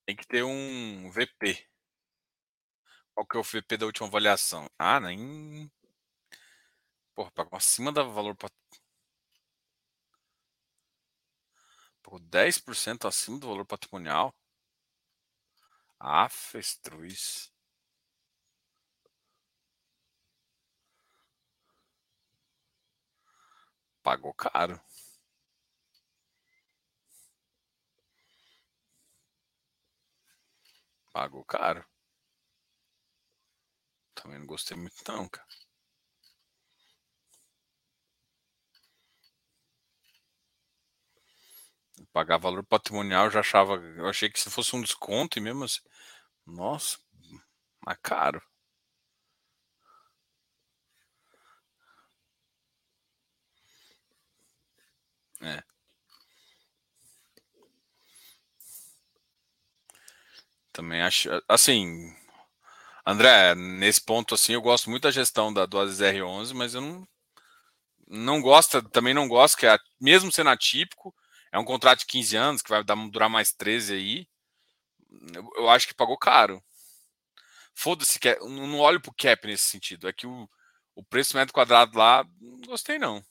tem 0.05 0.13
que 0.13 0.27
ter 0.27 0.43
um 0.43 1.09
VP. 1.09 1.65
Qual 3.13 3.25
que 3.25 3.37
é 3.37 3.39
o 3.39 3.43
VP 3.43 3.77
da 3.77 3.85
última 3.85 4.07
avaliação? 4.09 4.69
Ah, 4.77 4.99
nem. 4.99 5.71
Porra, 7.15 7.31
pagou 7.31 7.55
acima 7.57 7.93
do 7.93 8.11
valor. 8.11 8.35
Pat... 8.35 8.51
Pagou 12.03 12.19
10% 12.19 13.07
acima 13.07 13.39
do 13.39 13.47
valor 13.47 13.65
patrimonial. 13.65 14.35
Ah, 15.99 16.27
festruz. 16.29 17.54
Pagou 24.05 24.33
caro. 24.35 24.79
Pagou 31.11 31.43
caro. 31.43 31.83
Também 34.13 34.39
não 34.39 34.45
gostei 34.45 34.75
muito 34.75 35.01
não, 35.07 35.25
cara. 35.29 35.47
Pagar 42.11 42.37
valor 42.39 42.63
patrimonial 42.65 43.25
eu 43.25 43.31
já 43.31 43.41
achava. 43.41 43.75
Eu 43.75 44.07
achei 44.07 44.27
que 44.29 44.39
se 44.39 44.49
fosse 44.49 44.75
um 44.75 44.81
desconto 44.81 45.37
e 45.37 45.41
mesmo 45.41 45.65
assim. 45.65 45.81
Nossa, 46.45 46.97
mas 47.85 47.97
caro. 48.03 48.41
É. 55.45 55.63
Também 60.73 61.01
acho. 61.01 61.29
Assim, 61.47 62.13
André, 63.05 63.55
nesse 63.55 64.01
ponto 64.01 64.35
assim, 64.35 64.53
eu 64.53 64.61
gosto 64.61 64.89
muito 64.89 65.03
da 65.03 65.11
gestão 65.11 65.53
da 65.53 65.65
do 65.65 65.77
AZR11, 65.79 66.53
mas 66.53 66.73
eu 66.73 66.81
não 66.81 67.07
não 68.07 68.41
gosto, 68.41 68.81
também 68.89 69.13
não 69.13 69.27
gosto 69.27 69.57
que 69.57 69.65
é, 69.67 69.77
mesmo 69.99 70.31
sendo 70.31 70.49
atípico, 70.49 71.13
é 71.51 71.59
um 71.59 71.65
contrato 71.65 71.99
de 71.99 72.05
15 72.07 72.35
anos 72.35 72.61
que 72.61 72.69
vai 72.69 72.83
dar, 72.83 72.95
durar 73.09 73.29
mais 73.29 73.53
13 73.53 73.93
aí. 73.95 74.27
Eu, 75.35 75.49
eu 75.57 75.69
acho 75.69 75.87
que 75.87 75.93
pagou 75.93 76.17
caro. 76.17 76.63
Foda-se, 77.73 78.19
que 78.19 78.35
não 78.39 78.79
olho 78.79 79.01
pro 79.01 79.13
cap 79.13 79.45
nesse 79.47 79.65
sentido. 79.65 80.07
É 80.07 80.13
que 80.13 80.25
o, 80.25 80.49
o 80.95 81.03
preço 81.03 81.35
metro 81.37 81.53
quadrado 81.53 81.97
lá, 81.97 82.25
não 82.39 82.61
gostei 82.67 82.97
não. 82.97 83.23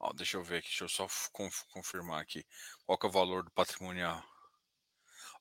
Ó, 0.00 0.12
deixa 0.14 0.38
eu 0.38 0.42
ver 0.42 0.58
aqui, 0.58 0.68
deixa 0.68 0.84
eu 0.84 0.88
só 0.88 1.06
confirmar 1.70 2.22
aqui. 2.22 2.44
Qual 2.86 2.96
que 2.96 3.04
é 3.04 3.08
o 3.08 3.12
valor 3.12 3.44
do 3.44 3.50
patrimonial? 3.50 4.24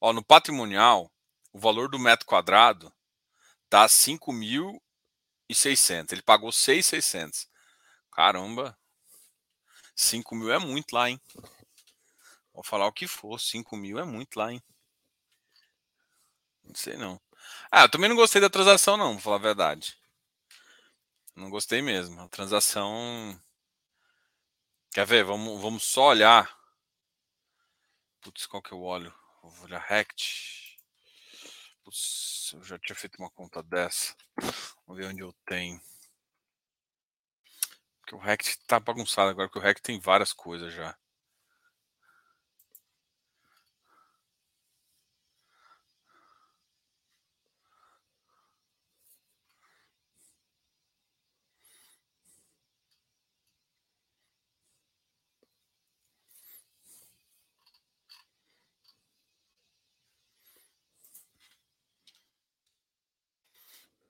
Ó, 0.01 0.11
no 0.11 0.23
patrimonial, 0.23 1.09
o 1.53 1.59
valor 1.59 1.89
do 1.89 1.97
metro 1.97 2.25
quadrado 2.25 2.93
tá 3.69 3.87
5.600. 3.87 6.11
Ele 6.11 6.21
pagou 6.21 6.49
6.600. 6.49 7.47
Caramba. 8.11 8.77
5 9.95 10.35
mil 10.35 10.51
é 10.51 10.59
muito 10.59 10.93
lá, 10.93 11.09
hein? 11.09 11.19
Vou 12.53 12.63
falar 12.63 12.87
o 12.87 12.93
que 12.93 13.07
for. 13.07 13.39
5 13.39 13.77
mil 13.77 13.97
é 13.97 14.03
muito 14.03 14.37
lá, 14.37 14.51
hein? 14.51 14.61
Não 16.63 16.75
sei 16.75 16.97
não. 16.97 17.19
Ah, 17.71 17.83
eu 17.83 17.89
também 17.89 18.09
não 18.09 18.15
gostei 18.15 18.41
da 18.41 18.49
transação, 18.49 18.97
não, 18.97 19.13
vou 19.13 19.21
falar 19.21 19.37
a 19.37 19.39
verdade. 19.39 19.97
Não 21.35 21.49
gostei 21.49 21.81
mesmo. 21.81 22.21
A 22.21 22.27
transação 22.27 23.39
Quer 24.91 25.05
ver? 25.05 25.23
Vamos, 25.23 25.61
vamos 25.61 25.83
só 25.83 26.07
olhar. 26.07 26.57
Putz, 28.21 28.47
qual 28.47 28.61
que 28.61 28.71
eu 28.71 28.81
olho? 28.81 29.13
Vou 29.41 29.65
olhar 29.65 29.79
Rect. 29.81 30.77
Putz, 31.83 32.51
eu 32.53 32.63
já 32.63 32.77
tinha 32.79 32.95
feito 32.95 33.17
uma 33.19 33.29
conta 33.29 33.61
dessa. 33.61 34.15
Vamos 34.85 35.01
ver 35.01 35.05
onde 35.11 35.21
eu 35.21 35.33
tenho. 35.45 35.79
Porque 38.01 38.15
o 38.15 38.17
Rect 38.17 38.57
tá 38.65 38.79
bagunçado 38.79 39.29
agora, 39.29 39.47
porque 39.47 39.59
o 39.59 39.61
Rect 39.61 39.81
tem 39.83 39.99
várias 39.99 40.33
coisas 40.33 40.73
já. 40.73 40.97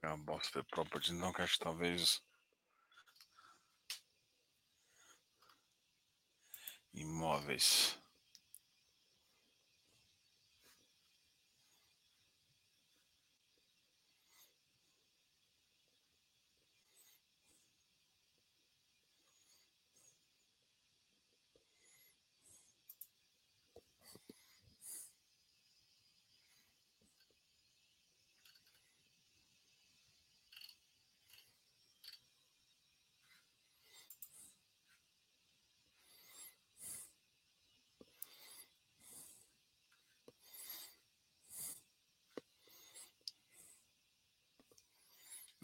É 0.01 0.07
uma 0.07 0.17
bosta 0.17 0.63
property, 0.63 1.11
não, 1.13 1.33
que 1.33 1.41
acho 1.41 1.57
que 1.57 1.63
talvez. 1.63 2.21
Imóveis. 6.93 7.98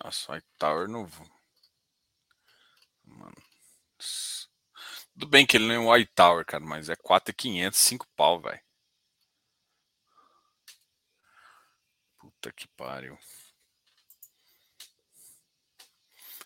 Nossa, 0.06 0.34
White 0.34 0.48
Tower 0.60 0.88
novo. 0.88 1.28
Mano. 3.06 3.36
Tudo 5.14 5.28
bem 5.28 5.48
que 5.48 5.58
ele 5.58 5.66
não 5.66 5.74
é 5.74 5.80
um 5.80 5.92
White 5.92 6.12
Tower, 6.14 6.46
cara, 6.46 6.64
mas 6.64 6.90
é 6.90 6.96
4,500, 6.96 7.80
5 7.80 8.08
pau, 8.16 8.40
velho. 8.40 8.62
Puta 12.20 12.52
que 12.52 12.68
pariu. 12.78 13.18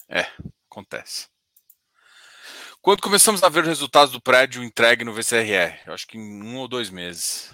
É, 0.08 0.22
acontece. 0.72 1.28
Quando 2.82 3.02
começamos 3.02 3.44
a 3.44 3.50
ver 3.50 3.64
os 3.64 3.68
resultados 3.68 4.14
do 4.14 4.22
prédio 4.22 4.64
entregue 4.64 5.04
no 5.04 5.14
VCRR? 5.14 5.82
Eu 5.86 5.94
acho 5.94 6.08
que 6.08 6.18
em 6.18 6.44
um 6.44 6.56
ou 6.56 6.68
dois 6.70 6.90
meses. 6.90 7.54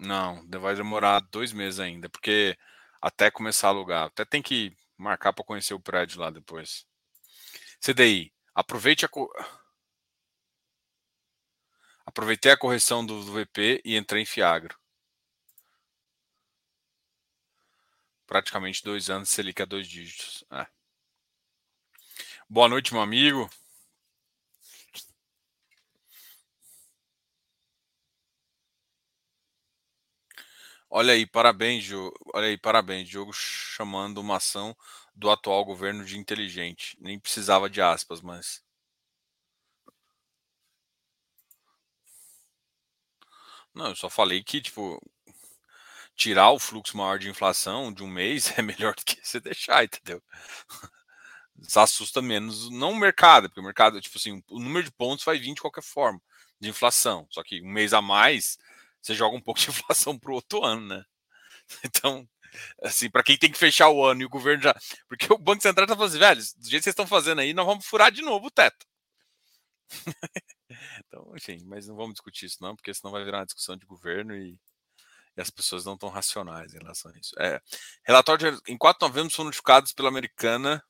Não, 0.00 0.42
vai 0.48 0.74
demorar 0.74 1.20
dois 1.20 1.52
meses 1.52 1.78
ainda, 1.78 2.08
porque 2.08 2.56
até 3.02 3.30
começar 3.30 3.68
a 3.68 3.70
alugar. 3.70 4.06
Até 4.06 4.24
tem 4.24 4.40
que 4.42 4.74
marcar 4.96 5.32
para 5.32 5.44
conhecer 5.44 5.74
o 5.74 5.80
prédio 5.80 6.20
lá 6.20 6.30
depois. 6.30 6.86
CDI, 7.80 8.32
aproveite 8.54 9.04
a. 9.04 9.08
Co... 9.08 9.30
Aproveitei 12.06 12.50
a 12.50 12.56
correção 12.56 13.04
do, 13.04 13.22
VP 13.22 13.82
e 13.84 13.96
entrei 13.96 14.22
em 14.22 14.26
Fiagro. 14.26 14.74
Praticamente 18.26 18.82
dois 18.82 19.10
anos, 19.10 19.28
Selic 19.28 19.60
a 19.60 19.66
dois 19.66 19.86
dígitos. 19.86 20.44
É. 20.50 20.66
Boa 22.48 22.68
noite, 22.68 22.92
meu 22.94 23.02
amigo. 23.02 23.50
Olha 30.90 31.14
aí, 31.14 31.26
parabéns, 31.26 31.84
Diogo. 31.84 32.12
Olha 32.34 32.48
aí, 32.48 32.58
parabéns, 32.58 33.08
Diogo, 33.08 33.32
chamando 33.32 34.18
uma 34.18 34.36
ação 34.36 34.76
do 35.14 35.30
atual 35.30 35.64
governo 35.64 36.04
de 36.04 36.18
inteligente. 36.18 36.96
Nem 37.00 37.18
precisava 37.18 37.70
de 37.70 37.80
aspas, 37.80 38.20
mas. 38.20 38.62
Não, 43.74 43.88
eu 43.88 43.96
só 43.96 44.08
falei 44.10 44.42
que, 44.42 44.60
tipo, 44.60 45.00
tirar 46.16 46.50
o 46.50 46.58
fluxo 46.58 46.96
maior 46.96 47.18
de 47.18 47.28
inflação 47.28 47.92
de 47.92 48.02
um 48.02 48.06
mês 48.08 48.52
é 48.58 48.62
melhor 48.62 48.94
do 48.94 49.04
que 49.04 49.18
você 49.22 49.40
deixar, 49.40 49.84
entendeu? 49.84 50.22
assusta 51.76 52.22
menos, 52.22 52.70
não 52.70 52.92
o 52.92 52.96
mercado, 52.98 53.48
porque 53.48 53.60
o 53.60 53.64
mercado, 53.64 54.00
tipo 54.00 54.16
assim, 54.18 54.42
o 54.48 54.58
número 54.58 54.84
de 54.84 54.92
pontos 54.92 55.24
vai 55.24 55.38
vir 55.38 55.54
de 55.54 55.60
qualquer 55.60 55.82
forma, 55.82 56.20
de 56.60 56.68
inflação. 56.68 57.26
Só 57.30 57.42
que 57.42 57.62
um 57.62 57.68
mês 57.70 57.92
a 57.92 58.00
mais, 58.00 58.58
você 59.00 59.14
joga 59.14 59.36
um 59.36 59.40
pouco 59.40 59.60
de 59.60 59.68
inflação 59.70 60.18
para 60.18 60.30
o 60.30 60.34
outro 60.34 60.64
ano, 60.64 60.86
né? 60.86 61.04
Então, 61.84 62.28
assim, 62.82 63.10
para 63.10 63.22
quem 63.22 63.38
tem 63.38 63.50
que 63.50 63.58
fechar 63.58 63.90
o 63.90 64.04
ano 64.04 64.22
e 64.22 64.24
o 64.24 64.28
governo 64.28 64.62
já. 64.62 64.74
Porque 65.08 65.32
o 65.32 65.38
Banco 65.38 65.62
Central 65.62 65.84
está 65.84 65.94
falando 65.94 66.10
assim, 66.10 66.18
velho, 66.18 66.40
do 66.40 66.68
jeito 66.68 66.80
que 66.80 66.84
vocês 66.84 66.86
estão 66.86 67.06
fazendo 67.06 67.40
aí, 67.40 67.52
nós 67.54 67.66
vamos 67.66 67.86
furar 67.86 68.10
de 68.10 68.22
novo 68.22 68.46
o 68.46 68.50
teto. 68.50 68.86
então, 71.06 71.32
enfim, 71.36 71.62
mas 71.66 71.86
não 71.86 71.96
vamos 71.96 72.14
discutir 72.14 72.46
isso, 72.46 72.58
não, 72.60 72.76
porque 72.76 72.92
senão 72.94 73.12
vai 73.12 73.24
virar 73.24 73.38
uma 73.38 73.46
discussão 73.46 73.76
de 73.76 73.86
governo 73.86 74.34
e, 74.36 74.58
e 75.36 75.40
as 75.40 75.50
pessoas 75.50 75.84
não 75.84 75.94
estão 75.94 76.08
racionais 76.08 76.74
em 76.74 76.78
relação 76.78 77.12
a 77.12 77.18
isso. 77.18 77.34
É, 77.40 77.60
relatório 78.04 78.52
de, 78.52 78.72
em 78.72 78.76
4 78.76 78.98
de 78.98 79.08
novembro 79.08 79.34
foram 79.34 79.46
notificados 79.46 79.92
pela 79.92 80.08
americana 80.08 80.82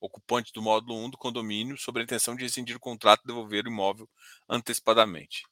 ocupante 0.00 0.52
do 0.52 0.62
módulo 0.62 0.96
1 1.04 1.10
do 1.10 1.18
condomínio 1.18 1.76
sobre 1.76 2.00
a 2.00 2.04
intenção 2.04 2.34
de 2.34 2.42
rescindir 2.42 2.76
o 2.76 2.80
contrato 2.80 3.22
e 3.22 3.26
devolver 3.26 3.66
o 3.66 3.68
imóvel 3.68 4.08
antecipadamente. 4.48 5.44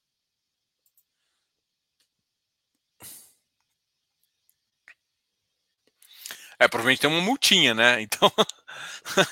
É, 6.59 6.67
provavelmente 6.69 7.01
tem 7.01 7.11
uma 7.11 7.21
multinha, 7.21 7.75
né? 7.75 8.01
Então. 8.03 8.33
é, 8.37 9.23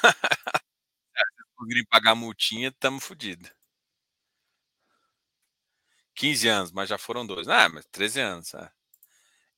se 1.20 1.44
conseguirem 1.56 1.84
pagar 1.86 2.12
a 2.12 2.14
multinha, 2.14 2.68
estamos 2.68 3.04
fodidos. 3.04 3.50
15 6.14 6.48
anos, 6.48 6.72
mas 6.72 6.88
já 6.88 6.98
foram 6.98 7.26
dois. 7.26 7.48
Ah, 7.48 7.68
mas 7.68 7.84
13 7.92 8.20
anos. 8.20 8.54
É. 8.54 8.70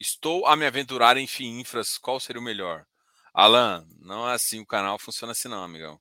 Estou 0.01 0.47
a 0.47 0.57
me 0.57 0.67
aventurar 0.67 1.17
em 1.17 1.27
FII 1.27 1.61
Infras. 1.61 1.99
Qual 1.99 2.21
seria 2.21 2.41
o 2.41 2.45
melhor? 2.45 2.87
Alan, 3.35 3.87
não 4.01 4.29
é 4.29 4.35
assim, 4.35 4.61
o 4.61 4.67
canal 4.67 4.99
funciona 4.99 5.33
assim 5.33 5.49
não, 5.49 5.63
amigão. 5.63 6.01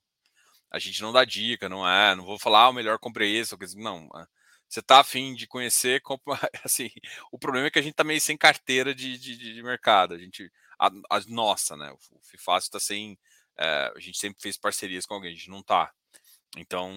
A 0.71 0.79
gente 0.79 1.01
não 1.01 1.13
dá 1.13 1.25
dica, 1.25 1.69
não 1.69 1.87
é, 1.87 2.15
não 2.15 2.25
vou 2.25 2.39
falar, 2.39 2.63
ah, 2.63 2.69
o 2.69 2.73
melhor 2.73 2.99
comprei 2.99 3.37
esse, 3.37 3.55
não. 3.77 4.09
É. 4.15 4.25
Você 4.67 4.81
tá 4.81 4.99
afim 4.99 5.33
de 5.35 5.47
conhecer, 5.47 6.01
compra, 6.01 6.37
assim, 6.65 6.89
o 7.31 7.39
problema 7.39 7.67
é 7.67 7.71
que 7.71 7.79
a 7.79 7.81
gente 7.81 7.95
tá 7.95 8.03
meio 8.03 8.19
sem 8.21 8.37
carteira 8.37 8.93
de, 8.93 9.17
de, 9.17 9.37
de 9.37 9.63
mercado, 9.63 10.13
a 10.13 10.17
gente, 10.17 10.51
a, 10.79 10.87
a 11.09 11.19
nossa, 11.27 11.75
né, 11.75 11.91
o 11.91 12.19
FIFASO 12.21 12.71
tá 12.71 12.79
sem, 12.79 13.17
é, 13.57 13.93
a 13.95 13.99
gente 13.99 14.17
sempre 14.17 14.41
fez 14.41 14.57
parcerias 14.57 15.05
com 15.05 15.15
alguém, 15.15 15.31
a 15.31 15.35
gente 15.35 15.49
não 15.49 15.63
tá. 15.63 15.93
Então, 16.55 16.91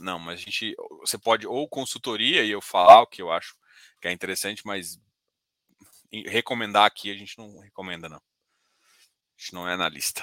não, 0.00 0.18
mas 0.18 0.40
a 0.40 0.42
gente, 0.42 0.74
você 1.00 1.18
pode 1.18 1.46
ou 1.46 1.68
consultoria 1.68 2.44
e 2.44 2.50
eu 2.50 2.60
falar 2.60 3.02
o 3.02 3.06
que 3.06 3.22
eu 3.22 3.32
acho 3.32 3.56
que 4.00 4.08
é 4.08 4.12
interessante, 4.12 4.66
mas 4.66 5.00
recomendar 6.26 6.86
aqui 6.86 7.10
a 7.10 7.14
gente 7.14 7.36
não 7.38 7.58
recomenda, 7.58 8.08
não 8.08 8.22
gente 9.38 9.54
não 9.54 9.68
é 9.68 9.74
analista. 9.74 10.22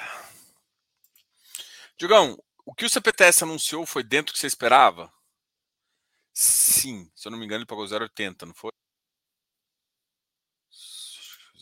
Diogão, 1.97 2.37
o 2.65 2.75
que 2.75 2.85
o 2.85 2.89
CPTS 2.89 3.43
anunciou 3.43 3.85
foi 3.85 4.03
dentro 4.03 4.31
do 4.31 4.33
que 4.33 4.39
você 4.39 4.47
esperava? 4.47 5.11
Sim, 6.33 7.09
se 7.15 7.27
eu 7.27 7.31
não 7.31 7.39
me 7.39 7.45
engano, 7.45 7.61
ele 7.61 7.65
pagou 7.65 7.85
0,80, 7.85 8.45
não 8.45 8.53
foi? 8.53 8.71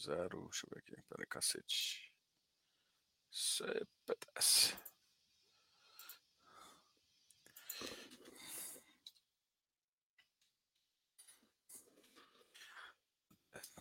Zero, 0.04 0.50
deixa 0.50 0.66
eu 0.66 0.70
ver 0.74 0.80
aqui, 0.80 1.02
peraí, 1.08 1.26
cacete. 1.28 2.12
CPTS. 3.32 4.76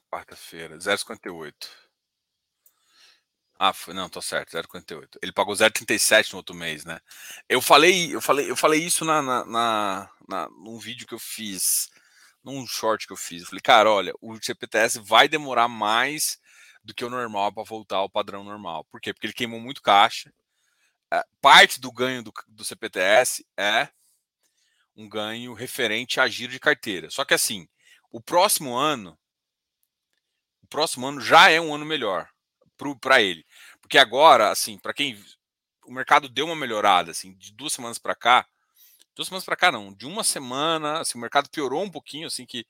Quarta-feira, 0.08 0.76
0,58. 0.78 1.68
Ah, 3.58 3.72
foi, 3.72 3.94
não, 3.94 4.08
tô 4.08 4.22
certo, 4.22 4.52
0,58. 4.52 5.18
Ele 5.22 5.32
pagou 5.32 5.54
0,37 5.54 6.32
no 6.32 6.38
outro 6.38 6.54
mês, 6.54 6.84
né? 6.84 7.00
Eu 7.48 7.60
falei, 7.60 8.14
eu 8.14 8.20
falei, 8.20 8.50
eu 8.50 8.56
falei 8.56 8.84
isso 8.84 9.04
na, 9.04 9.22
na, 9.22 9.44
na, 9.44 10.10
na, 10.28 10.48
num 10.50 10.78
vídeo 10.78 11.06
que 11.06 11.14
eu 11.14 11.18
fiz, 11.18 11.90
num 12.42 12.66
short 12.66 13.06
que 13.06 13.12
eu 13.12 13.16
fiz. 13.16 13.42
Eu 13.42 13.48
falei, 13.48 13.60
cara, 13.60 13.90
olha, 13.90 14.12
o 14.20 14.36
CPTS 14.42 14.98
vai 15.00 15.28
demorar 15.28 15.68
mais 15.68 16.38
do 16.82 16.94
que 16.94 17.04
o 17.04 17.10
normal 17.10 17.52
para 17.52 17.62
voltar 17.62 17.96
ao 17.96 18.10
padrão 18.10 18.42
normal. 18.42 18.84
Por 18.90 19.00
quê? 19.00 19.12
Porque 19.12 19.26
ele 19.26 19.34
queimou 19.34 19.60
muito 19.60 19.82
caixa. 19.82 20.32
É, 21.12 21.22
parte 21.40 21.80
do 21.80 21.92
ganho 21.92 22.22
do, 22.22 22.32
do 22.48 22.64
CPTS 22.64 23.46
é 23.56 23.88
um 24.96 25.08
ganho 25.08 25.54
referente 25.54 26.20
a 26.20 26.28
giro 26.28 26.52
de 26.52 26.60
carteira. 26.60 27.10
Só 27.10 27.24
que 27.24 27.34
assim, 27.34 27.68
o 28.10 28.20
próximo 28.20 28.74
ano, 28.74 29.18
o 30.62 30.66
próximo 30.66 31.06
ano 31.06 31.20
já 31.20 31.50
é 31.50 31.60
um 31.60 31.74
ano 31.74 31.84
melhor 31.84 32.28
para 33.00 33.22
ele. 33.22 33.44
Porque 33.80 33.98
agora, 33.98 34.50
assim, 34.50 34.78
para 34.78 34.92
quem 34.92 35.22
o 35.84 35.92
mercado 35.92 36.28
deu 36.28 36.46
uma 36.46 36.56
melhorada, 36.56 37.10
assim, 37.10 37.34
de 37.34 37.52
duas 37.52 37.72
semanas 37.72 37.98
para 37.98 38.14
cá, 38.14 38.46
duas 39.14 39.28
semanas 39.28 39.44
para 39.44 39.56
cá 39.56 39.72
não, 39.72 39.92
de 39.92 40.06
uma 40.06 40.24
semana, 40.24 41.00
assim, 41.00 41.18
o 41.18 41.20
mercado 41.20 41.50
piorou 41.50 41.82
um 41.82 41.90
pouquinho, 41.90 42.26
assim, 42.26 42.46
que 42.46 42.66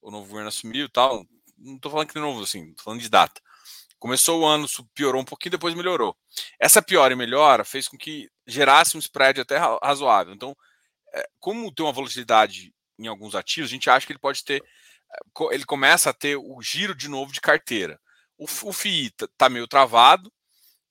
o 0.00 0.10
novo 0.10 0.26
governo 0.28 0.48
assumiu 0.48 0.86
e 0.86 0.88
tal. 0.88 1.26
Não 1.58 1.76
estou 1.76 1.90
falando 1.90 2.08
que 2.08 2.14
de 2.14 2.20
novo, 2.20 2.42
assim, 2.42 2.74
tô 2.74 2.82
falando 2.82 3.00
de 3.00 3.08
data. 3.08 3.40
Começou 3.98 4.42
o 4.42 4.46
ano, 4.46 4.66
piorou 4.94 5.22
um 5.22 5.24
pouquinho, 5.24 5.52
depois 5.52 5.74
melhorou. 5.74 6.16
Essa 6.60 6.82
piora 6.82 7.12
e 7.14 7.16
melhora 7.16 7.64
fez 7.64 7.88
com 7.88 7.96
que 7.96 8.30
gerasse 8.46 8.96
um 8.96 9.00
spread 9.00 9.40
até 9.40 9.58
razoável. 9.82 10.34
Então, 10.34 10.56
é, 11.14 11.26
como 11.40 11.72
tem 11.72 11.84
uma 11.84 11.92
volatilidade 11.92 12.74
em 12.98 13.06
alguns 13.06 13.34
ativos, 13.34 13.70
a 13.70 13.74
gente 13.74 13.90
acha 13.90 14.06
que 14.06 14.12
ele 14.12 14.18
pode 14.18 14.44
ter, 14.44 14.62
é, 15.12 15.54
ele 15.54 15.64
começa 15.64 16.10
a 16.10 16.14
ter 16.14 16.36
o 16.36 16.60
giro 16.62 16.94
de 16.94 17.08
novo 17.08 17.32
de 17.32 17.40
carteira 17.40 17.98
o, 18.38 18.44
o 18.44 18.72
FII 18.72 19.12
está 19.20 19.48
meio 19.48 19.66
travado 19.66 20.32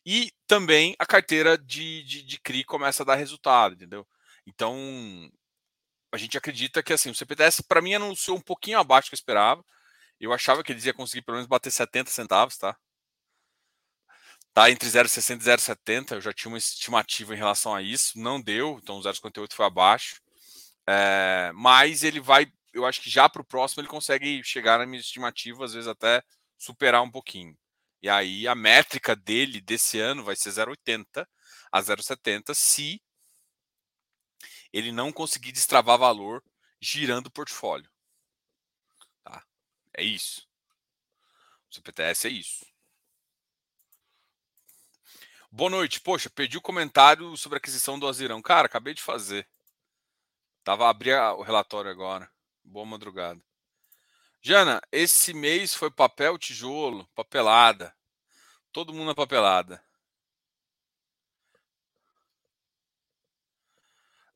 e 0.06 0.32
também 0.48 0.96
a 1.00 1.06
carteira 1.06 1.58
de, 1.58 2.04
de, 2.04 2.24
de 2.24 2.40
CRI 2.40 2.64
começa 2.64 3.04
a 3.04 3.06
dar 3.06 3.16
resultado, 3.16 3.76
entendeu? 3.76 4.06
Então, 4.46 4.76
a 6.12 6.18
gente 6.18 6.38
acredita 6.38 6.84
que 6.84 6.94
assim, 6.94 7.10
o 7.10 7.16
CPTS, 7.16 7.64
para 7.64 7.82
mim, 7.82 7.94
anunciou 7.96 8.38
um 8.38 8.42
pouquinho 8.42 8.80
abaixo 8.80 9.08
do 9.08 9.10
que 9.12 9.16
eu 9.16 9.18
esperava. 9.18 9.64
Eu 10.20 10.34
achava 10.34 10.64
que 10.64 10.72
eles 10.72 10.86
iam 10.86 10.94
conseguir 10.94 11.24
pelo 11.24 11.36
menos 11.38 11.48
bater 11.48 11.72
70 11.72 12.10
centavos, 12.12 12.58
tá? 12.58 12.78
Tá 14.54 14.72
entre 14.72 14.88
0,60 14.88 15.42
e 15.42 15.46
0,70. 15.46 16.12
Eu 16.14 16.22
já 16.22 16.32
tinha 16.34 16.50
uma 16.50 16.58
estimativa 16.58 17.34
em 17.34 17.38
relação 17.38 17.76
a 17.76 17.82
isso. 17.82 18.18
Não 18.18 18.42
deu, 18.42 18.80
então 18.82 18.98
o 18.98 19.02
0,58 19.02 19.54
foi 19.54 19.66
abaixo. 19.66 20.22
É, 20.88 21.52
mas 21.54 22.04
ele 22.04 22.20
vai, 22.22 22.48
eu 22.74 22.86
acho 22.86 23.02
que 23.02 23.10
já 23.10 23.28
para 23.28 23.42
o 23.42 23.46
próximo 23.46 23.82
ele 23.82 23.90
consegue 23.90 24.44
chegar 24.44 24.80
na 24.80 24.86
minha 24.86 25.00
estimativa, 25.02 25.66
às 25.66 25.74
vezes 25.74 25.88
até 25.88 26.24
superar 26.58 27.02
um 27.02 27.12
pouquinho. 27.12 27.58
E 28.02 28.10
aí 28.10 28.48
a 28.48 28.56
métrica 28.56 29.16
dele 29.16 29.60
desse 29.60 30.00
ano 30.00 30.24
vai 30.24 30.36
ser 30.36 30.52
0,80 30.52 31.28
a 31.72 31.82
0,70 31.82 32.54
se 32.54 33.02
ele 34.76 34.92
não 34.92 35.10
conseguir 35.10 35.54
destravar 35.54 35.98
valor 35.98 36.44
girando 36.82 37.28
o 37.28 37.32
portfólio. 37.32 37.90
Tá? 39.24 39.42
É 39.94 40.04
isso. 40.04 40.46
O 41.72 41.74
CPTS 41.74 42.28
é 42.28 42.32
isso. 42.32 42.66
Boa 45.50 45.70
noite. 45.70 46.02
Poxa, 46.02 46.30
perdi 46.30 46.58
o 46.58 46.62
comentário 46.62 47.38
sobre 47.38 47.56
a 47.56 47.60
aquisição 47.60 47.98
do 47.98 48.06
Azirão. 48.06 48.42
Cara, 48.42 48.66
acabei 48.66 48.94
de 48.94 49.02
fazer. 49.02 49.48
Tava 50.62 50.90
abrir 50.90 51.16
o 51.16 51.42
relatório 51.42 51.90
agora. 51.90 52.30
Boa 52.62 52.86
madrugada. 52.86 53.42
Jana, 54.42 54.82
esse 54.92 55.34
mês 55.34 55.74
foi 55.74 55.90
papel, 55.90 56.38
tijolo, 56.38 57.08
papelada. 57.16 57.96
Todo 58.74 58.94
mundo 58.94 59.08
na 59.08 59.16
papelada. 59.16 59.82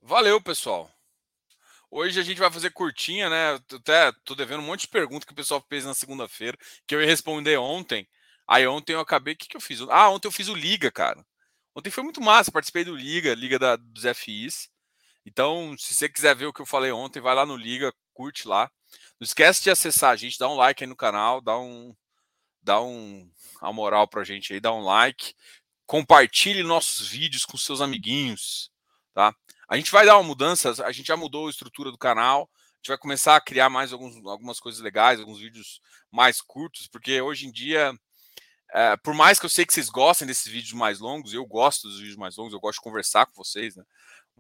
Valeu, 0.02 0.42
pessoal. 0.42 0.90
Hoje 1.92 2.20
a 2.20 2.24
gente 2.24 2.38
vai 2.40 2.52
fazer 2.52 2.72
curtinha, 2.72 3.30
né? 3.30 3.60
Até 3.74 4.12
tô 4.24 4.36
devendo 4.36 4.60
um 4.62 4.66
monte 4.66 4.82
de 4.82 4.88
perguntas 4.88 5.26
que 5.26 5.34
o 5.34 5.36
pessoal 5.36 5.64
fez 5.68 5.86
na 5.86 5.94
segunda-feira, 5.94 6.58
que 6.88 6.96
eu 6.96 7.02
ia 7.02 7.08
responder 7.08 7.58
ontem. 7.58 8.08
Aí 8.48 8.66
ontem 8.68 8.94
eu 8.94 9.00
acabei. 9.00 9.34
O 9.34 9.38
que, 9.38 9.48
que 9.48 9.58
eu 9.58 9.62
fiz? 9.62 9.82
Ah, 9.90 10.10
ontem 10.10 10.28
eu 10.28 10.32
fiz 10.32 10.48
o 10.48 10.56
Liga, 10.56 10.92
cara. 10.92 11.26
Ontem 11.76 11.90
foi 11.92 12.04
muito 12.04 12.22
massa, 12.22 12.52
participei 12.52 12.84
do 12.84 12.96
Liga, 12.96 13.34
Liga 13.36 13.60
da, 13.60 13.76
dos 13.76 14.06
FIs. 14.06 14.70
Então, 15.26 15.76
se 15.78 15.94
você 15.94 16.10
quiser 16.10 16.36
ver 16.36 16.48
o 16.48 16.54
que 16.54 16.62
eu 16.62 16.66
falei 16.66 16.92
ontem, 16.92 17.22
vai 17.22 17.36
lá 17.36 17.46
no 17.46 17.56
Liga, 17.56 17.94
curte 18.14 18.48
lá. 18.48 18.72
Não 19.20 19.26
esquece 19.26 19.64
de 19.64 19.70
acessar 19.70 20.12
a 20.12 20.16
gente, 20.16 20.40
dá 20.40 20.48
um 20.50 20.56
like 20.56 20.84
aí 20.84 20.88
no 20.88 20.96
canal, 20.96 21.42
dá 21.42 21.58
um, 21.60 21.96
dá 22.62 22.82
um, 22.82 23.30
a 23.62 23.72
moral 23.74 24.08
pra 24.08 24.24
gente 24.24 24.54
aí, 24.54 24.60
dá 24.60 24.74
um 24.74 24.82
like, 24.82 25.34
compartilhe 25.86 26.64
nossos 26.64 27.08
vídeos 27.08 27.46
com 27.46 27.58
seus 27.58 27.82
amiguinhos, 27.82 28.72
tá? 29.14 29.36
A 29.70 29.78
gente 29.78 29.92
vai 29.92 30.04
dar 30.04 30.18
uma 30.18 30.24
mudança, 30.24 30.84
a 30.84 30.92
gente 30.92 31.06
já 31.06 31.16
mudou 31.16 31.46
a 31.46 31.50
estrutura 31.52 31.92
do 31.92 31.98
canal, 31.98 32.50
a 32.52 32.78
gente 32.78 32.88
vai 32.88 32.98
começar 32.98 33.36
a 33.36 33.42
criar 33.42 33.70
mais 33.70 33.94
alguns, 33.94 34.16
algumas 34.26 34.60
coisas 34.60 34.82
legais, 34.82 35.20
alguns 35.20 35.40
vídeos 35.40 35.80
mais 36.12 36.42
curtos, 36.42 36.88
porque 36.88 37.22
hoje 37.22 37.46
em 37.46 37.52
dia, 37.52 37.94
é, 38.74 38.98
por 38.98 39.14
mais 39.14 39.40
que 39.40 39.46
eu 39.46 39.50
sei 39.50 39.68
que 39.68 39.74
vocês 39.74 39.88
gostem 39.88 40.28
desses 40.28 40.52
vídeos 40.52 40.74
mais 40.74 41.00
longos, 41.00 41.36
eu 41.36 41.46
gosto 41.46 41.88
dos 41.88 42.00
vídeos 42.00 42.18
mais 42.18 42.36
longos, 42.36 42.54
eu 42.54 42.60
gosto 42.60 42.80
de 42.80 42.84
conversar 42.84 43.28
com 43.28 43.36
vocês, 43.36 43.76
né? 43.76 43.84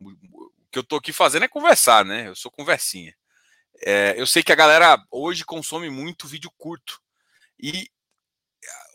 O 0.01 0.49
que 0.71 0.80
eu 0.80 0.84
tô 0.84 0.95
aqui 0.95 1.13
fazendo 1.13 1.43
é 1.43 1.47
conversar, 1.47 2.03
né? 2.03 2.27
Eu 2.27 2.36
sou 2.36 2.49
conversinha. 2.49 3.15
É, 3.86 4.15
eu 4.17 4.25
sei 4.25 4.41
que 4.41 4.51
a 4.51 4.55
galera 4.55 4.99
hoje 5.11 5.45
consome 5.45 5.91
muito 5.91 6.27
vídeo 6.27 6.51
curto. 6.57 6.99
E 7.59 7.88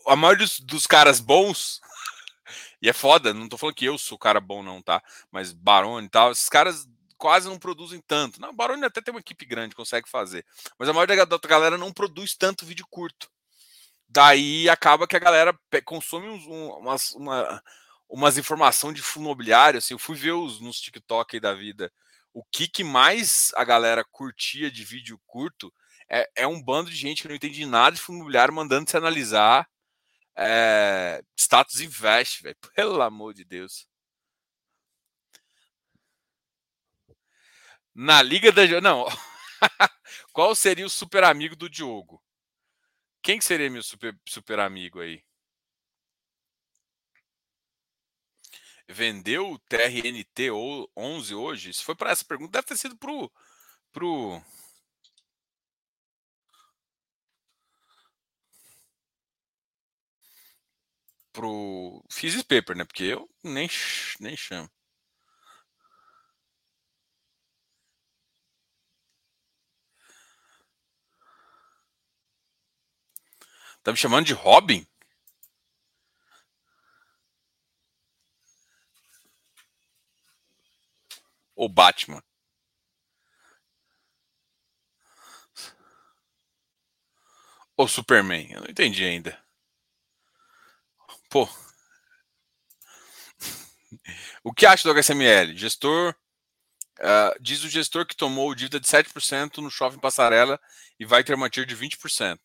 a 0.07 0.15
maioria 0.15 0.45
dos, 0.45 0.59
dos 0.59 0.87
caras 0.87 1.19
bons 1.19 1.79
e 2.81 2.89
é 2.89 2.93
foda, 2.93 3.33
não 3.33 3.49
tô 3.49 3.57
falando 3.57 3.75
que 3.75 3.85
eu 3.85 3.97
sou 3.97 4.17
cara 4.17 4.39
bom, 4.39 4.63
não, 4.63 4.81
tá? 4.81 5.01
Mas 5.31 5.53
Barone 5.53 6.07
e 6.07 6.09
tal, 6.09 6.31
esses 6.31 6.49
caras 6.49 6.87
quase 7.17 7.47
não 7.47 7.57
produzem 7.57 8.01
tanto. 8.05 8.39
Não, 8.41 8.53
Barone 8.53 8.85
até 8.85 9.01
tem 9.01 9.13
uma 9.13 9.19
equipe 9.19 9.45
grande, 9.45 9.75
consegue 9.75 10.09
fazer. 10.09 10.45
Mas 10.77 10.89
a 10.89 10.93
maioria 10.93 11.25
da 11.25 11.37
galera 11.37 11.77
não 11.77 11.91
produz 11.91 12.35
tanto 12.35 12.65
vídeo 12.65 12.85
curto. 12.89 13.29
Daí 14.07 14.69
acaba 14.69 15.07
que 15.07 15.15
a 15.15 15.19
galera 15.19 15.57
consome 15.83 16.27
uns, 16.27 16.45
um, 16.45 16.69
umas, 16.79 17.11
uma, 17.13 17.63
umas 18.07 18.37
informações 18.37 18.95
de 18.95 19.01
fundo 19.01 19.25
imobiliário. 19.25 19.77
Assim, 19.77 19.93
eu 19.93 19.99
fui 19.99 20.15
ver 20.15 20.33
os, 20.33 20.59
nos 20.59 20.79
TikTok 20.79 21.35
aí 21.35 21.39
da 21.39 21.53
vida 21.53 21.91
o 22.35 22.43
que, 22.43 22.67
que 22.67 22.83
mais 22.83 23.53
a 23.55 23.63
galera 23.63 24.03
curtia 24.03 24.69
de 24.69 24.83
vídeo 24.83 25.17
curto. 25.25 25.73
É, 26.09 26.29
é 26.35 26.45
um 26.45 26.61
bando 26.61 26.91
de 26.91 26.95
gente 26.95 27.21
que 27.21 27.29
não 27.29 27.35
entende 27.35 27.65
nada 27.65 27.95
de 27.95 28.01
fundo 28.01 28.17
imobiliário 28.17 28.53
mandando 28.53 28.89
se 28.89 28.97
analisar 28.97 29.65
é, 30.37 31.21
status 31.37 31.79
invest, 31.81 32.43
velho. 32.43 32.57
Pelo 32.75 33.01
amor 33.01 33.33
de 33.33 33.43
Deus. 33.45 33.87
Na 37.93 38.21
Liga 38.21 38.51
da. 38.51 38.65
Não. 38.81 39.05
Qual 40.33 40.53
seria 40.55 40.85
o 40.85 40.89
super 40.89 41.23
amigo 41.23 41.55
do 41.55 41.69
Diogo? 41.69 42.21
Quem 43.21 43.41
seria 43.41 43.69
meu 43.69 43.81
super, 43.81 44.17
super 44.27 44.59
amigo 44.59 44.99
aí? 45.01 45.23
Vendeu 48.87 49.51
o 49.51 49.59
TRNT 49.59 50.51
11 50.95 51.33
hoje? 51.33 51.73
Se 51.73 51.83
foi 51.83 51.95
para 51.95 52.11
essa 52.11 52.23
pergunta, 52.23 52.51
deve 52.51 52.67
ter 52.67 52.77
sido 52.77 52.95
pro. 52.97 53.31
pro 53.91 54.41
pro 61.35 62.03
Physics 62.09 62.43
Paper, 62.43 62.75
né? 62.77 62.85
Porque 62.85 63.03
eu 63.03 63.29
nem, 63.43 63.69
nem 64.19 64.35
chamo. 64.37 64.69
Tá 73.83 73.91
me 73.91 73.97
chamando 73.97 74.25
de 74.25 74.33
Robin? 74.33 74.85
Ou 81.55 81.67
Batman? 81.69 82.23
Ou 87.77 87.87
Superman? 87.87 88.47
Eu 88.51 88.61
não 88.61 88.69
entendi 88.69 89.03
ainda. 89.03 89.44
Pô. 91.35 91.49
O 94.41 94.53
que 94.53 94.65
acha 94.65 94.87
do 94.87 94.97
HSML? 94.97 95.53
Gestor. 95.57 96.15
Uh, 96.97 97.37
diz 97.41 97.61
o 97.65 97.69
gestor 97.69 98.05
que 98.05 98.15
tomou 98.15 98.55
dívida 98.55 98.79
de 98.79 98.87
7% 98.87 99.57
no 99.57 99.69
shopping 99.69 99.99
Passarela 99.99 100.57
e 100.97 101.03
vai 101.03 101.25
ter 101.25 101.33
uma 101.33 101.49
TIR 101.49 101.65
de 101.65 101.75
20%. 101.75 102.39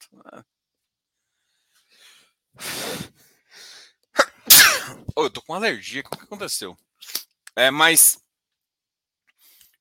Oh, 5.14 5.22
eu 5.24 5.30
tô 5.30 5.40
com 5.42 5.54
alergia. 5.54 6.00
O 6.00 6.16
que 6.16 6.24
aconteceu? 6.24 6.76
É, 7.54 7.70
mas. 7.70 8.20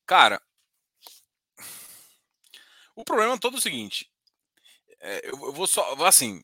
Cara. 0.06 0.40
O 2.96 3.04
problema 3.04 3.34
é 3.34 3.40
todo 3.40 3.58
o 3.58 3.62
seguinte. 3.62 4.08
É, 5.00 5.28
eu, 5.28 5.46
eu 5.46 5.54
vou 5.54 5.66
só. 5.66 5.96
Assim, 6.06 6.44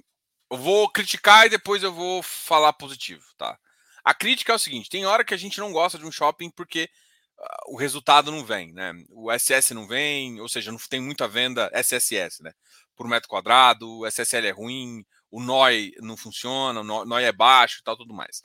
eu 0.55 0.57
vou 0.57 0.89
criticar 0.89 1.45
e 1.45 1.49
depois 1.49 1.83
eu 1.83 1.93
vou 1.93 2.23
falar 2.23 2.71
positivo, 2.73 3.23
tá? 3.37 3.59
A 4.03 4.13
crítica 4.13 4.53
é 4.53 4.55
o 4.55 4.59
seguinte: 4.59 4.89
tem 4.89 5.05
hora 5.05 5.25
que 5.25 5.33
a 5.33 5.37
gente 5.37 5.59
não 5.59 5.71
gosta 5.71 5.97
de 5.97 6.05
um 6.05 6.11
shopping 6.11 6.49
porque 6.49 6.89
uh, 7.37 7.73
o 7.73 7.75
resultado 7.75 8.31
não 8.31 8.45
vem, 8.45 8.71
né? 8.71 8.93
O 9.09 9.29
SS 9.31 9.73
não 9.73 9.85
vem, 9.85 10.39
ou 10.39 10.47
seja, 10.47 10.71
não 10.71 10.79
tem 10.79 11.01
muita 11.01 11.27
venda 11.27 11.69
SSS, 11.73 12.41
né? 12.41 12.53
Por 12.95 13.07
metro 13.07 13.27
quadrado, 13.27 13.99
o 13.99 14.07
SSL 14.07 14.47
é 14.47 14.51
ruim, 14.51 15.05
o 15.29 15.41
NOI 15.41 15.91
não 15.99 16.15
funciona, 16.15 16.79
o 16.79 17.05
NOI 17.05 17.25
é 17.25 17.31
baixo 17.33 17.79
e 17.81 17.83
tal, 17.83 17.97
tudo 17.97 18.13
mais. 18.13 18.41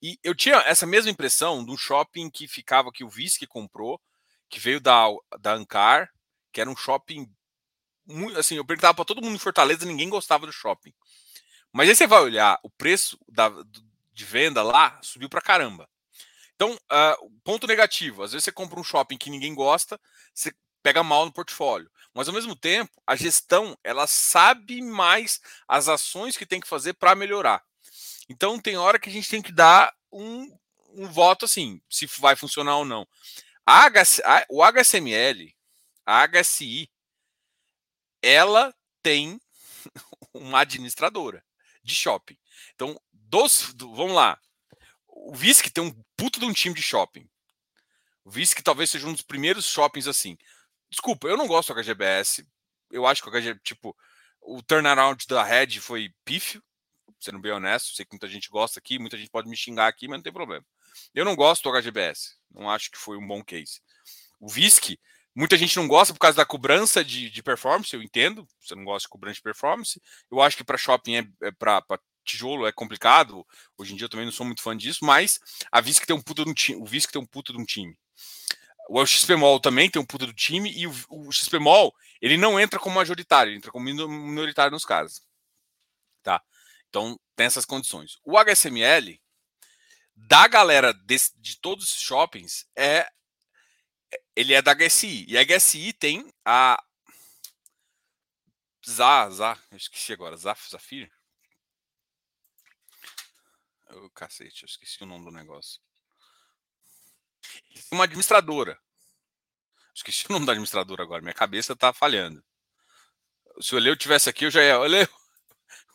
E 0.00 0.18
eu 0.22 0.34
tinha 0.34 0.56
essa 0.58 0.86
mesma 0.86 1.10
impressão 1.10 1.64
do 1.64 1.76
shopping 1.76 2.30
que 2.30 2.46
ficava 2.46 2.92
que 2.92 3.04
o 3.04 3.08
Visc 3.08 3.44
comprou, 3.48 4.00
que 4.48 4.60
veio 4.60 4.80
da, 4.80 5.06
da 5.40 5.54
Ancar, 5.54 6.08
que 6.52 6.60
era 6.60 6.70
um 6.70 6.76
shopping 6.76 7.28
muito, 8.06 8.38
assim, 8.38 8.56
eu 8.56 8.64
perguntava 8.64 8.94
para 8.94 9.04
todo 9.04 9.22
mundo 9.22 9.34
em 9.34 9.38
Fortaleza, 9.38 9.86
ninguém 9.86 10.08
gostava 10.08 10.46
do 10.46 10.52
shopping. 10.52 10.92
Mas 11.72 11.88
aí 11.88 11.96
você 11.96 12.06
vai 12.06 12.20
olhar 12.20 12.58
o 12.62 12.68
preço 12.68 13.18
da, 13.26 13.50
de 14.12 14.24
venda 14.24 14.62
lá, 14.62 14.98
subiu 15.02 15.28
para 15.28 15.40
caramba. 15.40 15.88
Então, 16.54 16.74
uh, 16.74 17.30
ponto 17.42 17.66
negativo: 17.66 18.22
às 18.22 18.32
vezes 18.32 18.44
você 18.44 18.52
compra 18.52 18.78
um 18.78 18.84
shopping 18.84 19.16
que 19.16 19.30
ninguém 19.30 19.54
gosta, 19.54 19.98
você 20.34 20.52
pega 20.82 21.02
mal 21.02 21.24
no 21.24 21.32
portfólio. 21.32 21.90
Mas 22.14 22.28
ao 22.28 22.34
mesmo 22.34 22.54
tempo, 22.54 22.92
a 23.06 23.16
gestão 23.16 23.76
ela 23.82 24.06
sabe 24.06 24.82
mais 24.82 25.40
as 25.66 25.88
ações 25.88 26.36
que 26.36 26.44
tem 26.44 26.60
que 26.60 26.68
fazer 26.68 26.92
para 26.92 27.14
melhorar. 27.14 27.64
Então 28.28 28.60
tem 28.60 28.76
hora 28.76 28.98
que 28.98 29.08
a 29.08 29.12
gente 29.12 29.30
tem 29.30 29.40
que 29.40 29.52
dar 29.52 29.94
um, 30.12 30.54
um 30.90 31.08
voto 31.08 31.46
assim, 31.46 31.80
se 31.88 32.06
vai 32.18 32.36
funcionar 32.36 32.76
ou 32.76 32.84
não. 32.84 33.08
A 33.64 33.88
HC, 33.88 34.22
a, 34.24 34.44
o 34.50 34.62
HSML, 34.62 35.54
a 36.04 36.28
HSI, 36.28 36.90
ela 38.20 38.74
tem 39.02 39.40
uma 40.34 40.60
administradora 40.60 41.42
de 41.82 41.94
shopping. 41.94 42.36
Então, 42.74 43.00
dos, 43.12 43.72
do, 43.74 43.94
vamos 43.94 44.14
lá. 44.14 44.38
O 45.08 45.34
Visc 45.34 45.68
tem 45.70 45.84
um 45.84 46.04
puto 46.16 46.40
de 46.40 46.46
um 46.46 46.52
time 46.52 46.74
de 46.74 46.82
shopping. 46.82 47.28
O 48.24 48.30
Visc 48.30 48.60
talvez 48.62 48.90
seja 48.90 49.06
um 49.06 49.12
dos 49.12 49.22
primeiros 49.22 49.66
shoppings 49.66 50.06
assim. 50.06 50.36
Desculpa, 50.90 51.26
eu 51.26 51.36
não 51.36 51.46
gosto 51.46 51.72
do 51.72 51.80
HGBS. 51.80 52.46
Eu 52.90 53.06
acho 53.06 53.22
que 53.22 53.28
o 53.28 53.32
HG, 53.32 53.58
tipo, 53.62 53.96
o 54.40 54.62
turnaround 54.62 55.26
da 55.26 55.42
Red 55.42 55.80
foi 55.80 56.14
pífio, 56.24 56.62
sendo 57.18 57.38
bem 57.38 57.52
honesto. 57.52 57.94
Sei 57.94 58.04
que 58.04 58.12
muita 58.12 58.28
gente 58.28 58.48
gosta 58.48 58.78
aqui, 58.78 58.98
muita 58.98 59.16
gente 59.16 59.30
pode 59.30 59.48
me 59.48 59.56
xingar 59.56 59.88
aqui, 59.88 60.06
mas 60.06 60.18
não 60.18 60.22
tem 60.22 60.32
problema. 60.32 60.64
Eu 61.14 61.24
não 61.24 61.34
gosto 61.34 61.62
do 61.62 61.76
HGBS. 61.76 62.36
Não 62.50 62.70
acho 62.70 62.90
que 62.90 62.98
foi 62.98 63.16
um 63.16 63.26
bom 63.26 63.42
case. 63.42 63.80
O 64.38 64.48
Visc, 64.48 64.98
Muita 65.34 65.56
gente 65.56 65.76
não 65.76 65.88
gosta 65.88 66.12
por 66.12 66.20
causa 66.20 66.36
da 66.36 66.44
cobrança 66.44 67.04
de, 67.04 67.30
de 67.30 67.42
performance, 67.42 67.94
eu 67.94 68.02
entendo. 68.02 68.46
Você 68.60 68.74
não 68.74 68.84
gosta 68.84 69.06
de 69.06 69.10
cobrança 69.10 69.36
de 69.36 69.42
performance. 69.42 70.02
Eu 70.30 70.42
acho 70.42 70.56
que 70.56 70.64
para 70.64 70.76
shopping, 70.76 71.16
é, 71.16 71.26
é 71.42 71.50
para 71.50 71.82
tijolo 72.24 72.66
é 72.66 72.72
complicado. 72.72 73.46
Hoje 73.76 73.94
em 73.94 73.96
dia 73.96 74.04
eu 74.04 74.08
também 74.08 74.26
não 74.26 74.32
sou 74.32 74.46
muito 74.46 74.62
fã 74.62 74.76
disso, 74.76 75.04
mas 75.04 75.40
a 75.70 75.80
Visc 75.80 76.04
tem 76.06 76.14
um 76.14 76.20
puta 76.20 76.44
de 76.44 76.50
um 76.50 76.54
time. 76.54 76.80
O 76.80 76.86
Visc 76.86 77.10
tem 77.10 77.20
um 77.20 77.26
puta 77.26 77.52
de 77.52 77.58
um 77.58 77.64
time. 77.64 77.96
O 78.88 79.06
XPMOL 79.06 79.60
também 79.60 79.88
tem 79.88 80.02
um 80.02 80.04
puta 80.04 80.26
do 80.26 80.34
time 80.34 80.70
e 80.70 80.86
o, 80.86 80.92
o 81.08 81.32
XPMOL 81.32 81.94
ele 82.20 82.36
não 82.36 82.58
entra 82.58 82.78
como 82.78 82.96
majoritário, 82.96 83.50
ele 83.50 83.56
entra 83.56 83.70
como 83.70 83.84
minoritário 83.84 84.72
nos 84.72 84.84
casos. 84.84 85.22
Tá? 86.22 86.42
Então 86.88 87.18
tem 87.34 87.46
essas 87.46 87.64
condições. 87.64 88.18
O 88.24 88.36
HSML 88.36 89.18
da 90.14 90.46
galera 90.46 90.92
desse, 90.92 91.32
de 91.40 91.58
todos 91.58 91.92
os 91.92 92.00
shoppings 92.00 92.66
é 92.76 93.08
ele 94.34 94.54
é 94.54 94.62
da 94.62 94.74
HSI. 94.74 95.26
E 95.28 95.38
a 95.38 95.44
HSI 95.44 95.92
tem 95.92 96.32
a 96.44 96.82
Zá, 98.88 99.30
Zá, 99.30 99.58
eu 99.70 99.76
esqueci 99.76 100.12
agora, 100.12 100.36
Zaf, 100.36 100.68
Zafir. 100.68 101.10
Oh, 103.90 104.10
cacete, 104.10 104.64
eu 104.64 104.66
esqueci 104.66 105.02
o 105.02 105.06
nome 105.06 105.24
do 105.24 105.30
negócio. 105.30 105.80
Uma 107.90 108.04
administradora. 108.04 108.80
Esqueci 109.94 110.26
o 110.30 110.32
nome 110.32 110.46
da 110.46 110.52
administradora 110.52 111.02
agora, 111.02 111.22
minha 111.22 111.34
cabeça 111.34 111.76
tá 111.76 111.92
falhando. 111.92 112.42
Se 113.60 113.74
o 113.74 113.78
Leo 113.78 113.96
tivesse 113.96 114.28
aqui, 114.30 114.46
eu 114.46 114.50
já 114.50 114.62
ia. 114.62 114.78
Leo, 114.78 115.08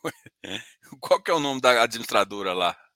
qual 1.01 1.21
que 1.21 1.31
é 1.31 1.33
o 1.33 1.39
nome 1.39 1.59
da 1.59 1.83
administradora 1.83 2.53
lá? 2.53 2.86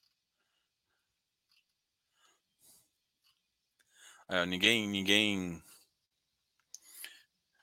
É, 4.28 4.46
ninguém, 4.46 4.88
ninguém, 4.88 5.62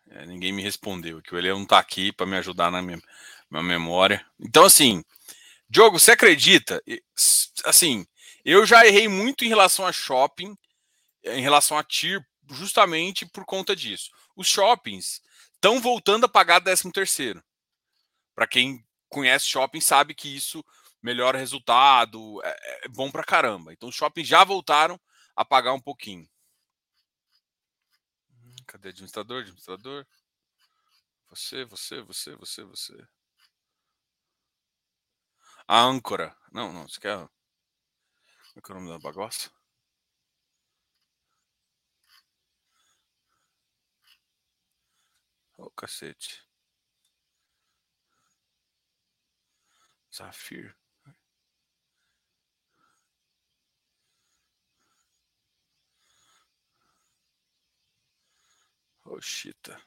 é, 0.10 0.26
ninguém 0.26 0.52
me 0.52 0.62
respondeu. 0.62 1.22
Que 1.22 1.34
o 1.34 1.38
Ele 1.38 1.50
não 1.50 1.64
está 1.64 1.80
aqui 1.80 2.12
para 2.12 2.26
me 2.26 2.38
ajudar 2.38 2.72
na 2.72 2.82
minha, 2.82 3.02
minha 3.50 3.64
memória. 3.64 4.26
Então, 4.40 4.66
assim, 4.66 5.04
Diogo, 5.70 6.00
você 6.00 6.12
acredita? 6.12 6.82
Assim, 7.66 8.06
eu 8.44 8.66
já 8.66 8.86
errei 8.86 9.08
muito 9.08 9.46
em 9.46 9.50
relação 9.50 9.86
a 9.86 9.92
shopping, 9.92 10.58
em 11.24 11.42
relação 11.42 11.78
a 11.78 11.84
TIR, 11.84 12.26
justamente 12.50 13.26
por 13.26 13.46
conta 13.46 13.76
disso. 13.76 14.10
Os 14.36 14.48
shoppings 14.48 15.22
estão 15.54 15.80
voltando 15.80 16.26
a 16.26 16.30
pagar 16.30 16.62
13 16.62 16.92
terceiro. 16.92 17.44
Para 18.34 18.48
quem 18.48 18.84
conhece 19.10 19.48
shopping 19.48 19.82
sabe 19.82 20.16
que 20.16 20.34
isso 20.34 20.64
melhora 21.02 21.38
resultado, 21.38 22.42
é, 22.44 22.86
é 22.86 22.88
bom 22.90 23.12
para 23.12 23.24
caramba. 23.24 23.74
Então 23.74 23.90
os 23.90 23.96
shoppings 23.96 24.28
já 24.28 24.44
voltaram 24.44 25.00
a 25.36 25.44
pagar 25.46 25.74
um 25.74 25.80
pouquinho. 25.80 26.28
Cadê 28.70 28.90
administrador? 28.90 29.42
Administrador? 29.42 30.06
Você, 31.30 31.66
você, 31.66 32.02
você, 32.04 32.36
você, 32.36 32.64
você. 32.64 33.08
A 35.68 35.82
âncora. 35.82 36.36
Não, 36.52 36.72
não, 36.72 36.88
você 36.88 37.00
quer. 37.00 37.18
Como 37.18 37.30
é 38.58 38.62
que 38.62 38.72
é 38.72 38.76
o 38.76 38.80
nome 38.80 38.90
da 38.90 39.00
bagaça? 39.00 39.50
Ô, 45.58 45.64
oh, 45.66 45.72
cacete. 45.72 46.48
Zafir. 50.14 50.79
Oxita. 59.10 59.82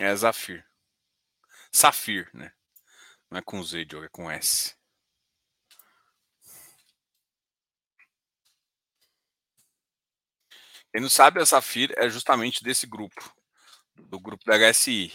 É 0.00 0.14
Zafir. 0.14 0.64
Safir, 1.72 2.28
né? 2.34 2.52
Não 3.30 3.38
é 3.38 3.42
com 3.42 3.62
Z, 3.62 3.84
Diogo, 3.86 4.06
é 4.06 4.10
com 4.10 4.30
S. 4.30 4.77
Quem 10.98 11.02
não 11.04 11.08
sabe, 11.08 11.40
a 11.40 11.46
Safir 11.46 11.94
é 11.96 12.10
justamente 12.10 12.60
desse 12.60 12.84
grupo, 12.84 13.32
do 14.10 14.18
grupo 14.18 14.44
da 14.44 14.58
HSI. 14.58 15.12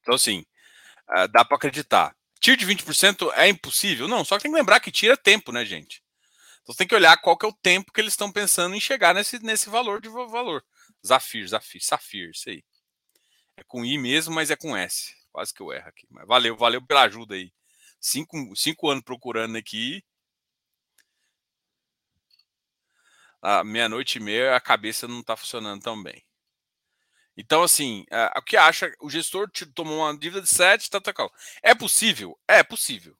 então, 0.00 0.14
assim, 0.14 0.46
uh, 1.08 1.26
dá 1.26 1.44
para 1.44 1.56
acreditar. 1.56 2.14
Tiro 2.38 2.56
de 2.56 2.64
20% 2.64 3.28
é 3.34 3.48
impossível? 3.48 4.06
Não, 4.06 4.24
só 4.24 4.36
que 4.36 4.44
tem 4.44 4.52
que 4.52 4.56
lembrar 4.56 4.78
que 4.78 4.92
tira 4.92 5.16
tempo, 5.16 5.50
né, 5.50 5.64
gente? 5.64 6.00
Então 6.62 6.76
tem 6.76 6.86
que 6.86 6.94
olhar 6.94 7.20
qual 7.20 7.36
que 7.36 7.44
é 7.44 7.48
o 7.48 7.52
tempo 7.52 7.90
que 7.92 8.00
eles 8.00 8.12
estão 8.12 8.30
pensando 8.30 8.72
em 8.76 8.80
chegar 8.80 9.12
nesse, 9.12 9.40
nesse 9.40 9.68
valor 9.68 10.00
de 10.00 10.08
valor. 10.08 10.64
Zafir, 11.04 11.44
Zafir, 11.48 11.84
Safir, 11.84 12.30
isso 12.30 12.48
aí. 12.48 12.62
É 13.56 13.64
com 13.64 13.84
I 13.84 13.98
mesmo, 13.98 14.32
mas 14.32 14.48
é 14.48 14.54
com 14.54 14.76
S. 14.76 15.12
Quase 15.32 15.52
que 15.52 15.60
eu 15.60 15.72
erro 15.72 15.88
aqui. 15.88 16.06
Mas 16.08 16.24
valeu, 16.28 16.56
valeu 16.56 16.86
pela 16.86 17.02
ajuda 17.02 17.34
aí. 17.34 17.52
Cinco, 18.00 18.54
cinco 18.54 18.88
anos 18.88 19.02
procurando 19.02 19.56
aqui 19.56 20.04
à 23.42 23.64
meia-noite 23.64 24.18
e 24.18 24.22
meia, 24.22 24.56
a 24.56 24.60
cabeça 24.60 25.08
não 25.08 25.20
está 25.20 25.36
funcionando 25.36 25.82
tão 25.82 26.02
bem. 26.02 26.24
Então, 27.36 27.62
assim, 27.62 28.04
o 28.36 28.42
que 28.42 28.56
acha? 28.56 28.92
O 29.00 29.08
gestor 29.08 29.48
te 29.50 29.64
tomou 29.64 29.98
uma 30.00 30.16
dívida 30.16 30.42
de 30.42 30.48
7, 30.48 30.90
tá, 30.90 31.00
tá, 31.00 31.12
tá, 31.12 31.28
É 31.62 31.74
possível? 31.74 32.38
É 32.46 32.62
possível. 32.62 33.16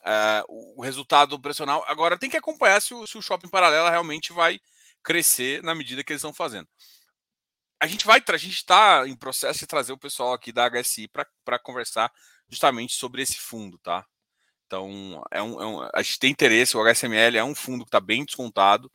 Uh, 0.00 0.76
o 0.78 0.82
resultado 0.82 1.34
operacional. 1.34 1.84
Agora 1.86 2.18
tem 2.18 2.30
que 2.30 2.36
acompanhar 2.36 2.80
se 2.80 2.94
o, 2.94 3.06
se 3.06 3.16
o 3.16 3.22
shopping 3.22 3.48
paralelo 3.48 3.88
realmente 3.88 4.32
vai 4.32 4.60
crescer 5.02 5.62
na 5.62 5.74
medida 5.74 6.02
que 6.04 6.12
eles 6.12 6.20
estão 6.20 6.32
fazendo. 6.32 6.68
A 7.80 7.86
gente 7.86 8.06
vai, 8.06 8.22
a 8.26 8.36
gente 8.36 8.54
está 8.54 9.06
em 9.06 9.16
processo 9.16 9.58
de 9.58 9.66
trazer 9.66 9.92
o 9.92 9.98
pessoal 9.98 10.32
aqui 10.32 10.52
da 10.52 10.68
HSI 10.70 11.08
para 11.08 11.58
conversar 11.58 12.10
justamente 12.48 12.94
sobre 12.94 13.22
esse 13.22 13.38
fundo, 13.38 13.78
tá? 13.78 14.06
Então, 14.74 15.22
é 15.30 15.40
um, 15.40 15.62
é 15.62 15.66
um, 15.66 15.88
a 15.94 16.02
gente 16.02 16.18
tem 16.18 16.30
interesse, 16.32 16.76
o 16.76 16.82
HSML 16.82 17.38
é 17.38 17.44
um 17.44 17.54
fundo 17.54 17.84
que 17.84 17.88
está 17.88 18.00
bem 18.00 18.24
descontado, 18.24 18.90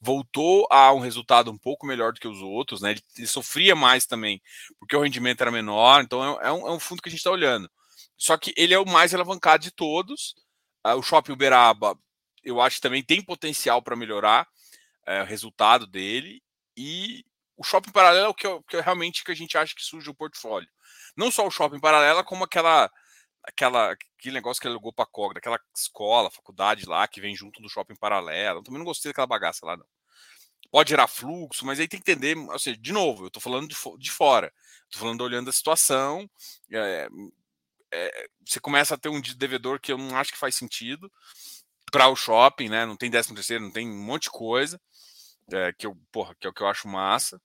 voltou 0.00 0.66
a 0.70 0.90
um 0.94 1.00
resultado 1.00 1.50
um 1.50 1.58
pouco 1.58 1.86
melhor 1.86 2.14
do 2.14 2.20
que 2.20 2.26
os 2.26 2.40
outros, 2.40 2.80
né? 2.80 2.92
Ele, 2.92 3.02
ele 3.14 3.26
sofria 3.26 3.76
mais 3.76 4.06
também, 4.06 4.40
porque 4.78 4.96
o 4.96 5.02
rendimento 5.02 5.42
era 5.42 5.50
menor, 5.50 6.02
então 6.02 6.40
é, 6.40 6.48
é, 6.48 6.52
um, 6.52 6.66
é 6.66 6.72
um, 6.72 6.80
fundo 6.80 7.02
que 7.02 7.10
a 7.10 7.12
gente 7.12 7.18
está 7.18 7.30
olhando. 7.30 7.70
Só 8.16 8.38
que 8.38 8.54
ele 8.56 8.72
é 8.72 8.78
o 8.78 8.86
mais 8.86 9.12
alavancado 9.12 9.62
de 9.62 9.70
todos. 9.70 10.34
Uh, 10.86 10.94
o 10.96 11.02
Shopping 11.02 11.32
Uberaba, 11.32 11.94
eu 12.42 12.58
acho 12.58 12.76
que 12.76 12.82
também 12.82 13.02
tem 13.02 13.22
potencial 13.22 13.82
para 13.82 13.96
melhorar 13.96 14.48
uh, 15.06 15.22
o 15.22 15.26
resultado 15.26 15.86
dele. 15.86 16.42
E 16.74 17.22
o 17.54 17.62
Shopping 17.62 17.92
Paralelo 17.92 18.26
é 18.26 18.28
o 18.30 18.34
que, 18.34 18.62
que 18.66 18.80
realmente 18.80 19.22
que 19.22 19.32
a 19.32 19.36
gente 19.36 19.58
acha 19.58 19.74
que 19.74 19.84
surge 19.84 20.08
o 20.08 20.14
portfólio. 20.14 20.68
Não 21.14 21.30
só 21.30 21.46
o 21.46 21.50
Shopping 21.50 21.80
Paralelo, 21.80 22.24
como 22.24 22.44
aquela 22.44 22.90
aquela, 23.42 23.92
aquele 23.92 24.34
negócio 24.34 24.60
que 24.60 24.66
ele 24.66 24.74
alugou 24.74 24.92
a 24.96 25.06
Cogra, 25.06 25.38
aquela 25.38 25.60
escola, 25.74 26.30
faculdade 26.30 26.86
lá, 26.86 27.06
que 27.08 27.20
vem 27.20 27.34
junto 27.34 27.62
do 27.62 27.68
shopping 27.68 27.96
paralelo. 27.96 28.60
Eu 28.60 28.62
também 28.62 28.78
não 28.78 28.86
gostei 28.86 29.10
daquela 29.10 29.26
bagaça 29.26 29.64
lá, 29.64 29.76
não. 29.76 29.86
Pode 30.70 30.90
gerar 30.90 31.06
fluxo, 31.08 31.64
mas 31.64 31.80
aí 31.80 31.88
tem 31.88 32.00
que 32.00 32.10
entender, 32.10 32.36
ou 32.36 32.58
seja, 32.58 32.76
de 32.76 32.92
novo, 32.92 33.24
eu 33.24 33.28
estou 33.28 33.40
falando 33.40 33.68
de, 33.68 33.76
de 33.98 34.10
fora, 34.10 34.52
estou 34.84 35.00
falando 35.00 35.22
olhando 35.22 35.48
a 35.48 35.52
situação. 35.52 36.28
É, 36.70 37.08
é, 37.90 38.28
você 38.46 38.60
começa 38.60 38.94
a 38.94 38.98
ter 38.98 39.08
um 39.08 39.20
devedor 39.20 39.80
que 39.80 39.90
eu 39.90 39.98
não 39.98 40.16
acho 40.16 40.32
que 40.32 40.38
faz 40.38 40.54
sentido 40.54 41.10
para 41.90 42.08
o 42.08 42.16
shopping, 42.16 42.68
né? 42.68 42.84
Não 42.84 42.96
tem 42.96 43.10
décimo 43.10 43.34
terceiro, 43.34 43.64
não 43.64 43.70
tem 43.70 43.88
um 43.88 44.04
monte 44.04 44.24
de 44.24 44.30
coisa. 44.30 44.80
É, 45.50 45.72
que 45.72 45.86
eu, 45.86 45.96
porra, 46.12 46.34
que 46.34 46.46
é 46.46 46.50
o 46.50 46.52
que 46.52 46.62
eu 46.62 46.68
acho 46.68 46.86
massa. 46.86 47.40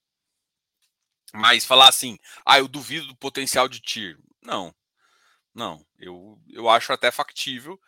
Mas 1.33 1.65
falar 1.65 1.87
assim, 1.87 2.19
ah, 2.45 2.59
eu 2.59 2.67
duvido 2.67 3.07
do 3.07 3.15
potencial 3.15 3.67
de 3.69 3.79
TIR. 3.79 4.19
Não, 4.41 4.75
não, 5.53 5.85
eu, 5.99 6.39
eu 6.49 6.67
acho 6.69 6.91
até 6.91 7.11
factível. 7.11 7.79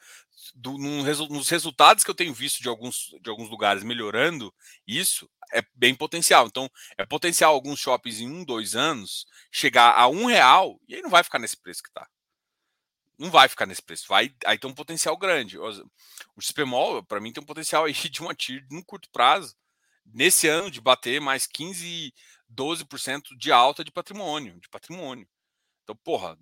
Do, 0.54 0.78
num, 0.78 1.04
nos 1.30 1.50
resultados 1.50 2.04
que 2.04 2.10
eu 2.10 2.16
tenho 2.16 2.34
visto 2.34 2.62
de 2.62 2.70
alguns, 2.70 3.16
de 3.22 3.30
alguns 3.30 3.50
lugares 3.50 3.84
melhorando, 3.84 4.54
isso 4.86 5.30
é 5.52 5.64
bem 5.74 5.96
potencial. 5.96 6.46
Então, 6.46 6.70
é 6.98 7.06
potencial 7.06 7.54
alguns 7.54 7.80
shoppings 7.80 8.20
em 8.20 8.30
um, 8.30 8.44
dois 8.44 8.76
anos 8.76 9.26
chegar 9.52 9.98
a 9.98 10.08
um 10.08 10.26
real 10.26 10.80
e 10.88 10.96
aí 10.96 11.02
não 11.02 11.10
vai 11.10 11.24
ficar 11.24 11.40
nesse 11.40 11.58
preço 11.58 11.82
que 11.82 11.90
está. 11.90 12.08
Não 13.18 13.32
vai 13.32 13.48
ficar 13.48 13.66
nesse 13.66 13.82
preço. 13.82 14.08
Vai, 14.08 14.36
aí 14.46 14.58
tem 14.60 14.70
um 14.70 14.74
potencial 14.74 15.18
grande. 15.18 15.58
O, 15.58 16.42
XPMOL, 16.42 17.02
para 17.04 17.20
mim, 17.20 17.32
tem 17.32 17.42
um 17.42 17.46
potencial 17.46 17.86
aí 17.86 17.94
de 18.10 18.22
uma 18.22 18.36
TIR 18.36 18.66
no 18.70 18.84
curto 18.84 19.10
prazo, 19.10 19.56
nesse 20.06 20.48
ano, 20.48 20.70
de 20.70 20.82
bater 20.82 21.22
mais 21.22 21.48
15, 21.48 22.14
12% 22.54 23.36
de 23.38 23.52
alta 23.52 23.84
de 23.84 23.92
patrimônio. 23.92 24.60
De 24.60 24.70
patrimônio. 24.70 25.28
Então, 25.84 25.96
porra, 25.96 26.38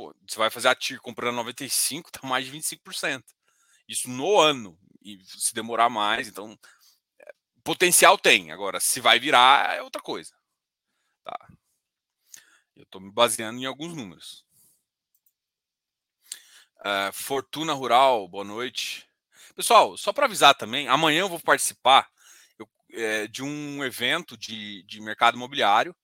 pô, 0.00 0.14
você 0.26 0.38
vai 0.38 0.48
fazer 0.48 0.68
a 0.68 0.74
TIR 0.74 0.98
comprando 0.98 1.36
95, 1.36 2.10
tá 2.10 2.26
mais 2.26 2.46
de 2.46 2.52
25%. 2.52 3.22
Isso 3.86 4.08
no 4.08 4.40
ano. 4.40 4.78
E 5.02 5.22
se 5.24 5.52
demorar 5.54 5.90
mais, 5.90 6.28
então. 6.28 6.58
É, 7.20 7.32
potencial 7.62 8.16
tem. 8.16 8.50
Agora, 8.50 8.80
se 8.80 8.98
vai 8.98 9.20
virar, 9.20 9.76
é 9.76 9.82
outra 9.82 10.00
coisa. 10.00 10.34
Tá. 11.22 11.36
Eu 12.74 12.84
estou 12.84 13.00
me 13.00 13.12
baseando 13.12 13.60
em 13.60 13.66
alguns 13.66 13.94
números. 13.94 14.46
Uh, 16.78 17.12
Fortuna 17.12 17.74
Rural, 17.74 18.26
boa 18.26 18.44
noite. 18.44 19.06
Pessoal, 19.54 19.98
só 19.98 20.14
para 20.14 20.24
avisar 20.24 20.54
também, 20.54 20.88
amanhã 20.88 21.20
eu 21.20 21.28
vou 21.28 21.40
participar 21.40 22.10
eu, 22.58 22.66
é, 22.92 23.26
de 23.26 23.42
um 23.42 23.84
evento 23.84 24.34
de, 24.34 24.82
de 24.84 24.98
mercado 25.02 25.34
imobiliário 25.36 25.94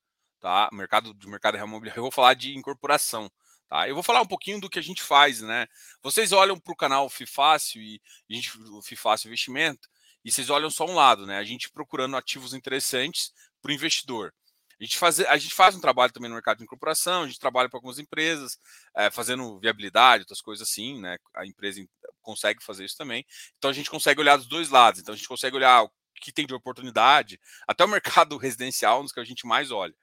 tá? 0.47 0.69
Mercado 0.73 1.13
de 1.15 1.29
mercado 1.29 1.57
imobiliário. 1.59 1.99
Eu 1.99 2.05
vou 2.05 2.13
falar 2.13 2.35
de 2.35 2.57
incorporação, 2.57 3.31
tá? 3.69 3.89
Eu 3.89 3.95
vou 3.95 4.03
falar 4.03 4.21
um 4.23 4.27
pouquinho 4.27 4.61
do 4.61 4.71
que 4.71 4.79
a 4.79 4.83
gente 4.83 5.03
faz, 5.03 5.41
né? 5.41 5.67
Vocês 6.03 6.33
olham 6.33 6.59
para 6.59 6.73
o 6.73 6.77
canal 6.77 7.09
Fifácil 7.09 7.83
e 7.83 8.01
a 8.31 8.35
gente, 8.35 8.51
o 8.71 8.83
Fifácil 8.83 9.29
Investimento 9.29 9.89
e 10.25 10.33
vocês 10.33 10.51
olham 10.51 10.71
só 10.71 10.85
um 10.87 10.95
lado, 10.95 11.27
né? 11.27 11.39
A 11.39 11.45
gente 11.45 11.71
procurando 11.71 12.17
ativos 12.17 12.53
interessantes 12.55 13.33
para 13.63 13.71
o 13.71 13.75
investidor. 13.75 14.35
A 14.79 14.85
gente, 14.85 14.99
faz, 14.99 15.21
a 15.21 15.37
gente 15.39 15.55
faz 15.55 15.75
um 15.75 15.81
trabalho 15.81 16.13
também 16.13 16.29
no 16.29 16.35
mercado 16.35 16.59
de 16.59 16.65
incorporação, 16.65 17.23
a 17.23 17.27
gente 17.27 17.39
trabalha 17.39 17.69
para 17.69 17.79
algumas 17.79 17.99
empresas, 17.99 18.59
é, 18.95 19.11
fazendo 19.11 19.59
viabilidade, 19.59 20.23
outras 20.23 20.43
coisas 20.43 20.69
assim, 20.69 21.01
né? 21.01 21.17
A 21.35 21.47
empresa 21.47 21.83
consegue 22.21 22.63
fazer 22.63 22.85
isso 22.85 22.97
também. 22.97 23.25
Então 23.57 23.71
a 23.71 23.73
gente 23.73 23.91
consegue 23.91 24.21
olhar 24.21 24.37
dos 24.37 24.47
dois 24.47 24.69
lados. 24.69 25.01
Então 25.01 25.15
a 25.15 25.17
gente 25.17 25.29
consegue 25.29 25.57
olhar 25.57 25.85
o 25.85 25.91
que 26.21 26.33
tem 26.33 26.47
de 26.47 26.55
oportunidade, 26.55 27.41
até 27.67 27.85
o 27.85 27.89
mercado 28.29 28.37
residencial, 28.37 29.03
nos 29.03 29.13
que 29.13 29.21
a 29.21 29.25
gente 29.25 29.47
mais 29.47 29.71
olha. 29.71 29.95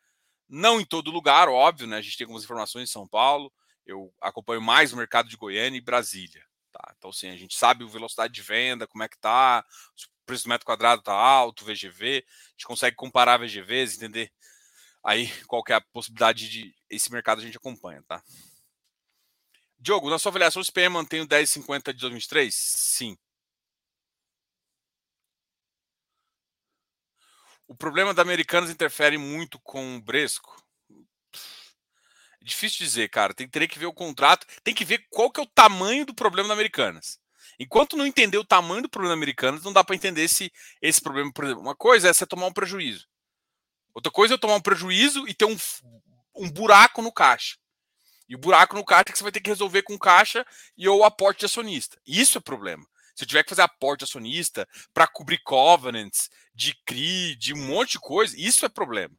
Não 0.48 0.80
em 0.80 0.86
todo 0.86 1.12
lugar, 1.12 1.50
óbvio, 1.50 1.88
né? 1.88 1.98
A 1.98 2.02
gente 2.02 2.18
tem 2.18 2.26
algumas 2.26 2.44
informações 2.44 2.90
em 2.90 2.92
São 2.92 3.08
Paulo. 3.08 3.52
Eu 3.86 4.14
acompanho 4.22 4.62
mais 4.62 4.94
o 4.94 4.98
mercado 4.98 5.30
de 5.30 5.38
Goiânia 5.38 5.78
e 5.78 5.82
Brasília. 5.82 6.44
Tá? 6.72 6.94
Então, 6.98 7.12
sim, 7.12 7.30
a 7.30 7.38
gente 7.38 7.56
sabe 7.56 7.84
a 7.84 7.88
velocidade 7.88 8.34
de 8.34 8.42
venda, 8.42 8.88
como 8.88 9.04
é 9.04 9.08
que 9.08 9.18
tá, 9.20 9.64
se 9.96 10.06
o 10.06 10.10
preço 10.26 10.46
do 10.46 10.50
metro 10.50 10.66
quadrado 10.66 11.02
está 11.02 11.14
alto, 11.14 11.64
VGV, 11.64 12.26
a 12.26 12.52
gente 12.52 12.66
consegue 12.66 12.96
comparar 12.96 13.38
VGVs, 13.38 13.98
entender 13.98 14.32
aí 15.04 15.28
qual 15.48 15.64
é 15.70 15.74
a 15.74 15.82
possibilidade 15.82 16.50
de 16.50 16.74
esse 16.90 17.12
mercado 17.12 17.40
a 17.40 17.46
gente 17.46 17.58
acompanha, 17.58 18.02
tá? 18.08 18.24
Diogo, 19.78 20.10
na 20.10 20.18
sua 20.18 20.30
avaliação, 20.30 20.62
o 20.62 20.64
SPM 20.64 20.94
mantém 20.94 21.22
o 21.22 21.28
10,50 21.28 21.94
de 21.94 22.00
2023? 22.00 22.56
Sim. 22.56 23.18
O 27.68 27.76
problema 27.76 28.14
da 28.14 28.22
Americanas 28.22 28.70
interfere 28.70 29.18
muito 29.18 29.60
com 29.60 29.96
o 29.96 30.02
Bresco? 30.02 30.62
É 32.42 32.46
difícil 32.46 32.86
dizer, 32.86 33.10
cara. 33.10 33.34
Tem 33.34 33.48
que 33.48 33.80
ver 33.80 33.86
o 33.86 33.94
contrato, 33.94 34.46
tem 34.64 34.74
que 34.74 34.84
ver 34.84 35.06
qual 35.10 35.32
que 35.32 35.40
é 35.40 35.44
o 35.44 35.48
tamanho 35.48 36.06
do 36.06 36.14
problema 36.14 36.50
da 36.50 36.54
Americanas. 36.54 37.20
Enquanto 37.58 37.96
não 37.96 38.06
entender 38.06 38.38
o 38.38 38.46
tamanho 38.46 38.82
do 38.82 38.90
problema 38.90 39.16
da 39.16 39.20
Americanas, 39.20 39.64
não 39.64 39.72
dá 39.72 39.84
para 39.84 39.96
entender 39.96 40.28
se 40.28 40.52
esse 40.82 41.02
problema, 41.02 41.32
por 41.32 41.46
exemplo, 41.46 41.62
uma 41.62 41.76
coisa 41.76 42.10
é 42.10 42.14
você 42.14 42.26
tomar 42.26 42.48
um 42.48 42.54
prejuízo. 42.54 43.08
Outra 43.94 44.12
coisa 44.12 44.34
é 44.34 44.38
tomar 44.38 44.56
um 44.56 44.62
prejuízo 44.62 45.28
e 45.28 45.34
ter 45.34 45.46
um, 45.46 45.56
um 46.36 46.50
buraco 46.50 47.02
no 47.02 47.12
caixa. 47.12 47.58
E 48.28 48.36
o 48.36 48.40
buraco 48.40 48.76
no 48.76 48.84
caixa 48.84 49.06
é 49.10 49.12
que 49.12 49.18
você 49.18 49.24
vai 49.24 49.32
ter 49.32 49.42
que 49.42 49.50
resolver 49.50 49.84
com 49.84 49.98
caixa 49.98 50.46
e 50.76 50.88
ou 50.88 51.04
aporte 51.04 51.42
de 51.42 51.46
acionista. 51.46 52.00
Isso 52.06 52.38
é 52.38 52.42
problema. 52.42 52.86
Se 53.16 53.24
eu 53.24 53.28
tiver 53.28 53.44
que 53.44 53.50
fazer 53.50 53.62
aporte 53.62 54.04
acionista 54.04 54.68
para 54.94 55.08
cobrir 55.08 55.40
covenants, 55.44 56.30
de 56.54 56.76
CRI, 56.86 57.36
de 57.36 57.54
um 57.54 57.68
monte 57.68 57.94
de 57.94 58.00
coisa, 58.00 58.36
isso 58.38 58.66
é 58.66 58.70
problema. 58.70 59.16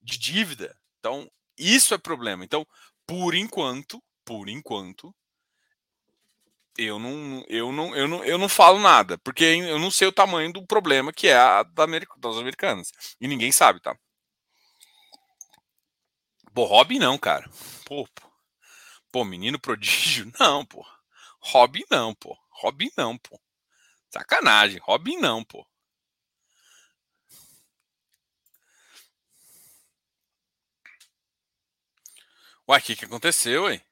De 0.00 0.18
dívida. 0.18 0.76
Então, 0.98 1.30
isso 1.56 1.94
é 1.94 1.98
problema. 1.98 2.44
Então, 2.44 2.66
por 3.06 3.34
enquanto, 3.34 4.02
por 4.24 4.48
enquanto, 4.48 5.14
eu 6.76 6.98
não, 6.98 7.44
eu 7.48 7.72
não, 7.72 7.96
eu 7.96 8.06
não, 8.06 8.24
eu 8.24 8.38
não 8.38 8.48
falo 8.48 8.78
nada, 8.78 9.18
porque 9.18 9.44
eu 9.44 9.78
não 9.78 9.90
sei 9.90 10.06
o 10.06 10.12
tamanho 10.12 10.52
do 10.52 10.64
problema 10.64 11.12
que 11.12 11.26
é 11.26 11.36
a 11.36 11.64
da 11.64 11.82
América, 11.82 12.14
das 12.18 12.36
americanas. 12.36 12.92
E 13.20 13.26
ninguém 13.26 13.50
sabe, 13.50 13.80
tá? 13.80 13.96
Pô, 16.54 16.64
Robin 16.64 16.98
não, 16.98 17.18
cara. 17.18 17.48
Pô, 17.84 18.06
pô, 18.14 18.30
pô, 19.10 19.24
menino 19.24 19.58
prodígio, 19.58 20.30
não, 20.38 20.64
pô. 20.64 20.86
Robin 21.40 21.84
não, 21.90 22.14
pô. 22.14 22.36
Robin 22.58 22.90
não, 22.96 23.16
pô. 23.16 23.40
Sacanagem, 24.10 24.80
Robin 24.80 25.16
não, 25.18 25.44
pô. 25.44 25.66
Uai, 32.68 32.80
o 32.80 32.82
que, 32.82 32.96
que 32.96 33.04
aconteceu, 33.04 33.70
hein? 33.70 33.82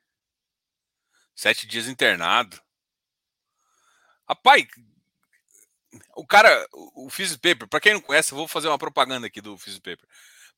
Sete 1.35 1.67
dias 1.67 1.87
internado. 1.89 2.61
Rapaz, 4.29 4.67
o 6.17 6.27
cara, 6.27 6.67
o 6.73 7.09
Fizz 7.09 7.37
Paper, 7.37 7.69
para 7.69 7.81
quem 7.81 7.95
não 7.95 8.01
conhece, 8.01 8.33
eu 8.33 8.37
vou 8.37 8.49
fazer 8.49 8.69
uma 8.69 8.79
propaganda 8.79 9.27
aqui 9.29 9.41
do 9.41 9.57
Fizz 9.57 9.79
Paper. 9.79 10.07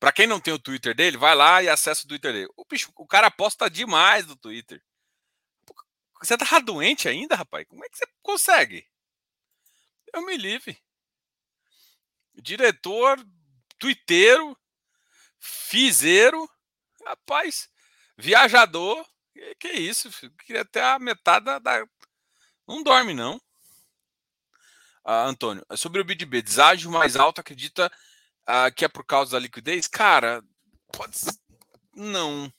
Para 0.01 0.13
quem 0.13 0.27
não 0.27 0.41
tem 0.41 0.55
o 0.55 0.59
Twitter 0.59 0.95
dele, 0.95 1.17
vai 1.17 1.35
lá 1.35 1.63
e 1.63 1.69
acessa 1.69 2.05
o 2.05 2.09
Twitter 2.09 2.33
dele. 2.33 2.49
O, 2.57 2.65
bicho, 2.65 2.91
o 2.97 3.07
cara 3.07 3.27
aposta 3.27 3.69
demais 3.69 4.27
no 4.27 4.37
Twitter. 4.37 4.83
Você 6.21 6.37
tá 6.37 6.59
doente 6.59 7.09
ainda, 7.09 7.37
rapaz? 7.37 7.67
Como 7.69 7.85
é 7.85 7.89
que 7.89 7.97
você 7.97 8.07
consegue? 8.23 8.89
Eu 10.13 10.25
me 10.25 10.37
livre. 10.37 10.77
Diretor, 12.35 13.25
twitteiro, 13.79 14.57
fizeiro, 15.39 16.49
rapaz, 17.05 17.69
viajador. 18.17 19.07
Que, 19.33 19.55
que 19.57 19.69
isso? 19.69 20.11
Queria 20.45 20.63
até 20.63 20.83
a 20.83 20.99
metade 20.99 21.45
da, 21.45 21.59
da. 21.59 21.87
Não 22.67 22.83
dorme, 22.83 23.15
não. 23.15 23.41
Ah, 25.05 25.25
Antônio, 25.25 25.65
sobre 25.77 26.01
o 26.01 26.05
BidB, 26.05 26.43
deságio 26.43 26.91
mais 26.91 27.17
alto, 27.17 27.41
acredita 27.41 27.91
ah, 28.47 28.71
que 28.71 28.85
é 28.85 28.89
por 28.89 29.05
causa 29.05 29.33
da 29.33 29.39
liquidez? 29.39 29.87
Cara, 29.87 30.43
pode. 30.93 31.19
Não. 31.95 32.53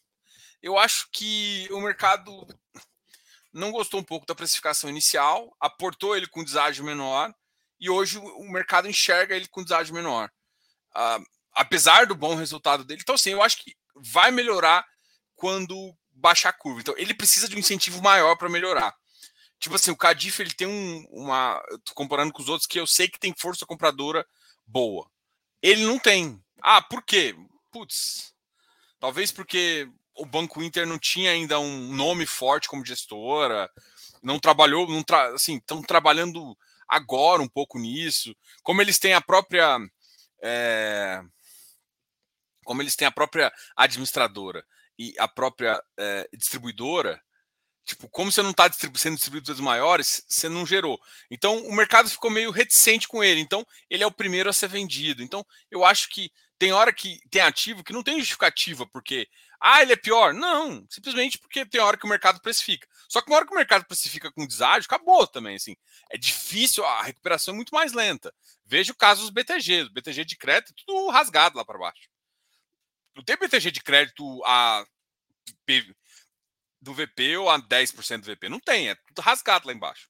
Eu 0.61 0.77
acho 0.77 1.07
que 1.11 1.67
o 1.71 1.79
mercado 1.79 2.47
não 3.53 3.71
gostou 3.71 3.99
um 3.99 4.03
pouco 4.03 4.25
da 4.25 4.35
precificação 4.35 4.89
inicial, 4.89 5.55
aportou 5.59 6.15
ele 6.15 6.27
com 6.27 6.43
deságio 6.43 6.83
menor 6.83 7.33
e 7.79 7.89
hoje 7.89 8.17
o 8.17 8.51
mercado 8.51 8.87
enxerga 8.87 9.35
ele 9.35 9.47
com 9.47 9.63
deságio 9.63 9.93
menor. 9.93 10.29
Uh, 10.91 11.23
apesar 11.53 12.05
do 12.05 12.15
bom 12.15 12.35
resultado 12.35 12.83
dele. 12.83 13.01
Então, 13.01 13.15
assim, 13.15 13.31
eu 13.31 13.41
acho 13.41 13.63
que 13.63 13.75
vai 13.95 14.31
melhorar 14.31 14.85
quando 15.35 15.95
baixar 16.11 16.49
a 16.49 16.53
curva. 16.53 16.81
Então, 16.81 16.95
ele 16.97 17.13
precisa 17.13 17.47
de 17.47 17.55
um 17.55 17.59
incentivo 17.59 18.01
maior 18.01 18.35
para 18.35 18.49
melhorar. 18.49 18.95
Tipo 19.59 19.75
assim, 19.75 19.91
o 19.91 19.97
Cadif 19.97 20.41
ele 20.41 20.53
tem 20.53 20.67
um, 20.67 21.05
uma. 21.11 21.61
comparando 21.93 22.31
com 22.31 22.41
os 22.41 22.47
outros, 22.47 22.67
que 22.67 22.79
eu 22.79 22.87
sei 22.87 23.09
que 23.09 23.19
tem 23.19 23.33
força 23.37 23.65
compradora 23.65 24.25
boa. 24.65 25.09
Ele 25.61 25.85
não 25.85 25.99
tem. 25.99 26.41
Ah, 26.61 26.81
por 26.81 27.03
quê? 27.03 27.35
Putz. 27.71 28.33
Talvez 28.99 29.31
porque 29.31 29.89
o 30.19 30.25
Banco 30.25 30.61
Inter 30.61 30.85
não 30.85 30.99
tinha 30.99 31.31
ainda 31.31 31.59
um 31.59 31.93
nome 31.93 32.25
forte 32.25 32.67
como 32.67 32.85
gestora, 32.85 33.69
não 34.21 34.39
trabalhou, 34.39 34.87
não 34.87 35.01
tra 35.01 35.33
assim, 35.33 35.57
estão 35.57 35.81
trabalhando 35.81 36.57
agora 36.87 37.41
um 37.41 37.47
pouco 37.47 37.79
nisso. 37.79 38.35
Como 38.63 38.81
eles 38.81 38.99
têm 38.99 39.13
a 39.13 39.21
própria. 39.21 39.77
É, 40.41 41.21
como 42.65 42.81
eles 42.81 42.95
têm 42.95 43.07
a 43.07 43.11
própria 43.11 43.51
administradora 43.75 44.63
e 44.97 45.15
a 45.17 45.27
própria 45.27 45.81
é, 45.97 46.29
distribuidora, 46.33 47.19
tipo, 47.83 48.07
como 48.09 48.31
você 48.31 48.43
não 48.43 48.51
está 48.51 48.67
distribu 48.67 48.97
sendo 48.97 49.15
distribuído 49.15 49.51
dos 49.51 49.59
maiores, 49.59 50.23
você 50.27 50.47
não 50.47 50.65
gerou. 50.65 50.99
Então 51.31 51.57
o 51.65 51.73
mercado 51.73 52.09
ficou 52.09 52.29
meio 52.29 52.51
reticente 52.51 53.07
com 53.07 53.23
ele. 53.23 53.39
Então 53.39 53.65
ele 53.89 54.03
é 54.03 54.07
o 54.07 54.11
primeiro 54.11 54.49
a 54.49 54.53
ser 54.53 54.67
vendido. 54.67 55.23
Então 55.23 55.45
eu 55.71 55.83
acho 55.83 56.09
que 56.09 56.31
tem 56.59 56.73
hora 56.73 56.93
que 56.93 57.19
tem 57.31 57.41
ativo 57.41 57.83
que 57.83 57.93
não 57.93 58.03
tem 58.03 58.19
justificativa, 58.19 58.85
porque 58.85 59.27
ah, 59.59 59.81
ele 59.81 59.93
é 59.93 59.95
pior. 59.95 60.33
Não, 60.33 60.85
simplesmente 60.89 61.37
porque 61.37 61.65
tem 61.65 61.81
hora 61.81 61.97
que 61.97 62.05
o 62.05 62.09
mercado 62.09 62.39
precifica. 62.41 62.87
Só 63.09 63.21
que 63.21 63.29
uma 63.29 63.37
hora 63.37 63.45
que 63.45 63.51
o 63.51 63.57
mercado 63.57 63.85
precifica 63.85 64.31
com 64.31 64.47
deságio, 64.47 64.85
acabou 64.85 65.27
também. 65.27 65.55
Assim, 65.55 65.75
é 66.09 66.17
difícil, 66.17 66.85
a 66.85 67.03
recuperação 67.03 67.53
é 67.53 67.55
muito 67.55 67.73
mais 67.73 67.91
lenta. 67.91 68.33
Veja 68.65 68.91
o 68.91 68.95
caso 68.95 69.21
dos 69.21 69.29
BTGs. 69.31 69.89
BTG 69.89 70.23
de 70.25 70.37
crédito, 70.37 70.73
tudo 70.85 71.09
rasgado 71.09 71.57
lá 71.57 71.65
para 71.65 71.77
baixo. 71.77 72.09
Não 73.15 73.23
tem 73.23 73.35
BTG 73.37 73.71
de 73.71 73.81
crédito 73.81 74.43
a 74.45 74.85
do 76.81 76.93
VP 76.93 77.37
ou 77.37 77.49
a 77.49 77.59
10% 77.59 78.21
do 78.21 78.33
VP. 78.33 78.47
Não 78.47 78.59
tem, 78.59 78.89
é 78.89 78.95
tudo 78.95 79.21
rasgado 79.21 79.67
lá 79.67 79.73
embaixo. 79.73 80.09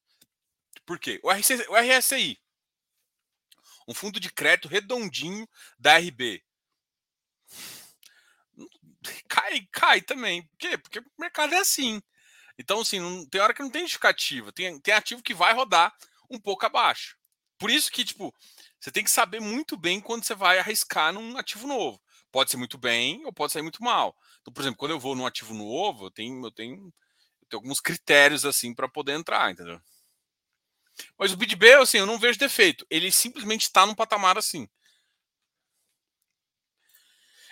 Por 0.85 0.99
quê? 0.99 1.19
O, 1.23 1.31
RC, 1.31 1.67
o 1.69 1.75
RSI, 1.75 2.39
um 3.87 3.93
fundo 3.93 4.19
de 4.19 4.31
crédito 4.31 4.67
redondinho 4.67 5.47
da 5.79 5.97
RB, 5.97 6.43
cai, 9.29 9.67
cai 9.71 10.01
também. 10.01 10.43
Por 10.43 10.57
quê? 10.57 10.77
Porque 10.77 10.99
o 10.99 11.05
mercado 11.17 11.53
é 11.53 11.59
assim. 11.59 12.01
Então, 12.57 12.81
assim, 12.81 12.99
não, 12.99 13.25
tem 13.25 13.41
hora 13.41 13.53
que 13.53 13.61
não 13.61 13.69
tem 13.69 13.83
justificativa. 13.83 14.51
Tem, 14.51 14.79
tem 14.79 14.93
ativo 14.93 15.23
que 15.23 15.33
vai 15.33 15.53
rodar 15.53 15.93
um 16.29 16.39
pouco 16.39 16.65
abaixo. 16.65 17.17
Por 17.57 17.69
isso 17.69 17.91
que, 17.91 18.05
tipo, 18.05 18.33
você 18.79 18.91
tem 18.91 19.03
que 19.03 19.11
saber 19.11 19.39
muito 19.41 19.77
bem 19.77 19.99
quando 19.99 20.23
você 20.23 20.35
vai 20.35 20.59
arriscar 20.59 21.11
num 21.13 21.37
ativo 21.37 21.67
novo. 21.67 22.01
Pode 22.31 22.51
ser 22.51 22.57
muito 22.57 22.77
bem 22.77 23.25
ou 23.25 23.33
pode 23.33 23.53
sair 23.53 23.61
muito 23.61 23.83
mal. 23.83 24.15
Então, 24.41 24.53
por 24.53 24.61
exemplo, 24.61 24.77
quando 24.77 24.91
eu 24.91 24.99
vou 24.99 25.15
num 25.15 25.25
ativo 25.25 25.53
novo, 25.53 26.05
eu 26.05 26.11
tenho, 26.11 26.45
eu 26.45 26.51
tenho, 26.51 26.75
eu 26.75 27.47
tenho 27.49 27.61
alguns 27.61 27.79
critérios 27.79 28.45
assim 28.45 28.73
para 28.73 28.87
poder 28.87 29.13
entrar, 29.13 29.51
entendeu? 29.51 29.81
Mas 31.17 31.31
o 31.31 31.37
BidB, 31.37 31.73
assim, 31.73 31.97
eu 31.97 32.05
não 32.05 32.19
vejo 32.19 32.39
defeito. 32.39 32.85
Ele 32.89 33.11
simplesmente 33.11 33.63
está 33.63 33.85
num 33.85 33.95
patamar 33.95 34.37
assim. 34.37 34.67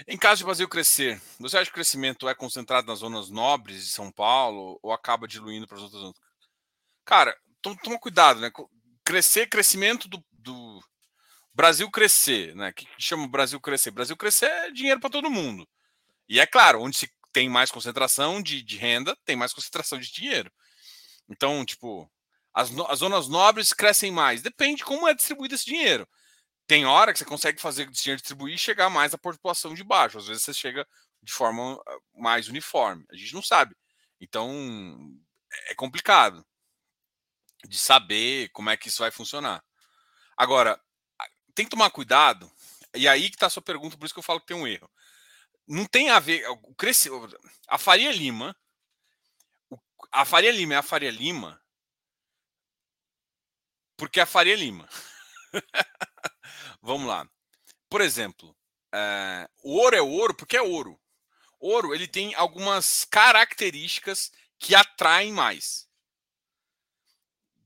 Em 0.06 0.18
caso 0.18 0.40
de 0.40 0.46
Brasil 0.46 0.68
crescer, 0.68 1.20
você 1.40 1.58
acha 1.58 1.66
que 1.66 1.72
o 1.72 1.76
crescimento 1.76 2.30
é 2.30 2.36
concentrado 2.36 2.86
nas 2.86 3.00
zonas 3.00 3.30
nobres 3.30 3.86
de 3.86 3.92
São 3.92 4.12
Paulo 4.12 4.80
ou 4.84 4.92
acaba 4.92 5.28
diluindo 5.28 5.68
para 5.68 5.78
as 5.78 5.84
outras 5.84 6.02
zonas? 6.02 6.18
Cara, 7.04 7.36
toma, 7.62 8.00
cuidado, 8.00 8.40
né? 8.40 8.52
Crescer, 9.04 9.48
crescimento 9.48 10.08
do, 10.08 10.24
do, 10.32 10.80
Brasil 11.54 11.90
crescer, 11.90 12.56
né? 12.56 12.70
O 12.70 12.74
que 12.74 12.88
chama 13.00 13.28
Brasil 13.28 13.60
crescer? 13.60 13.90
Brasil 13.90 14.16
crescer 14.16 14.46
é 14.46 14.72
dinheiro 14.72 15.00
para 15.00 15.10
todo 15.10 15.32
mundo. 15.32 15.68
E 16.30 16.40
é 16.40 16.46
claro, 16.46 16.82
onde 16.82 16.98
se 16.98 17.10
tem 17.32 17.50
mais 17.50 17.72
concentração 17.72 18.42
de, 18.42 18.62
de, 18.62 18.78
renda, 18.78 19.18
tem 19.26 19.36
mais 19.36 19.54
concentração 19.54 19.98
de 19.98 20.12
dinheiro. 20.12 20.52
Então, 21.30 21.66
tipo, 21.66 22.10
as, 22.54 22.70
as 22.90 23.00
zonas 23.00 23.28
nobres 23.28 23.74
crescem 23.74 24.12
mais. 24.12 24.42
Depende 24.42 24.84
como 24.84 25.08
é 25.08 25.14
distribuído 25.14 25.56
esse 25.56 25.66
dinheiro. 25.66 26.08
Tem 26.68 26.86
hora 26.86 27.14
que 27.14 27.20
você 27.20 27.26
consegue 27.26 27.62
fazer 27.62 27.88
o 27.88 27.92
dinheiro 27.92 28.20
distribuir 28.20 28.56
e 28.56 28.58
chegar 28.58 28.90
mais 28.90 29.14
à 29.14 29.18
população 29.18 29.74
de 29.74 29.84
baixo. 29.84 30.18
Às 30.18 30.28
vezes 30.28 30.44
você 30.44 30.54
chega 30.54 30.86
de 31.24 31.32
forma 31.32 31.82
ah, 31.88 31.98
mais 32.14 32.48
uniforme. 32.48 33.06
A 33.12 33.16
gente 33.16 33.34
não 33.34 33.42
sabe. 33.42 33.76
Então, 34.20 34.52
é 35.70 35.76
complicado 35.76 36.46
de 37.66 37.78
saber 37.78 38.50
como 38.50 38.70
é 38.70 38.78
que 38.78 38.90
isso 38.90 39.00
vai 39.00 39.12
funcionar. 39.12 39.64
Agora, 40.36 40.80
tem 41.56 41.66
que 41.66 41.72
tomar 41.72 41.90
cuidado, 41.90 42.52
e 42.94 43.08
aí 43.08 43.30
que 43.30 43.36
está 43.36 43.48
a 43.48 43.50
sua 43.50 43.62
pergunta, 43.62 43.98
por 43.98 44.06
isso 44.06 44.14
que 44.14 44.20
eu 44.20 44.24
falo 44.24 44.40
que 44.40 44.48
tem 44.48 44.58
um 44.58 44.68
erro. 44.68 44.90
Não 45.68 45.86
tem 45.86 46.10
a 46.10 46.20
ver. 46.20 46.48
O 46.50 46.76
cresce, 46.76 47.10
a 47.68 47.78
Faria 47.78 48.12
Lima. 48.12 48.56
A 50.12 50.26
Faria 50.26 50.52
Lima 50.52 50.76
é 50.76 50.78
a 50.78 50.84
Faria 50.84 51.12
Lima 51.12 51.62
porque 53.98 54.20
é 54.20 54.24
a 54.24 54.28
Faria 54.28 54.56
Lima. 54.56 54.88
Vamos 56.82 57.08
lá. 57.08 57.28
Por 57.90 58.02
exemplo, 58.02 58.56
é, 58.94 59.50
o 59.64 59.78
ouro 59.78 59.96
é 59.96 60.02
ouro 60.02 60.34
porque 60.34 60.58
é 60.58 60.62
ouro. 60.62 61.00
Ouro 61.60 61.94
ele 61.94 62.08
tem 62.08 62.36
algumas 62.36 63.06
características 63.06 64.32
que 64.60 64.76
atraem 64.76 65.32
mais. 65.32 65.88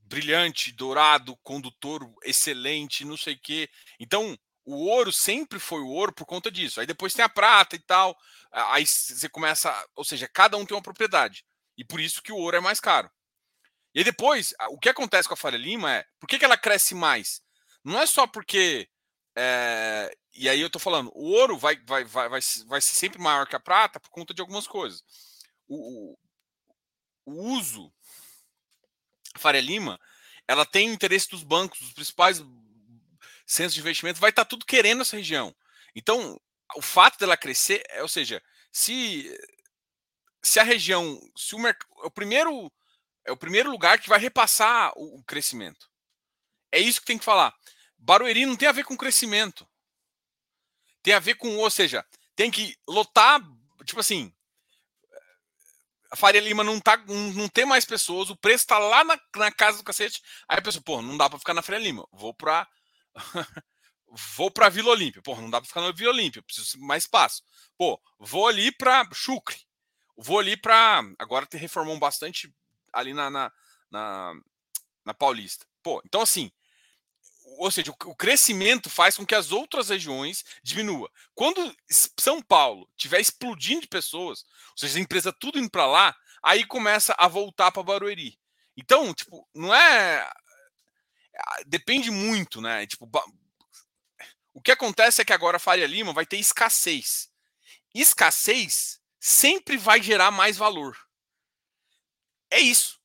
Brilhante, 0.04 0.72
dourado, 0.72 1.36
condutor 1.38 2.10
excelente, 2.22 3.04
não 3.04 3.16
sei 3.16 3.34
o 3.34 3.40
quê. 3.40 3.70
Então, 3.98 4.38
o 4.64 4.86
ouro 4.86 5.12
sempre 5.12 5.58
foi 5.58 5.80
o 5.80 5.88
ouro 5.88 6.12
por 6.12 6.26
conta 6.26 6.50
disso. 6.50 6.80
Aí 6.80 6.86
depois 6.86 7.14
tem 7.14 7.24
a 7.24 7.28
prata 7.28 7.76
e 7.76 7.80
tal. 7.80 8.16
Aí 8.50 8.86
você 8.86 9.28
começa. 9.28 9.72
Ou 9.96 10.04
seja, 10.04 10.28
cada 10.28 10.56
um 10.56 10.64
tem 10.64 10.76
uma 10.76 10.82
propriedade. 10.82 11.44
E 11.76 11.84
por 11.84 12.00
isso 12.00 12.22
que 12.22 12.32
o 12.32 12.36
ouro 12.36 12.56
é 12.56 12.60
mais 12.60 12.78
caro. 12.78 13.10
E 13.94 13.98
aí 13.98 14.04
depois, 14.04 14.54
o 14.70 14.78
que 14.78 14.88
acontece 14.88 15.28
com 15.28 15.34
a 15.34 15.36
Faria 15.36 15.58
Lima 15.58 15.92
é. 15.92 16.04
Por 16.20 16.26
que, 16.26 16.38
que 16.38 16.44
ela 16.44 16.56
cresce 16.56 16.94
mais? 16.94 17.42
Não 17.84 17.98
é 17.98 18.06
só 18.06 18.26
porque. 18.26 18.88
É, 19.36 20.14
e 20.34 20.48
aí 20.48 20.60
eu 20.60 20.70
tô 20.70 20.78
falando, 20.78 21.10
o 21.14 21.30
ouro 21.30 21.56
vai, 21.56 21.76
vai, 21.86 22.04
vai, 22.04 22.28
vai, 22.28 22.40
vai 22.66 22.80
ser 22.80 22.94
sempre 22.94 23.20
maior 23.20 23.46
que 23.46 23.56
a 23.56 23.60
prata 23.60 24.00
por 24.00 24.10
conta 24.10 24.34
de 24.34 24.40
algumas 24.40 24.66
coisas. 24.66 25.02
O, 25.66 26.16
o 27.24 27.32
uso 27.54 27.92
Faria 29.36 29.60
Lima, 29.60 29.98
ela 30.46 30.66
tem 30.66 30.92
interesse 30.92 31.28
dos 31.30 31.42
bancos, 31.42 31.80
dos 31.80 31.92
principais 31.92 32.42
centros 33.46 33.74
de 33.74 33.80
investimento, 33.80 34.20
vai 34.20 34.30
estar 34.30 34.44
tá 34.44 34.48
tudo 34.48 34.66
querendo 34.66 35.02
essa 35.02 35.16
região. 35.16 35.54
Então, 35.94 36.40
o 36.76 36.82
fato 36.82 37.18
dela 37.18 37.36
crescer, 37.36 37.82
é, 37.88 38.02
ou 38.02 38.08
seja, 38.08 38.42
se 38.70 39.30
se 40.42 40.58
a 40.58 40.64
região, 40.64 41.20
se 41.36 41.54
o, 41.54 41.58
o 42.04 42.10
primeiro 42.10 42.70
é 43.24 43.30
o 43.30 43.36
primeiro 43.36 43.70
lugar 43.70 44.00
que 44.00 44.08
vai 44.08 44.18
repassar 44.18 44.92
o, 44.96 45.20
o 45.20 45.24
crescimento. 45.24 45.88
É 46.72 46.78
isso 46.80 47.00
que 47.00 47.06
tem 47.06 47.18
que 47.18 47.24
falar. 47.24 47.54
Barueri 48.02 48.44
não 48.44 48.56
tem 48.56 48.68
a 48.68 48.72
ver 48.72 48.84
com 48.84 48.96
crescimento. 48.96 49.66
Tem 51.02 51.14
a 51.14 51.20
ver 51.20 51.36
com, 51.36 51.56
ou 51.56 51.70
seja, 51.70 52.04
tem 52.34 52.50
que 52.50 52.76
lotar, 52.86 53.40
tipo 53.84 54.00
assim, 54.00 54.32
a 56.10 56.16
Faria 56.16 56.40
Lima 56.40 56.62
não, 56.62 56.80
tá, 56.80 56.96
não 57.34 57.48
tem 57.48 57.64
mais 57.64 57.84
pessoas, 57.84 58.28
o 58.28 58.36
preço 58.36 58.66
tá 58.66 58.78
lá 58.78 59.04
na, 59.04 59.18
na 59.36 59.52
casa 59.52 59.78
do 59.78 59.84
cacete. 59.84 60.20
Aí 60.48 60.58
a 60.58 60.62
pessoa, 60.62 60.82
pô, 60.84 61.00
não 61.00 61.16
dá 61.16 61.30
para 61.30 61.38
ficar 61.38 61.54
na 61.54 61.62
Faria 61.62 61.80
Lima, 61.80 62.06
vou 62.12 62.34
para 62.34 62.68
vou 64.36 64.50
para 64.50 64.68
Vila 64.68 64.90
Olímpia. 64.90 65.22
Pô, 65.22 65.34
não 65.36 65.48
dá 65.48 65.60
para 65.60 65.68
ficar 65.68 65.80
na 65.80 65.92
Vila 65.92 66.12
Olímpia, 66.12 66.42
preciso 66.42 66.78
mais 66.80 67.04
espaço. 67.04 67.42
Pô, 67.78 68.00
vou 68.18 68.46
ali 68.48 68.72
para 68.72 69.08
Chucre. 69.12 69.56
Vou 70.16 70.38
ali 70.38 70.56
para 70.56 71.02
agora 71.18 71.48
reformou 71.52 71.98
bastante 71.98 72.52
ali 72.92 73.14
na, 73.14 73.30
na, 73.30 73.52
na, 73.90 74.34
na 75.04 75.14
Paulista. 75.14 75.66
Pô, 75.82 76.02
então 76.04 76.20
assim, 76.20 76.52
ou 77.58 77.70
seja, 77.70 77.90
o 77.90 78.16
crescimento 78.16 78.90
faz 78.90 79.16
com 79.16 79.26
que 79.26 79.34
as 79.34 79.52
outras 79.52 79.88
regiões 79.88 80.44
diminua. 80.62 81.10
Quando 81.34 81.74
São 82.18 82.42
Paulo 82.42 82.88
tiver 82.96 83.20
explodindo 83.20 83.82
de 83.82 83.88
pessoas, 83.88 84.44
ou 84.70 84.78
seja, 84.78 84.98
a 84.98 85.02
empresa 85.02 85.32
tudo 85.32 85.58
indo 85.58 85.70
para 85.70 85.86
lá, 85.86 86.16
aí 86.42 86.64
começa 86.66 87.14
a 87.18 87.28
voltar 87.28 87.70
para 87.72 87.82
Barueri. 87.82 88.38
Então, 88.76 89.12
tipo, 89.12 89.48
não 89.54 89.74
é 89.74 90.28
depende 91.66 92.10
muito, 92.10 92.60
né? 92.60 92.86
Tipo, 92.86 93.08
o 94.54 94.60
que 94.60 94.70
acontece 94.70 95.22
é 95.22 95.24
que 95.24 95.32
agora 95.32 95.58
Faria 95.58 95.86
Lima 95.86 96.12
vai 96.12 96.26
ter 96.26 96.36
escassez. 96.36 97.30
Escassez 97.94 99.00
sempre 99.18 99.76
vai 99.76 100.02
gerar 100.02 100.30
mais 100.30 100.56
valor. 100.56 100.96
É 102.50 102.60
isso. 102.60 103.00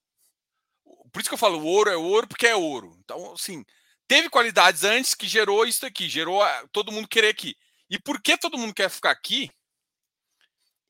Por 1.12 1.22
isso 1.22 1.30
que 1.30 1.34
eu 1.34 1.40
falo, 1.40 1.60
o 1.60 1.66
ouro 1.66 1.90
é 1.90 1.96
ouro 1.96 2.28
porque 2.28 2.48
é 2.48 2.56
ouro. 2.56 2.98
Então, 3.00 3.34
assim, 3.34 3.66
teve 4.08 4.30
qualidades 4.30 4.84
antes 4.84 5.14
que 5.14 5.28
gerou 5.28 5.66
isso 5.66 5.86
aqui, 5.86 6.08
gerou 6.08 6.42
todo 6.72 6.92
mundo 6.92 7.08
querer 7.08 7.30
aqui. 7.30 7.56
E 7.90 8.00
por 8.00 8.22
que 8.22 8.38
todo 8.38 8.58
mundo 8.58 8.74
quer 8.74 8.90
ficar 8.90 9.12
aqui? 9.12 9.52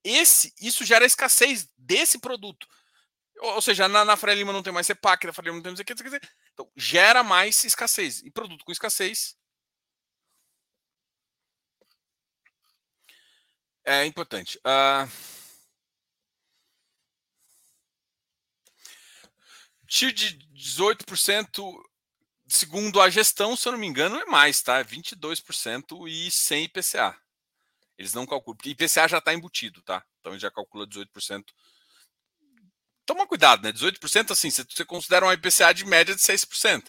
Esse, 0.03 0.53
isso 0.61 0.85
gera 0.85 1.05
escassez 1.05 1.67
desse 1.77 2.19
produto. 2.19 2.67
Ou, 3.39 3.61
seja, 3.61 3.87
na, 3.87 4.03
na 4.03 4.15
Lima 4.33 4.53
não 4.53 4.63
tem 4.63 4.73
mais 4.73 4.87
CEPAC, 4.87 5.27
na 5.27 5.33
Faria 5.33 5.51
Lima 5.51 5.57
não 5.57 5.75
tem 5.75 5.85
mais 5.85 6.03
dizer, 6.03 6.21
Então, 6.53 6.71
gera 6.75 7.23
mais 7.23 7.63
escassez. 7.63 8.21
E 8.23 8.31
produto 8.31 8.65
com 8.65 8.71
escassez 8.71 9.37
é 13.87 14.05
importante. 14.05 14.59
Uh... 14.59 15.09
Tiro 19.87 20.11
de 20.11 20.37
18% 20.53 21.63
segundo 22.47 23.01
a 23.01 23.09
gestão, 23.09 23.55
se 23.55 23.67
eu 23.67 23.71
não 23.71 23.79
me 23.79 23.87
engano, 23.87 24.17
é 24.17 24.25
mais, 24.25 24.61
tá? 24.61 24.83
22% 24.83 26.07
e 26.07 26.31
sem 26.31 26.63
IPCA. 26.65 27.17
Eles 27.97 28.13
não 28.13 28.25
calculam, 28.25 28.57
IPCA 28.65 29.07
já 29.07 29.17
está 29.17 29.33
embutido, 29.33 29.81
tá? 29.81 30.05
Então 30.19 30.33
ele 30.33 30.39
já 30.39 30.51
calcula 30.51 30.87
18%. 30.87 31.45
Toma 33.05 33.27
cuidado, 33.27 33.63
né? 33.63 33.71
18% 33.71 34.31
assim, 34.31 34.49
você 34.49 34.85
considera 34.85 35.25
um 35.25 35.31
IPCA 35.31 35.73
de 35.73 35.85
média 35.85 36.15
de 36.15 36.21
6%. 36.21 36.87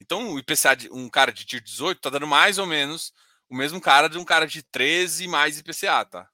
Então, 0.00 0.32
o 0.32 0.38
IPCA 0.38 0.74
de 0.76 0.90
um 0.90 1.08
cara 1.08 1.32
de 1.32 1.44
tier 1.44 1.62
18 1.62 2.00
tá 2.00 2.10
dando 2.10 2.26
mais 2.26 2.58
ou 2.58 2.66
menos 2.66 3.12
o 3.48 3.54
mesmo 3.56 3.80
cara 3.80 4.08
de 4.08 4.18
um 4.18 4.24
cara 4.24 4.46
de 4.46 4.62
13 4.62 5.26
mais 5.28 5.58
IPCA, 5.58 6.04
tá? 6.04 6.30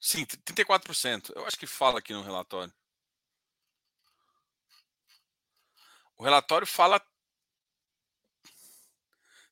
Sim, 0.00 0.24
34%. 0.26 1.32
Eu 1.34 1.46
acho 1.46 1.58
que 1.58 1.66
fala 1.66 1.98
aqui 2.00 2.12
no 2.12 2.22
relatório. 2.22 2.72
O 6.22 6.24
relatório 6.24 6.68
fala 6.68 7.04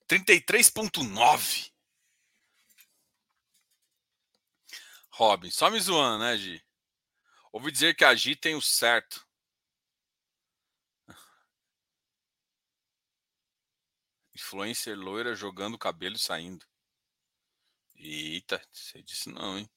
33,9. 0.06 1.72
Robin, 5.10 5.50
só 5.50 5.68
me 5.68 5.80
zoando, 5.80 6.22
né, 6.22 6.36
Gi? 6.36 6.64
Ouvi 7.50 7.72
dizer 7.72 7.96
que 7.96 8.04
a 8.04 8.14
Gi 8.14 8.36
tem 8.36 8.54
o 8.54 8.62
certo. 8.62 9.26
Influencer 14.32 14.96
loira 14.96 15.34
jogando 15.34 15.76
cabelo 15.76 16.14
e 16.14 16.20
saindo. 16.20 16.64
Eita, 17.96 18.64
sei 18.70 19.02
disso 19.02 19.28
não, 19.28 19.58
hein? 19.58 19.68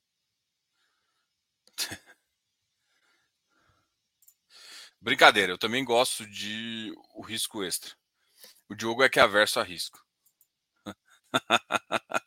Brincadeira, 5.03 5.51
eu 5.51 5.57
também 5.57 5.83
gosto 5.83 6.25
de 6.25 6.93
o 7.13 7.21
risco 7.21 7.61
extra. 7.61 7.91
O 8.69 8.73
Diogo 8.73 9.03
é 9.03 9.09
que 9.09 9.19
é 9.19 9.21
averso 9.21 9.59
a 9.59 9.63
risco. 9.63 10.01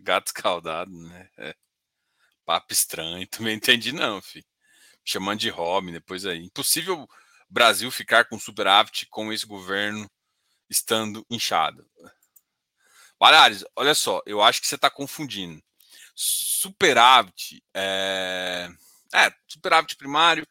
Gato 0.00 0.26
escaldado, 0.26 0.90
né? 0.90 1.30
É. 1.38 1.54
Papo 2.44 2.72
estranho. 2.72 3.24
Também 3.30 3.54
entendi, 3.54 3.92
não, 3.92 4.20
filho. 4.20 4.44
Chamando 5.04 5.38
de 5.38 5.50
Robin 5.50 5.92
depois 5.92 6.26
aí. 6.26 6.40
Impossível 6.46 7.08
Brasil 7.48 7.92
ficar 7.92 8.24
com 8.24 8.40
superávit 8.40 9.06
com 9.06 9.32
esse 9.32 9.46
governo 9.46 10.10
estando 10.68 11.24
inchado. 11.30 11.88
Palhares, 13.20 13.64
olha 13.76 13.94
só, 13.94 14.20
eu 14.26 14.42
acho 14.42 14.60
que 14.60 14.66
você 14.66 14.74
está 14.74 14.90
confundindo. 14.90 15.62
Superávit 16.12 17.62
é... 17.72 18.68
é, 19.14 19.32
superávit 19.46 19.94
primário 19.96 20.44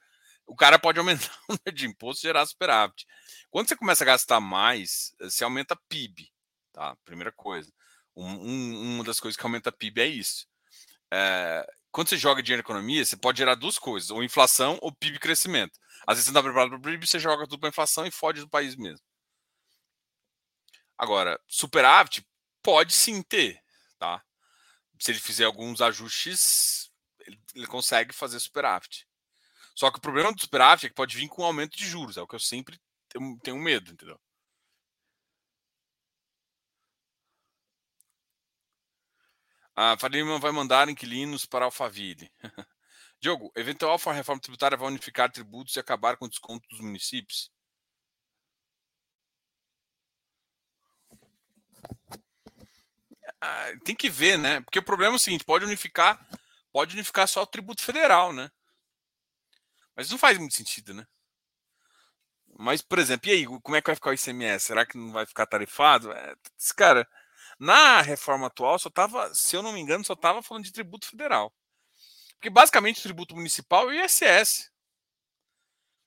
o 0.47 0.55
cara 0.55 0.79
pode 0.79 0.97
aumentar 0.97 1.37
o 1.67 1.71
de 1.71 1.85
imposto 1.85 2.25
e 2.25 2.29
gerar 2.29 2.45
superávit. 2.45 3.05
Quando 3.51 3.67
você 3.67 3.75
começa 3.75 4.03
a 4.03 4.07
gastar 4.07 4.39
mais, 4.39 5.13
você 5.19 5.43
aumenta 5.43 5.75
PIB, 5.89 6.31
tá? 6.71 6.95
Primeira 7.03 7.31
coisa. 7.31 7.71
Um, 8.15 8.25
um, 8.25 8.95
uma 8.95 9.03
das 9.03 9.19
coisas 9.19 9.37
que 9.37 9.45
aumenta 9.45 9.71
PIB 9.71 10.01
é 10.01 10.07
isso. 10.07 10.47
É, 11.11 11.65
quando 11.91 12.09
você 12.09 12.17
joga 12.17 12.41
dinheiro 12.41 12.61
na 12.61 12.65
economia, 12.65 13.05
você 13.05 13.17
pode 13.17 13.37
gerar 13.37 13.55
duas 13.55 13.77
coisas, 13.77 14.09
ou 14.09 14.23
inflação 14.23 14.79
ou 14.81 14.91
PIB 14.91 15.19
crescimento. 15.19 15.77
Às 16.07 16.17
vezes 16.17 16.25
você 16.25 16.31
não 16.31 16.39
está 16.39 16.43
preparado 16.43 16.69
para 16.69 16.79
o 16.79 16.81
PIB, 16.81 17.05
você 17.05 17.19
joga 17.19 17.45
tudo 17.47 17.59
para 17.59 17.69
inflação 17.69 18.05
e 18.05 18.11
fode 18.11 18.39
do 18.39 18.49
país 18.49 18.75
mesmo. 18.75 19.05
Agora, 20.97 21.39
superávit 21.47 22.25
pode 22.63 22.93
sim 22.93 23.21
ter, 23.21 23.61
tá? 23.99 24.23
Se 24.99 25.11
ele 25.11 25.19
fizer 25.19 25.45
alguns 25.45 25.79
ajustes, 25.79 26.89
ele, 27.19 27.39
ele 27.53 27.67
consegue 27.67 28.13
fazer 28.13 28.39
superávit. 28.39 29.06
Só 29.77 29.91
que 29.91 29.99
o 29.99 30.01
problema 30.01 30.33
do 30.33 30.41
superávit 30.41 30.87
é 30.87 30.89
que 30.89 30.95
pode 30.95 31.15
vir 31.15 31.27
com 31.27 31.43
um 31.43 31.45
aumento 31.45 31.77
de 31.77 31.85
juros, 31.85 32.17
é 32.17 32.21
o 32.21 32.25
que 32.27 32.33
eu 32.33 32.39
sempre 32.39 32.81
tenho, 33.43 33.59
medo, 33.59 33.91
entendeu? 33.91 34.19
A 39.75 39.95
Faria 39.95 40.25
vai 40.39 40.51
mandar 40.51 40.89
inquilinos 40.89 41.45
para 41.45 41.65
Alphaville. 41.65 42.31
Diogo, 43.21 43.51
eventual 43.55 43.99
reforma 43.99 44.41
tributária 44.41 44.75
vai 44.75 44.87
unificar 44.87 45.31
tributos 45.31 45.75
e 45.75 45.79
acabar 45.79 46.17
com 46.17 46.25
o 46.25 46.29
desconto 46.29 46.67
dos 46.69 46.79
municípios? 46.79 47.51
Ah, 53.39 53.73
tem 53.85 53.95
que 53.95 54.09
ver, 54.09 54.39
né? 54.39 54.59
Porque 54.61 54.79
o 54.79 54.83
problema 54.83 55.13
é 55.13 55.17
o 55.17 55.19
seguinte: 55.19 55.45
pode 55.45 55.65
unificar, 55.65 56.19
pode 56.73 56.95
unificar 56.95 57.27
só 57.27 57.43
o 57.43 57.47
tributo 57.47 57.83
federal, 57.83 58.33
né? 58.33 58.49
Mas 59.97 60.11
não 60.11 60.17
faz 60.17 60.37
muito 60.37 60.53
sentido, 60.53 60.93
né? 60.93 61.07
Mas, 62.59 62.81
por 62.81 62.99
exemplo, 62.99 63.29
e 63.29 63.33
aí, 63.33 63.45
como 63.45 63.75
é 63.75 63.81
que 63.81 63.87
vai 63.87 63.95
ficar 63.95 64.11
o 64.11 64.13
ICMS? 64.13 64.65
Será 64.65 64.85
que 64.85 64.97
não 64.97 65.11
vai 65.11 65.25
ficar 65.25 65.45
tarifado? 65.45 66.11
É, 66.11 66.35
cara, 66.75 67.07
na 67.59 68.01
reforma 68.01 68.47
atual, 68.47 68.79
só 68.79 68.89
tava, 68.89 69.33
se 69.33 69.55
eu 69.55 69.61
não 69.63 69.73
me 69.73 69.79
engano, 69.79 70.05
só 70.05 70.13
estava 70.13 70.41
falando 70.43 70.63
de 70.65 70.71
tributo 70.71 71.07
federal. 71.07 71.53
Porque 72.35 72.49
basicamente 72.49 72.99
o 72.99 73.03
tributo 73.03 73.35
municipal 73.35 73.91
é 73.91 74.01
o 74.01 74.05
ISS. 74.05 74.71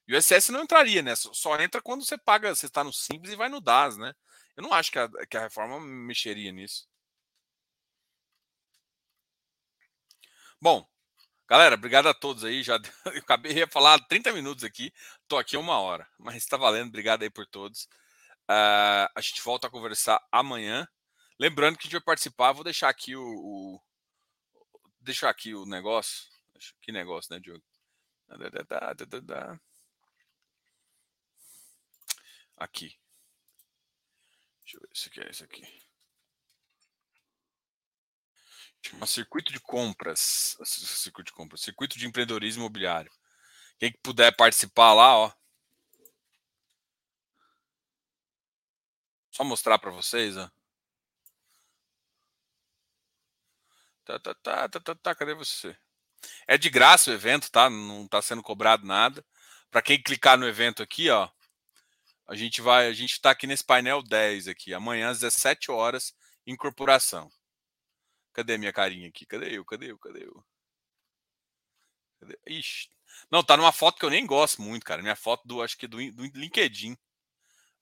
E 0.09 0.15
o 0.15 0.19
ISS 0.19 0.51
não 0.51 0.63
entraria, 0.65 1.03
né? 1.03 1.15
Só 1.17 1.59
entra 1.61 1.81
quando 1.83 2.05
você 2.05 2.19
paga, 2.19 2.55
você 2.55 2.67
está 2.67 2.85
no 2.85 2.93
Simples 2.93 3.33
e 3.33 3.37
vai 3.37 3.49
no 3.49 3.61
DAS, 3.61 3.97
né? 3.97 4.13
Eu 4.57 4.63
não 4.63 4.73
acho 4.73 4.91
que 4.93 4.99
a, 4.99 5.09
que 5.29 5.37
a 5.37 5.43
reforma 5.43 5.81
mexeria 5.81 6.53
nisso. 6.53 6.89
Bom, 10.61 10.87
galera, 11.51 11.75
obrigado 11.75 12.09
a 12.09 12.15
todos 12.15 12.45
aí. 12.45 12.63
Já 12.63 12.77
eu 13.07 13.19
acabei 13.19 13.53
de 13.53 13.67
falar 13.67 13.99
30 14.07 14.33
minutos 14.33 14.63
aqui, 14.63 14.93
tô 15.27 15.37
aqui 15.37 15.57
uma 15.57 15.81
hora, 15.81 16.09
mas 16.17 16.37
está 16.37 16.57
valendo. 16.57 16.89
Obrigado 16.89 17.23
aí 17.23 17.31
por 17.31 17.45
todos. 17.45 17.89
Uh, 18.49 19.11
a 19.15 19.21
gente 19.21 19.43
volta 19.43 19.67
a 19.67 19.71
conversar 19.71 20.25
amanhã. 20.31 20.87
Lembrando 21.39 21.77
que 21.77 21.83
a 21.83 21.85
gente 21.85 21.93
vai 21.93 22.03
participar, 22.03 22.53
vou 22.53 22.63
deixar 22.63 22.89
aqui 22.89 23.17
o, 23.17 23.23
o 23.25 23.83
deixar 25.01 25.29
aqui 25.29 25.55
o 25.55 25.67
negócio. 25.67 26.29
Que 26.83 26.93
negócio, 26.93 27.35
né, 27.35 27.41
Diogo? 27.41 27.65
Aqui. 32.57 32.95
Deixa 34.63 34.77
eu 34.77 34.81
ver 34.83 34.89
se 34.95 35.21
é 35.21 35.31
esse 35.31 35.45
aqui. 35.45 35.90
Chama 38.83 39.07
circuito 39.07 39.53
de 39.53 39.61
compras. 39.61 40.57
Circuito 40.65 41.31
de 41.31 41.33
compras. 41.33 41.61
Circuito 41.61 41.99
de 41.99 42.07
empreendedorismo 42.07 42.63
imobiliário. 42.63 43.13
Quem 43.79 43.93
puder 44.03 44.35
participar 44.35 44.93
lá, 44.95 45.17
ó. 45.17 45.33
Só 49.31 49.45
mostrar 49.45 49.79
para 49.79 49.91
vocês, 49.91 50.37
ó. 50.37 50.51
Tá, 54.05 54.19
tá, 54.19 54.35
tá, 54.35 54.69
tá, 54.69 54.81
tá, 54.81 54.95
tá, 54.95 55.15
cadê 55.15 55.35
você? 55.35 55.77
É 56.47 56.59
de 56.59 56.69
graça 56.69 57.11
o 57.11 57.15
evento, 57.15 57.51
tá? 57.51 57.71
Não 57.71 58.09
tá 58.09 58.21
sendo 58.21 58.43
cobrado 58.43 58.87
nada. 58.87 59.25
Para 59.71 59.83
quem 59.83 60.03
clicar 60.03 60.37
no 60.37 60.49
evento 60.49 60.83
aqui, 60.83 61.09
ó, 61.11 61.29
a 62.27 62.35
gente 62.35 62.61
vai, 62.61 62.89
a 62.89 62.93
gente 62.93 63.13
está 63.13 63.31
aqui 63.31 63.47
nesse 63.47 63.65
painel 63.65 64.03
10 64.03 64.49
aqui, 64.49 64.75
amanhã 64.75 65.11
às 65.11 65.21
17 65.21 65.71
horas, 65.71 66.15
incorporação. 66.47 67.31
Cadê 68.33 68.59
minha 68.59 68.73
carinha 68.73 69.09
aqui? 69.09 69.27
Cadê 69.27 69.57
eu? 69.57 69.65
Cadê 69.65 69.91
eu? 69.91 69.99
Cadê 69.99 70.25
eu? 70.25 70.45
Cadê? 72.21 72.39
Ixi. 72.47 72.89
Não, 73.31 73.43
tá 73.43 73.57
numa 73.57 73.73
foto 73.73 73.99
que 73.99 74.05
eu 74.05 74.11
nem 74.11 74.27
gosto 74.27 74.63
muito, 74.63 74.85
cara. 74.85 75.03
Minha 75.03 75.17
foto 75.17 75.47
do, 75.47 75.63
acho 75.63 75.77
que 75.77 75.87
do, 75.87 75.99
do 76.13 76.25
LinkedIn. 76.39 76.97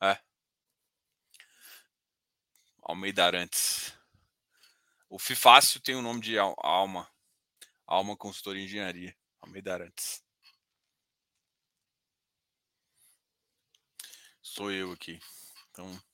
É. 0.03 0.19
Almeida 2.83 3.25
Arantes. 3.27 3.95
O 5.11 5.19
Fifácio 5.19 5.81
tem 5.81 5.95
o 5.95 6.03
nome 6.03 6.21
de 6.21 6.39
Alma. 6.39 7.11
Alma 7.87 8.17
Consultoria 8.17 8.65
Engenharia. 8.65 9.17
Almeida 9.41 9.75
Arantes. 9.75 10.23
Sou 14.43 14.73
eu 14.73 14.93
aqui. 14.93 15.21
Então. 15.71 16.08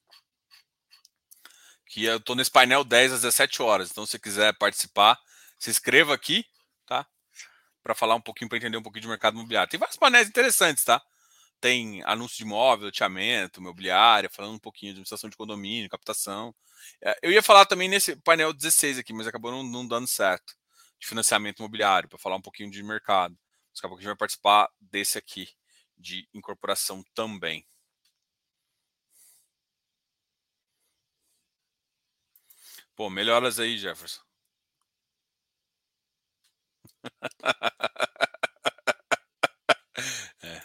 Que 1.94 2.06
eu 2.06 2.18
tô 2.18 2.34
nesse 2.34 2.50
painel 2.50 2.82
10 2.82 3.12
às 3.12 3.20
17 3.20 3.62
horas. 3.62 3.88
Então, 3.88 4.04
se 4.04 4.18
quiser 4.18 4.52
participar, 4.58 5.16
se 5.56 5.70
inscreva 5.70 6.12
aqui, 6.12 6.44
tá? 6.84 7.06
Para 7.84 7.94
falar 7.94 8.16
um 8.16 8.20
pouquinho, 8.20 8.48
para 8.48 8.58
entender 8.58 8.76
um 8.76 8.82
pouquinho 8.82 9.02
de 9.02 9.06
mercado 9.06 9.34
imobiliário. 9.34 9.70
Tem 9.70 9.78
vários 9.78 9.96
painéis 9.96 10.26
interessantes, 10.26 10.82
tá? 10.82 11.00
Tem 11.60 12.02
anúncio 12.04 12.38
de 12.38 12.42
imóvel, 12.42 12.86
loteamento, 12.86 13.60
imobiliária, 13.60 14.28
falando 14.28 14.54
um 14.54 14.58
pouquinho 14.58 14.88
de 14.88 14.94
administração 14.94 15.30
de 15.30 15.36
condomínio, 15.36 15.88
captação. 15.88 16.52
É, 17.00 17.16
eu 17.22 17.30
ia 17.30 17.44
falar 17.44 17.64
também 17.64 17.88
nesse 17.88 18.16
painel 18.16 18.52
16 18.52 18.98
aqui, 18.98 19.12
mas 19.12 19.28
acabou 19.28 19.52
não, 19.52 19.62
não 19.62 19.86
dando 19.86 20.08
certo. 20.08 20.52
De 20.98 21.06
financiamento 21.06 21.60
imobiliário, 21.60 22.08
para 22.08 22.18
falar 22.18 22.34
um 22.34 22.42
pouquinho 22.42 22.72
de 22.72 22.82
mercado. 22.82 23.38
Daqui 23.72 23.86
a 23.86 23.88
pouco 23.88 23.98
a 23.98 24.00
gente 24.00 24.08
vai 24.08 24.16
participar 24.16 24.68
desse 24.80 25.16
aqui, 25.16 25.48
de 25.96 26.28
incorporação 26.34 27.04
também. 27.14 27.64
Pô, 32.96 33.10
melhoras 33.10 33.58
aí, 33.58 33.76
Jefferson. 33.78 34.20
é. 40.42 40.62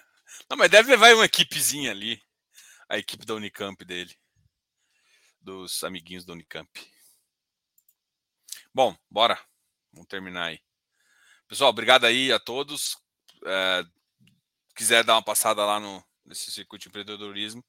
Não, 0.49 0.57
mas 0.57 0.69
deve 0.69 0.91
levar 0.91 1.13
uma 1.13 1.25
equipezinha 1.25 1.91
ali. 1.91 2.21
A 2.87 2.97
equipe 2.97 3.25
da 3.25 3.35
Unicamp 3.35 3.83
dele 3.85 4.15
dos 5.41 5.83
amiguinhos 5.83 6.25
do 6.25 6.33
Unicamp. 6.33 6.69
Bom, 8.73 8.95
bora. 9.09 9.39
Vamos 9.91 10.07
terminar 10.07 10.45
aí. 10.45 10.59
Pessoal, 11.47 11.71
obrigado 11.71 12.05
aí 12.05 12.31
a 12.31 12.39
todos. 12.39 12.97
É, 13.45 13.83
quiser 14.75 15.03
dar 15.03 15.15
uma 15.15 15.23
passada 15.23 15.65
lá 15.65 15.79
no, 15.79 16.03
nesse 16.25 16.51
circuito 16.51 16.83
de 16.83 16.89
empreendedorismo 16.89 17.63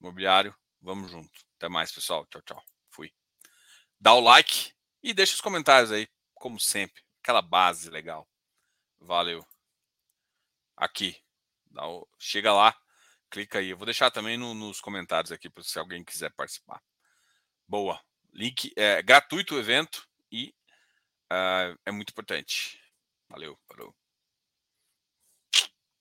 imobiliário, 0.00 0.54
vamos 0.80 1.10
junto. 1.10 1.30
Até 1.56 1.68
mais, 1.68 1.92
pessoal. 1.92 2.26
Tchau, 2.26 2.42
tchau. 2.42 2.71
Dá 4.02 4.14
o 4.14 4.20
like 4.20 4.72
e 5.00 5.14
deixa 5.14 5.34
os 5.34 5.40
comentários 5.40 5.92
aí, 5.92 6.08
como 6.34 6.58
sempre. 6.58 7.00
Aquela 7.22 7.40
base 7.40 7.88
legal. 7.88 8.28
Valeu. 8.98 9.46
Aqui. 10.76 11.16
O, 11.72 12.04
chega 12.18 12.52
lá, 12.52 12.76
clica 13.30 13.60
aí. 13.60 13.68
Eu 13.68 13.76
vou 13.76 13.84
deixar 13.84 14.10
também 14.10 14.36
no, 14.36 14.54
nos 14.54 14.80
comentários 14.80 15.30
aqui, 15.30 15.48
se 15.62 15.78
alguém 15.78 16.02
quiser 16.02 16.32
participar. 16.32 16.82
Boa. 17.68 18.02
Link 18.32 18.72
é 18.74 19.00
gratuito 19.02 19.54
o 19.54 19.58
evento 19.60 20.04
e 20.32 20.52
uh, 21.32 21.78
é 21.86 21.92
muito 21.92 22.10
importante. 22.10 22.82
Valeu, 23.28 23.56
falou. 23.68 23.94